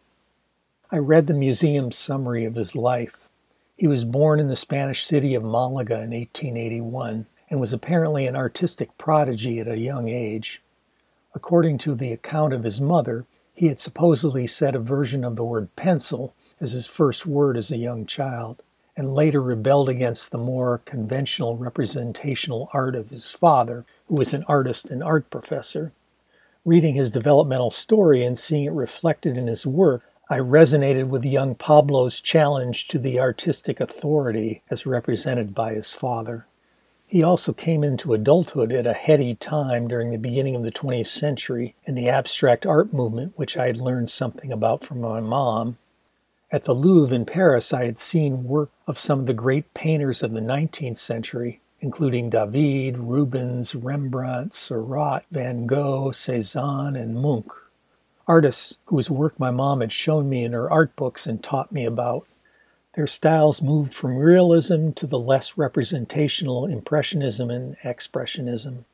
I 0.90 0.98
read 0.98 1.28
the 1.28 1.36
museum's 1.36 2.00
summary 2.00 2.46
of 2.46 2.56
his 2.56 2.76
life. 2.76 3.30
He 3.78 3.86
was 3.86 4.06
born 4.06 4.40
in 4.40 4.48
the 4.48 4.56
Spanish 4.56 5.06
city 5.06 5.36
of 5.36 5.44
Malaga 5.44 6.02
in 6.02 6.10
1881 6.10 7.28
and 7.48 7.60
was 7.60 7.74
apparently 7.74 8.26
an 8.26 8.36
artistic 8.36 8.98
prodigy 8.98 9.60
at 9.60 9.68
a 9.68 9.78
young 9.78 10.08
age. 10.08 10.64
According 11.36 11.78
to 11.80 11.94
the 11.94 12.12
account 12.12 12.54
of 12.54 12.64
his 12.64 12.82
mother, 12.82 13.28
he 13.54 13.68
had 13.68 13.80
supposedly 13.80 14.48
said 14.48 14.74
a 14.74 14.80
version 14.80 15.24
of 15.24 15.36
the 15.36 15.46
word 15.46 15.76
pencil 15.76 16.34
as 16.60 16.74
his 16.74 16.88
first 16.88 17.26
word 17.26 17.58
as 17.58 17.72
a 17.72 17.78
young 17.78 18.06
child, 18.06 18.64
and 18.98 19.14
later 19.14 19.42
rebelled 19.42 19.88
against 19.88 20.32
the 20.32 20.38
more 20.38 20.82
conventional 20.86 21.56
representational 21.56 22.70
art 22.74 22.96
of 22.96 23.10
his 23.10 23.32
father, 23.32 23.86
who 24.08 24.16
was 24.16 24.34
an 24.34 24.44
artist 24.48 24.90
and 24.90 25.02
art 25.02 25.30
professor. 25.30 25.94
Reading 26.66 26.96
his 26.96 27.10
developmental 27.10 27.72
story 27.72 28.26
and 28.26 28.38
seeing 28.38 28.66
it 28.66 28.72
reflected 28.72 29.38
in 29.38 29.48
his 29.48 29.66
work, 29.66 30.04
I 30.30 30.40
resonated 30.40 31.08
with 31.08 31.26
young 31.26 31.56
Pablo's 31.56 32.22
challenge 32.22 32.88
to 32.90 33.00
the 33.00 33.20
artistic 33.20 33.80
authority 33.80 34.62
as 34.70 34.86
represented 34.86 35.56
by 35.56 35.74
his 35.74 35.94
father. 35.94 36.46
He 37.08 37.24
also 37.24 37.54
came 37.54 37.84
into 37.84 38.14
adulthood 38.14 38.72
at 38.72 38.86
a 38.86 38.94
heady 38.94 39.34
time 39.34 39.88
during 39.88 40.12
the 40.12 40.20
beginning 40.20 40.56
of 40.56 40.62
the 40.62 40.72
20th 40.72 41.08
century 41.08 41.74
in 41.86 41.96
the 41.96 42.08
abstract 42.08 42.68
art 42.68 42.94
movement, 42.94 43.34
which 43.36 43.58
I 43.58 43.66
had 43.66 43.78
learned 43.78 44.12
something 44.12 44.52
about 44.52 44.84
from 44.84 45.02
my 45.02 45.20
mom, 45.20 45.80
At 46.52 46.64
the 46.64 46.74
Louvre 46.74 47.16
in 47.16 47.26
Paris, 47.26 47.72
I 47.72 47.86
had 47.86 48.00
seen 48.00 48.44
work 48.44 48.72
of 48.88 48.98
some 48.98 49.20
of 49.20 49.26
the 49.28 49.36
great 49.36 49.72
painters 49.76 50.24
of 50.24 50.34
the 50.34 50.42
19th 50.42 50.98
century, 50.98 51.62
including 51.80 52.32
David, 52.32 52.98
Rubens, 52.98 53.76
Rembrandt, 53.76 54.56
Seurat, 54.56 55.26
Van 55.30 55.68
Gogh, 55.68 56.10
Cezanne, 56.10 56.96
and 56.96 57.22
Munch. 57.22 57.52
Artists 58.28 58.80
whose 58.86 59.12
work 59.12 59.40
my 59.40 59.52
mom 59.52 59.82
had 59.82 59.92
shown 59.92 60.28
me 60.28 60.44
in 60.44 60.54
her 60.54 60.72
art 60.72 60.96
books 60.96 61.28
and 61.28 61.44
taught 61.44 61.72
me 61.72 61.86
about. 61.86 62.26
Their 62.96 63.06
styles 63.06 63.62
moved 63.62 63.94
from 63.94 64.18
realism 64.18 64.90
to 64.94 65.06
the 65.06 65.20
less 65.20 65.56
representational 65.56 66.66
Impressionism 66.66 67.52
and 67.52 67.78
Expressionism, 67.84 68.86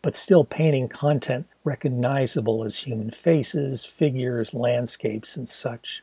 but 0.00 0.14
still 0.14 0.44
painting 0.44 0.88
content 0.88 1.46
recognizable 1.62 2.64
as 2.64 2.78
human 2.78 3.10
faces, 3.10 3.84
figures, 3.84 4.54
landscapes, 4.54 5.36
and 5.36 5.46
such. 5.46 6.02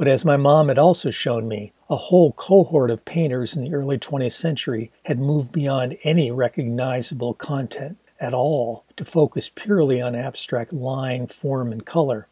But 0.00 0.08
as 0.08 0.24
my 0.24 0.38
mom 0.38 0.68
had 0.68 0.78
also 0.78 1.10
shown 1.10 1.46
me, 1.46 1.74
a 1.90 1.96
whole 1.96 2.32
cohort 2.32 2.90
of 2.90 3.04
painters 3.04 3.54
in 3.54 3.64
the 3.64 3.74
early 3.74 3.98
20th 3.98 4.32
century 4.32 4.90
had 5.04 5.18
moved 5.18 5.52
beyond 5.52 5.98
any 6.04 6.30
recognizable 6.30 7.34
content 7.34 7.98
at 8.18 8.32
all 8.32 8.86
to 8.96 9.04
focus 9.04 9.50
purely 9.54 10.00
on 10.00 10.14
abstract 10.14 10.72
line, 10.72 11.26
form, 11.26 11.70
and 11.70 11.84
color. 11.84 12.28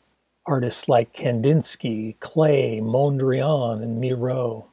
Artists 0.46 0.88
like 0.88 1.12
Kandinsky, 1.12 2.16
Klee, 2.20 2.80
Mondrian, 2.80 3.82
and 3.82 4.00
Miro. 4.00 4.68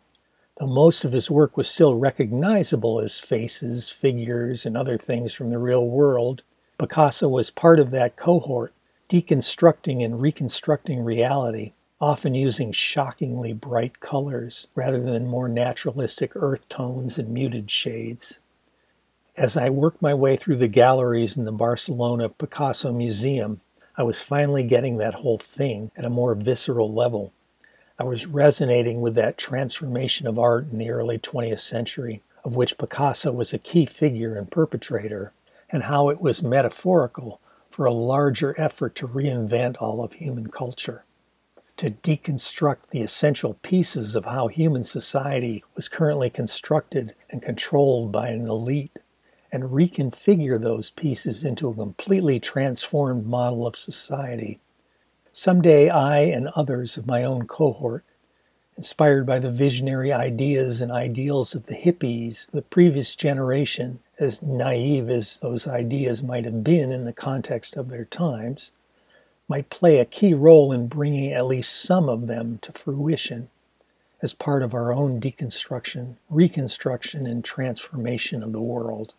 Though 0.58 0.68
most 0.68 1.04
of 1.04 1.12
his 1.12 1.30
work 1.30 1.58
was 1.58 1.68
still 1.68 1.96
recognizable 1.96 3.02
as 3.02 3.20
faces, 3.20 3.89
figures, 3.89 4.66
and 4.66 4.78
other 4.78 4.98
things 4.98 5.34
from 5.34 5.50
the 5.50 5.60
real 5.60 5.86
world, 5.86 6.43
Picasso 6.78 7.28
was 7.28 7.52
part 7.52 7.78
of 7.78 7.91
that 7.91 8.16
cohort, 8.16 8.72
deconstructing 9.10 10.02
and 10.02 10.22
reconstructing 10.22 11.04
reality 11.04 11.74
often 12.06 12.36
using 12.36 12.72
shockingly 12.72 13.51
bright 13.51 13.99
colors 13.99 14.68
rather 14.76 15.01
than 15.01 15.26
more 15.26 15.49
naturalistic 15.49 16.34
earth 16.36 16.70
tones 16.70 17.18
and 17.18 17.28
muted 17.30 17.72
shades. 17.72 18.38
As 19.36 19.58
I 19.58 19.72
worked 19.72 20.03
my 20.03 20.14
way 20.14 20.36
through 20.36 20.58
the 20.58 20.68
galleries 20.68 21.36
in 21.36 21.45
the 21.45 21.51
Barcelona 21.51 22.30
Picasso 22.30 22.93
Museum, 22.93 23.60
I 23.97 24.03
was 24.03 24.22
finally 24.22 24.64
getting 24.64 24.97
that 24.97 25.16
whole 25.16 25.39
thing 25.39 25.89
at 25.97 26.06
a 26.06 26.12
more 26.12 26.36
visceral 26.36 26.93
level. 26.93 27.34
I 27.97 28.03
was 28.03 28.28
resonating 28.28 29.01
with 29.01 29.16
that 29.16 29.39
transformation 29.39 30.28
of 30.28 30.38
art 30.38 30.68
in 30.72 30.78
the 30.78 30.91
early 30.91 31.18
20th 31.18 31.62
century, 31.62 32.22
of 32.43 32.56
which 32.56 32.78
Picasso 32.78 33.32
was 33.32 33.51
a 33.51 33.58
key 33.58 33.88
figure 33.88 34.38
and 34.38 34.51
perpetrator, 34.51 35.34
and 35.72 35.86
how 35.86 36.10
it 36.10 36.22
was 36.22 36.43
metaphorical 36.43 37.39
for 37.72 37.86
a 37.86 37.91
larger 37.91 38.53
effort 38.62 38.93
to 38.93 39.08
reinvent 39.08 39.78
all 39.80 40.03
of 40.03 40.14
human 40.14 40.51
culture 40.51 41.03
to 41.78 41.91
deconstruct 41.91 42.89
the 42.89 43.01
essential 43.01 43.55
pieces 43.55 44.15
of 44.15 44.26
how 44.26 44.47
human 44.47 44.84
society 44.84 45.63
was 45.76 45.89
currently 45.89 46.30
constructed 46.30 47.13
and 47.30 47.41
controlled 47.41 48.11
by 48.11 48.30
an 48.30 48.47
elite, 48.47 48.99
and 49.51 49.63
reconfigure 49.65 50.61
those 50.61 50.89
pieces 50.89 51.45
into 51.45 51.69
a 51.69 51.73
completely 51.73 52.39
transformed 52.39 53.26
model 53.26 53.65
of 53.65 53.76
society. 53.76 54.59
Someday 55.32 55.89
I 55.89 56.19
and 56.19 56.47
others 56.55 56.97
of 56.97 57.07
my 57.07 57.23
own 57.23 57.47
cohort, 57.47 58.03
inspired 58.78 59.26
by 59.26 59.39
the 59.39 59.51
visionary 59.51 60.11
ideas 60.11 60.82
and 60.82 60.91
ideals 60.91 61.55
of 61.55 61.67
the 61.67 61.76
hippies, 61.76 62.49
the 62.51 62.61
previous 62.61 63.15
generation, 63.15 63.99
as 64.19 64.41
naive 64.41 65.09
as 65.09 65.39
those 65.39 65.67
ideas 65.67 66.23
might 66.23 66.45
have 66.45 66.63
been 66.63 66.91
in 66.91 67.03
the 67.03 67.13
context 67.13 67.78
of 67.78 67.89
their 67.89 68.05
times, 68.05 68.71
might 69.48 69.70
play 69.70 70.00
a 70.00 70.06
key 70.06 70.34
role 70.34 70.72
in 70.72 70.88
bringing 70.88 71.32
at 71.32 71.46
least 71.46 71.82
some 71.82 72.10
of 72.10 72.28
them 72.28 72.58
to 72.60 72.72
fruition 72.72 73.50
as 74.22 74.34
part 74.34 74.64
of 74.64 74.74
our 74.74 74.93
own 74.93 75.20
deconstruction, 75.20 76.16
reconstruction, 76.30 77.28
and 77.28 77.43
transformation 77.43 78.41
of 78.41 78.54
the 78.54 78.62
world. 78.62 79.14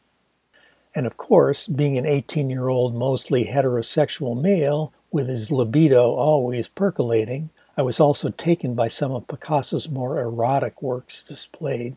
And 0.94 1.06
of 1.06 1.16
course, 1.16 1.68
being 1.68 1.98
an 1.98 2.06
18 2.06 2.50
year 2.50 2.68
old, 2.68 2.94
mostly 2.94 3.44
heterosexual 3.44 4.40
male 4.40 4.92
with 5.10 5.28
his 5.28 5.52
libido 5.52 6.14
always 6.14 6.68
percolating, 6.68 7.50
I 7.76 7.82
was 7.82 8.00
also 8.00 8.30
taken 8.30 8.74
by 8.74 8.88
some 8.88 9.12
of 9.12 9.28
Picasso's 9.28 9.88
more 9.88 10.18
erotic 10.18 10.80
works 10.80 11.22
displayed, 11.22 11.96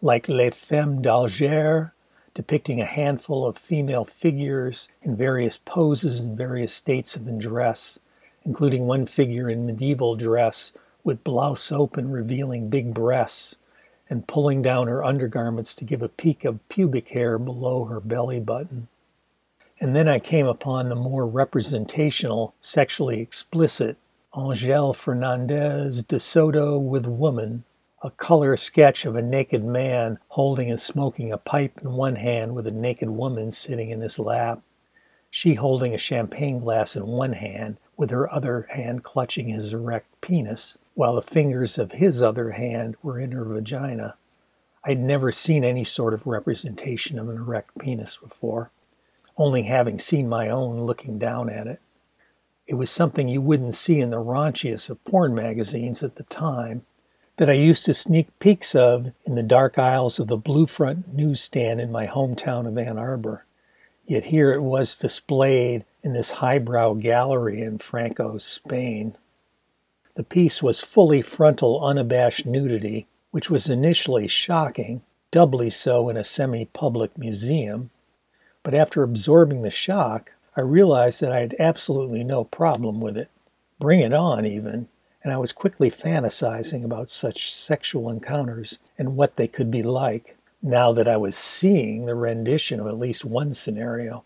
like 0.00 0.28
Les 0.28 0.50
Femmes 0.50 1.02
d'Alger 1.02 1.92
depicting 2.34 2.80
a 2.80 2.86
handful 2.86 3.46
of 3.46 3.58
female 3.58 4.04
figures 4.04 4.88
in 5.02 5.16
various 5.16 5.58
poses 5.58 6.20
and 6.20 6.36
various 6.36 6.72
states 6.72 7.16
of 7.16 7.26
undress, 7.26 7.98
including 8.44 8.86
one 8.86 9.06
figure 9.06 9.48
in 9.48 9.66
medieval 9.66 10.16
dress 10.16 10.72
with 11.02 11.24
blouse 11.24 11.72
open 11.72 12.10
revealing 12.10 12.68
big 12.68 12.94
breasts 12.94 13.56
and 14.08 14.26
pulling 14.26 14.60
down 14.60 14.88
her 14.88 15.04
undergarments 15.04 15.74
to 15.74 15.84
give 15.84 16.02
a 16.02 16.08
peek 16.08 16.44
of 16.44 16.66
pubic 16.68 17.08
hair 17.10 17.38
below 17.38 17.84
her 17.84 18.00
belly 18.00 18.40
button. 18.40 18.88
And 19.80 19.96
then 19.96 20.08
I 20.08 20.18
came 20.18 20.46
upon 20.46 20.88
the 20.88 20.96
more 20.96 21.26
representational, 21.26 22.54
sexually 22.60 23.20
explicit 23.20 23.96
Angel 24.36 24.92
Fernandez 24.92 26.04
de 26.04 26.18
Soto 26.18 26.78
with 26.78 27.06
Woman 27.06 27.64
a 28.02 28.10
color 28.10 28.56
sketch 28.56 29.04
of 29.04 29.14
a 29.14 29.22
naked 29.22 29.62
man 29.62 30.18
holding 30.28 30.70
and 30.70 30.80
smoking 30.80 31.30
a 31.30 31.36
pipe 31.36 31.78
in 31.82 31.92
one 31.92 32.16
hand 32.16 32.54
with 32.54 32.66
a 32.66 32.72
naked 32.72 33.10
woman 33.10 33.50
sitting 33.50 33.90
in 33.90 34.00
his 34.00 34.18
lap. 34.18 34.62
She 35.30 35.54
holding 35.54 35.92
a 35.92 35.98
champagne 35.98 36.60
glass 36.60 36.96
in 36.96 37.06
one 37.06 37.34
hand, 37.34 37.76
with 37.96 38.10
her 38.10 38.32
other 38.32 38.66
hand 38.70 39.04
clutching 39.04 39.48
his 39.48 39.74
erect 39.74 40.20
penis, 40.22 40.78
while 40.94 41.14
the 41.14 41.22
fingers 41.22 41.76
of 41.76 41.92
his 41.92 42.22
other 42.22 42.52
hand 42.52 42.96
were 43.02 43.18
in 43.18 43.32
her 43.32 43.44
vagina. 43.44 44.16
I'd 44.82 44.98
never 44.98 45.30
seen 45.30 45.62
any 45.62 45.84
sort 45.84 46.14
of 46.14 46.26
representation 46.26 47.18
of 47.18 47.28
an 47.28 47.36
erect 47.36 47.78
penis 47.78 48.16
before, 48.16 48.70
only 49.36 49.64
having 49.64 49.98
seen 49.98 50.26
my 50.26 50.48
own 50.48 50.86
looking 50.86 51.18
down 51.18 51.50
at 51.50 51.66
it. 51.66 51.80
It 52.66 52.74
was 52.74 52.90
something 52.90 53.28
you 53.28 53.42
wouldn't 53.42 53.74
see 53.74 54.00
in 54.00 54.08
the 54.08 54.16
raunchiest 54.16 54.88
of 54.88 55.04
porn 55.04 55.34
magazines 55.34 56.02
at 56.02 56.16
the 56.16 56.22
time, 56.22 56.86
that 57.40 57.48
I 57.48 57.54
used 57.54 57.86
to 57.86 57.94
sneak 57.94 58.38
peeks 58.38 58.74
of 58.74 59.12
in 59.24 59.34
the 59.34 59.42
dark 59.42 59.78
aisles 59.78 60.20
of 60.20 60.26
the 60.26 60.36
Blue 60.36 60.66
Front 60.66 61.14
newsstand 61.14 61.80
in 61.80 61.90
my 61.90 62.06
hometown 62.06 62.68
of 62.68 62.76
Ann 62.76 62.98
Arbor. 62.98 63.46
Yet 64.04 64.24
here 64.24 64.52
it 64.52 64.60
was 64.60 64.94
displayed 64.94 65.86
in 66.02 66.12
this 66.12 66.32
highbrow 66.32 66.92
gallery 66.96 67.62
in 67.62 67.78
Franco, 67.78 68.36
Spain. 68.36 69.16
The 70.16 70.22
piece 70.22 70.62
was 70.62 70.80
fully 70.80 71.22
frontal, 71.22 71.82
unabashed 71.82 72.44
nudity, 72.44 73.06
which 73.30 73.48
was 73.48 73.70
initially 73.70 74.28
shocking, 74.28 75.00
doubly 75.30 75.70
so 75.70 76.10
in 76.10 76.18
a 76.18 76.24
semi 76.24 76.66
public 76.66 77.16
museum. 77.16 77.88
But 78.62 78.74
after 78.74 79.02
absorbing 79.02 79.62
the 79.62 79.70
shock, 79.70 80.32
I 80.58 80.60
realized 80.60 81.22
that 81.22 81.32
I 81.32 81.40
had 81.40 81.56
absolutely 81.58 82.22
no 82.22 82.44
problem 82.44 83.00
with 83.00 83.16
it. 83.16 83.30
Bring 83.78 84.00
it 84.00 84.12
on, 84.12 84.44
even 84.44 84.88
and 85.22 85.32
I 85.32 85.36
was 85.36 85.52
quickly 85.52 85.90
fantasizing 85.90 86.84
about 86.84 87.10
such 87.10 87.52
sexual 87.52 88.10
encounters 88.10 88.78
and 88.98 89.16
what 89.16 89.36
they 89.36 89.48
could 89.48 89.70
be 89.70 89.82
like 89.82 90.36
now 90.62 90.92
that 90.92 91.08
I 91.08 91.16
was 91.16 91.36
seeing 91.36 92.06
the 92.06 92.14
rendition 92.14 92.80
of 92.80 92.86
at 92.86 92.98
least 92.98 93.24
one 93.24 93.52
scenario. 93.52 94.24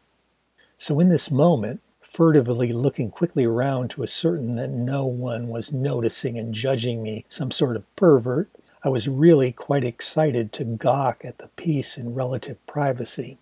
So, 0.77 1.01
in 1.01 1.09
this 1.09 1.31
moment, 1.31 1.81
furtively 2.01 2.73
looking 2.73 3.11
quickly 3.11 3.45
around 3.45 3.91
to 3.91 4.03
ascertain 4.03 4.55
that 4.55 4.71
no 4.71 5.05
one 5.05 5.49
was 5.49 5.73
noticing 5.73 6.39
and 6.39 6.55
judging 6.55 7.03
me 7.03 7.25
some 7.29 7.51
sort 7.51 7.77
of 7.77 7.97
pervert, 7.97 8.49
I 8.85 8.89
was 8.89 9.09
really 9.09 9.51
quite 9.51 9.83
excited 9.83 10.53
to 10.53 10.65
gawk 10.65 11.25
at 11.25 11.39
the 11.39 11.49
piece 11.49 11.97
in 11.99 12.15
relative 12.15 12.65
privacy. 12.67 13.39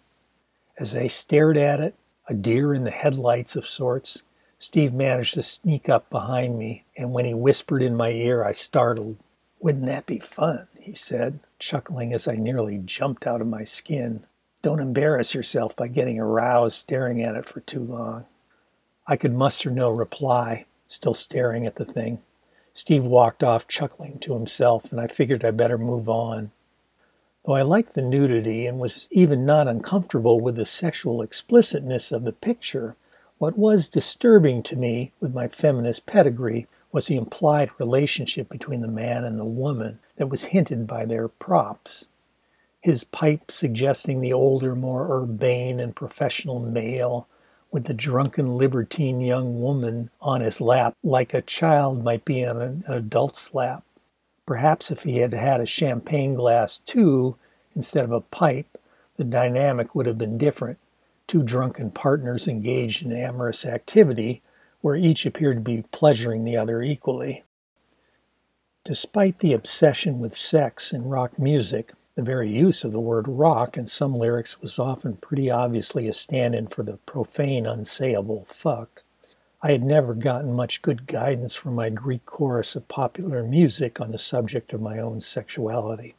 As 0.78 0.96
I 0.96 1.06
stared 1.06 1.56
at 1.58 1.80
it, 1.80 1.94
a 2.28 2.34
deer 2.34 2.72
in 2.72 2.84
the 2.84 2.90
headlights 2.90 3.56
of 3.56 3.66
sorts, 3.66 4.22
Steve 4.62 4.94
managed 4.94 5.34
to 5.34 5.42
sneak 5.42 5.88
up 5.88 6.08
behind 6.08 6.56
me, 6.56 6.84
and 6.96 7.12
when 7.12 7.24
he 7.24 7.34
whispered 7.34 7.82
in 7.82 7.96
my 7.96 8.10
ear, 8.10 8.44
I 8.44 8.52
startled. 8.52 9.16
Wouldn't 9.58 9.86
that 9.86 10.06
be 10.06 10.20
fun? 10.20 10.68
he 10.78 10.94
said, 10.94 11.40
chuckling 11.58 12.12
as 12.12 12.28
I 12.28 12.36
nearly 12.36 12.78
jumped 12.78 13.26
out 13.26 13.40
of 13.40 13.48
my 13.48 13.64
skin. 13.64 14.22
Don't 14.62 14.78
embarrass 14.78 15.34
yourself 15.34 15.74
by 15.74 15.88
getting 15.88 16.20
aroused 16.20 16.76
staring 16.76 17.20
at 17.20 17.34
it 17.34 17.46
for 17.46 17.58
too 17.58 17.82
long. 17.82 18.26
I 19.04 19.16
could 19.16 19.34
muster 19.34 19.68
no 19.68 19.90
reply, 19.90 20.66
still 20.86 21.14
staring 21.14 21.66
at 21.66 21.74
the 21.74 21.84
thing. 21.84 22.20
Steve 22.72 23.02
walked 23.02 23.42
off 23.42 23.66
chuckling 23.66 24.20
to 24.20 24.34
himself, 24.34 24.92
and 24.92 25.00
I 25.00 25.08
figured 25.08 25.44
I'd 25.44 25.56
better 25.56 25.76
move 25.76 26.08
on. 26.08 26.52
Though 27.44 27.54
I 27.54 27.62
liked 27.62 27.96
the 27.96 28.02
nudity 28.02 28.68
and 28.68 28.78
was 28.78 29.08
even 29.10 29.44
not 29.44 29.66
uncomfortable 29.66 30.38
with 30.38 30.54
the 30.54 30.66
sexual 30.66 31.20
explicitness 31.20 32.12
of 32.12 32.22
the 32.22 32.32
picture, 32.32 32.94
what 33.42 33.58
was 33.58 33.88
disturbing 33.88 34.62
to 34.62 34.76
me 34.76 35.10
with 35.18 35.34
my 35.34 35.48
feminist 35.48 36.06
pedigree 36.06 36.68
was 36.92 37.08
the 37.08 37.16
implied 37.16 37.68
relationship 37.76 38.48
between 38.48 38.82
the 38.82 38.86
man 38.86 39.24
and 39.24 39.36
the 39.36 39.44
woman 39.44 39.98
that 40.14 40.28
was 40.28 40.44
hinted 40.54 40.86
by 40.86 41.04
their 41.04 41.26
props. 41.26 42.06
His 42.80 43.02
pipe 43.02 43.50
suggesting 43.50 44.20
the 44.20 44.32
older, 44.32 44.76
more 44.76 45.10
urbane 45.10 45.80
and 45.80 45.96
professional 45.96 46.60
male, 46.60 47.26
with 47.72 47.86
the 47.86 47.94
drunken 47.94 48.56
libertine 48.56 49.20
young 49.20 49.60
woman 49.60 50.10
on 50.20 50.40
his 50.40 50.60
lap 50.60 50.94
like 51.02 51.34
a 51.34 51.42
child 51.42 52.04
might 52.04 52.24
be 52.24 52.46
on 52.46 52.62
an 52.62 52.84
adult's 52.86 53.52
lap. 53.52 53.82
Perhaps 54.46 54.92
if 54.92 55.02
he 55.02 55.18
had 55.18 55.34
had 55.34 55.60
a 55.60 55.66
champagne 55.66 56.36
glass 56.36 56.78
too, 56.78 57.34
instead 57.74 58.04
of 58.04 58.12
a 58.12 58.20
pipe, 58.20 58.78
the 59.16 59.24
dynamic 59.24 59.96
would 59.96 60.06
have 60.06 60.16
been 60.16 60.38
different. 60.38 60.78
Two 61.32 61.42
drunken 61.42 61.90
partners 61.90 62.46
engaged 62.46 63.02
in 63.02 63.10
amorous 63.10 63.64
activity, 63.64 64.42
where 64.82 64.96
each 64.96 65.24
appeared 65.24 65.56
to 65.56 65.62
be 65.62 65.82
pleasuring 65.90 66.44
the 66.44 66.58
other 66.58 66.82
equally. 66.82 67.42
Despite 68.84 69.38
the 69.38 69.54
obsession 69.54 70.20
with 70.20 70.36
sex 70.36 70.92
in 70.92 71.08
rock 71.08 71.38
music, 71.38 71.94
the 72.16 72.22
very 72.22 72.52
use 72.52 72.84
of 72.84 72.92
the 72.92 73.00
word 73.00 73.26
rock 73.26 73.78
in 73.78 73.86
some 73.86 74.14
lyrics 74.14 74.60
was 74.60 74.78
often 74.78 75.16
pretty 75.16 75.50
obviously 75.50 76.06
a 76.06 76.12
stand 76.12 76.54
in 76.54 76.66
for 76.66 76.82
the 76.82 76.98
profane, 77.06 77.64
unsayable 77.64 78.46
fuck. 78.46 79.02
I 79.62 79.72
had 79.72 79.82
never 79.82 80.12
gotten 80.12 80.52
much 80.52 80.82
good 80.82 81.06
guidance 81.06 81.54
from 81.54 81.74
my 81.74 81.88
Greek 81.88 82.26
chorus 82.26 82.76
of 82.76 82.88
popular 82.88 83.42
music 83.42 84.02
on 84.02 84.12
the 84.12 84.18
subject 84.18 84.74
of 84.74 84.82
my 84.82 84.98
own 84.98 85.20
sexuality. 85.20 86.14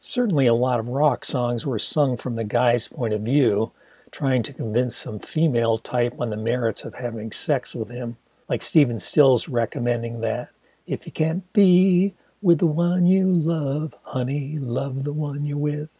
Certainly, 0.00 0.48
a 0.48 0.52
lot 0.52 0.80
of 0.80 0.88
rock 0.88 1.24
songs 1.24 1.64
were 1.64 1.78
sung 1.78 2.18
from 2.18 2.34
the 2.34 2.44
guy's 2.44 2.88
point 2.88 3.14
of 3.14 3.22
view, 3.22 3.72
trying 4.10 4.42
to 4.44 4.52
convince 4.52 4.96
some 4.96 5.18
female 5.18 5.78
type 5.78 6.14
on 6.18 6.30
the 6.30 6.36
merits 6.36 6.84
of 6.84 6.94
having 6.94 7.32
sex 7.32 7.74
with 7.74 7.90
him, 7.90 8.16
like 8.48 8.62
Stephen 8.62 8.98
Stills 8.98 9.48
recommending 9.48 10.20
that 10.20 10.50
if 10.86 11.04
you 11.04 11.12
can't 11.12 11.52
be 11.52 12.14
with 12.40 12.58
the 12.58 12.66
one 12.66 13.06
you 13.06 13.30
love, 13.30 13.94
honey, 14.04 14.58
love 14.58 15.04
the 15.04 15.12
one 15.12 15.44
you're 15.44 15.58
with, 15.58 15.90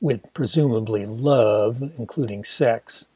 with 0.00 0.32
presumably 0.34 1.06
love, 1.06 1.80
including 1.98 2.42
sex. 2.42 3.06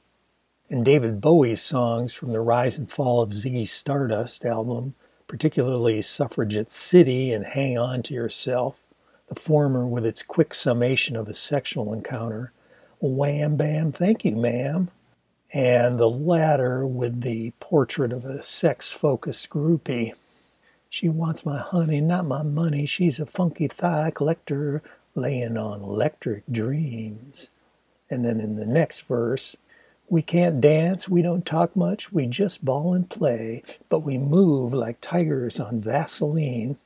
And 0.71 0.85
David 0.85 1.21
Bowie's 1.21 1.63
songs 1.63 2.15
from 2.15 2.33
the 2.33 2.41
Rise 2.41 2.79
and 2.79 2.91
Fall 2.91 3.21
of 3.21 3.31
Ziggy 3.31 3.67
Stardust 3.67 4.45
album, 4.45 4.95
particularly 5.27 6.03
Suffragette 6.03 6.71
City 6.71 7.33
and 7.33 7.47
Hang 7.47 7.79
On 7.79 8.03
to 8.05 8.15
Yourself, 8.15 8.77
the 9.29 9.35
former 9.35 9.87
with 9.87 10.07
its 10.07 10.23
quick 10.23 10.55
summation 10.55 11.17
of 11.17 11.29
a 11.29 11.35
sexual 11.35 11.93
encounter, 11.93 12.53
Wham 13.01 13.57
Bam, 13.57 13.93
thank 13.93 14.25
you, 14.25 14.35
ma'am, 14.35 14.91
and 15.53 15.99
the 15.99 16.11
latter 16.11 16.85
with 16.85 17.21
the 17.21 17.53
portrait 17.61 18.13
of 18.13 18.25
a 18.25 18.43
sex 18.43 18.91
focused 18.91 19.51
groupie. 19.51 20.15
She 20.91 21.09
wants 21.09 21.47
my 21.47 21.59
honey, 21.59 22.01
not 22.01 22.27
my 22.27 22.43
money. 22.43 22.87
She's 22.87 23.21
a 23.21 23.27
funky 23.27 23.69
thigh 23.69 24.11
collector 24.11 24.83
laying 25.15 25.57
on 25.57 25.83
electric 25.83 26.45
dreams. 26.51 27.51
And 28.11 28.25
then 28.25 28.41
in 28.41 28.55
the 28.55 28.67
next 28.67 29.03
verse, 29.03 29.57
we 30.09 30.23
can't 30.23 30.61
dance, 30.61 31.09
we 31.09 31.23
don't 31.23 31.45
talk 31.45 31.77
much, 31.77 32.11
we 32.13 32.27
just 32.27 32.65
ball 32.65 32.95
and 32.95 33.09
play, 33.09 33.63
but 33.91 34.01
we 34.01 34.17
move 34.17 34.73
like 34.73 35.01
tigers 35.01 35.61
on 35.61 35.83
Vaseline. 35.83 36.79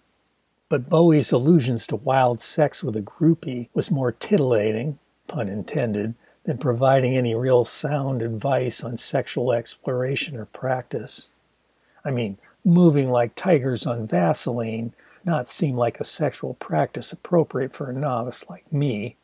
But 0.68 0.90
Bowie's 0.90 1.32
allusions 1.32 1.86
to 1.86 1.96
wild 1.96 2.40
sex 2.40 2.82
with 2.82 2.96
a 2.96 3.02
groupie 3.02 3.68
was 3.72 3.90
more 3.90 4.12
titillating, 4.12 4.98
pun 5.33 5.49
intended, 5.49 6.14
than 6.45 6.59
providing 6.59 7.16
any 7.16 7.35
real 7.35 7.64
sound 7.64 8.20
advice 8.20 8.85
on 8.85 8.97
sexual 8.97 9.53
exploration 9.53 10.37
or 10.37 10.47
practice. 10.47 11.30
I 12.05 12.11
mean, 12.11 12.39
moving 12.64 13.11
like 13.11 13.35
tigers 13.35 13.87
on 13.87 14.07
Vaseline 14.07 14.93
not 15.24 15.49
seem 15.49 15.76
like 15.76 16.01
a 16.01 16.05
sexual 16.05 16.55
practice 16.55 17.12
appropriate 17.12 17.72
for 17.72 17.89
a 17.89 17.95
novice 17.95 18.45
like 18.49 18.70
me. 18.72 19.16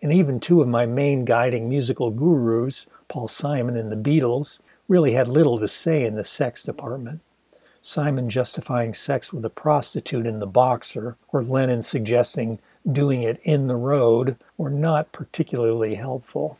And 0.00 0.12
even 0.12 0.40
two 0.40 0.60
of 0.60 0.68
my 0.68 0.84
main 0.84 1.24
guiding 1.24 1.68
musical 1.68 2.10
gurus 2.10 2.86
Paul 3.12 3.28
Simon 3.28 3.76
and 3.76 3.92
the 3.92 4.10
Beatles, 4.10 4.58
really 4.88 5.12
had 5.12 5.28
little 5.28 5.58
to 5.58 5.68
say 5.68 6.06
in 6.06 6.14
the 6.14 6.24
sex 6.24 6.62
department. 6.62 7.20
Simon 7.84 8.30
justifying 8.30 8.94
sex 8.94 9.32
with 9.32 9.44
a 9.44 9.50
prostitute 9.50 10.24
in 10.24 10.38
the 10.38 10.46
boxer, 10.46 11.16
or 11.32 11.42
Lennon 11.42 11.82
suggesting 11.82 12.60
doing 12.90 13.22
it 13.22 13.40
in 13.42 13.66
the 13.66 13.76
road, 13.76 14.36
were 14.56 14.70
not 14.70 15.10
particularly 15.10 15.96
helpful. 15.96 16.58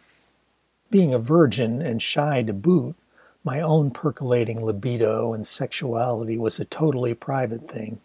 Being 0.90 1.14
a 1.14 1.20
virgin 1.20 1.80
and 1.80 2.02
shy 2.02 2.42
to 2.42 2.52
boot, 2.52 2.96
my 3.44 3.60
own 3.60 3.92
percolating 3.92 4.64
libido 4.64 5.32
and 5.32 5.46
sexuality 5.46 6.36
was 6.36 6.58
a 6.58 6.64
totally 6.64 7.14
private 7.14 7.68
thing, 7.68 8.00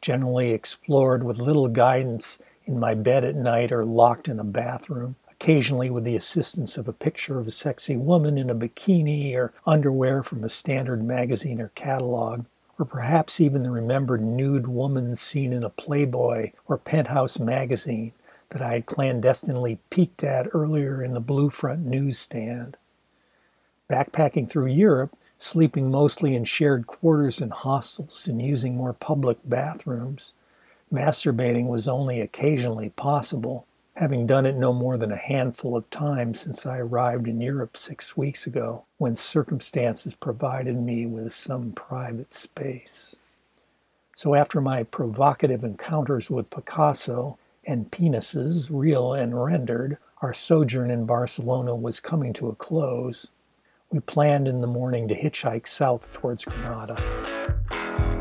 generally 0.00 0.52
explored 0.52 1.24
with 1.24 1.38
little 1.38 1.68
guidance 1.68 2.38
in 2.64 2.78
my 2.78 2.94
bed 2.94 3.24
at 3.24 3.34
night 3.34 3.72
or 3.72 3.84
locked 3.84 4.28
in 4.28 4.38
a 4.38 4.44
bathroom 4.44 5.16
occasionally 5.42 5.90
with 5.90 6.04
the 6.04 6.14
assistance 6.14 6.78
of 6.78 6.86
a 6.86 6.92
picture 6.92 7.40
of 7.40 7.48
a 7.48 7.50
sexy 7.50 7.96
woman 7.96 8.38
in 8.38 8.48
a 8.48 8.54
bikini 8.54 9.34
or 9.34 9.52
underwear 9.66 10.22
from 10.22 10.44
a 10.44 10.48
standard 10.48 11.02
magazine 11.02 11.60
or 11.60 11.72
catalog, 11.74 12.44
or 12.78 12.84
perhaps 12.84 13.40
even 13.40 13.64
the 13.64 13.70
remembered 13.72 14.22
nude 14.22 14.68
woman 14.68 15.16
seen 15.16 15.52
in 15.52 15.64
a 15.64 15.68
Playboy 15.68 16.52
or 16.68 16.78
Penthouse 16.78 17.40
magazine 17.40 18.12
that 18.50 18.62
I 18.62 18.74
had 18.74 18.86
clandestinely 18.86 19.80
peeked 19.90 20.22
at 20.22 20.46
earlier 20.52 21.02
in 21.02 21.12
the 21.12 21.18
Blue 21.18 21.50
Front 21.50 21.86
newsstand. 21.86 22.76
Backpacking 23.90 24.48
through 24.48 24.66
Europe, 24.66 25.12
sleeping 25.38 25.90
mostly 25.90 26.36
in 26.36 26.44
shared 26.44 26.86
quarters 26.86 27.40
and 27.40 27.52
hostels 27.52 28.28
and 28.28 28.40
using 28.40 28.76
more 28.76 28.92
public 28.92 29.38
bathrooms, 29.44 30.34
masturbating 30.92 31.66
was 31.66 31.88
only 31.88 32.20
occasionally 32.20 32.90
possible 32.90 33.66
having 33.94 34.26
done 34.26 34.46
it 34.46 34.56
no 34.56 34.72
more 34.72 34.96
than 34.96 35.12
a 35.12 35.16
handful 35.16 35.76
of 35.76 35.88
times 35.90 36.40
since 36.40 36.64
I 36.64 36.78
arrived 36.78 37.28
in 37.28 37.40
Europe 37.40 37.76
six 37.76 38.16
weeks 38.16 38.46
ago, 38.46 38.84
when 38.98 39.14
circumstances 39.14 40.14
provided 40.14 40.76
me 40.76 41.06
with 41.06 41.32
some 41.32 41.72
private 41.72 42.32
space. 42.32 43.16
So, 44.14 44.34
after 44.34 44.60
my 44.60 44.82
provocative 44.82 45.64
encounters 45.64 46.30
with 46.30 46.50
Picasso 46.50 47.38
and 47.64 47.90
penises, 47.90 48.68
real 48.70 49.12
and 49.12 49.42
rendered, 49.42 49.98
our 50.20 50.34
sojourn 50.34 50.90
in 50.90 51.06
Barcelona 51.06 51.74
was 51.74 52.00
coming 52.00 52.32
to 52.34 52.48
a 52.48 52.54
close. 52.54 53.28
We 53.90 54.00
planned 54.00 54.48
in 54.48 54.60
the 54.60 54.66
morning 54.66 55.08
to 55.08 55.14
hitchhike 55.14 55.66
south 55.66 56.12
towards 56.12 56.44
Granada. 56.44 58.11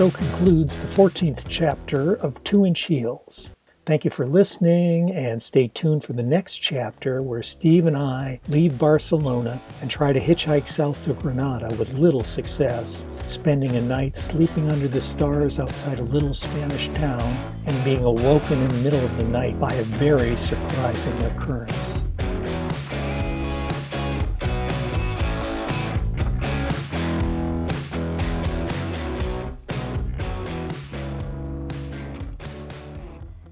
So 0.00 0.10
concludes 0.12 0.78
the 0.78 0.86
14th 0.86 1.44
chapter 1.46 2.14
of 2.14 2.42
Two 2.42 2.64
Inch 2.64 2.84
Heels. 2.84 3.50
Thank 3.84 4.06
you 4.06 4.10
for 4.10 4.26
listening 4.26 5.10
and 5.10 5.42
stay 5.42 5.68
tuned 5.68 6.04
for 6.04 6.14
the 6.14 6.22
next 6.22 6.56
chapter 6.56 7.20
where 7.20 7.42
Steve 7.42 7.84
and 7.84 7.98
I 7.98 8.40
leave 8.48 8.78
Barcelona 8.78 9.60
and 9.82 9.90
try 9.90 10.14
to 10.14 10.18
hitchhike 10.18 10.68
south 10.68 11.04
to 11.04 11.12
Granada 11.12 11.66
with 11.78 11.98
little 11.98 12.24
success, 12.24 13.04
spending 13.26 13.72
a 13.72 13.82
night 13.82 14.16
sleeping 14.16 14.72
under 14.72 14.88
the 14.88 15.02
stars 15.02 15.60
outside 15.60 15.98
a 15.98 16.04
little 16.04 16.32
Spanish 16.32 16.88
town 16.88 17.54
and 17.66 17.84
being 17.84 18.02
awoken 18.02 18.62
in 18.62 18.68
the 18.68 18.82
middle 18.82 19.04
of 19.04 19.14
the 19.18 19.24
night 19.24 19.60
by 19.60 19.74
a 19.74 19.82
very 19.82 20.34
surprising 20.34 21.20
occurrence. 21.24 22.09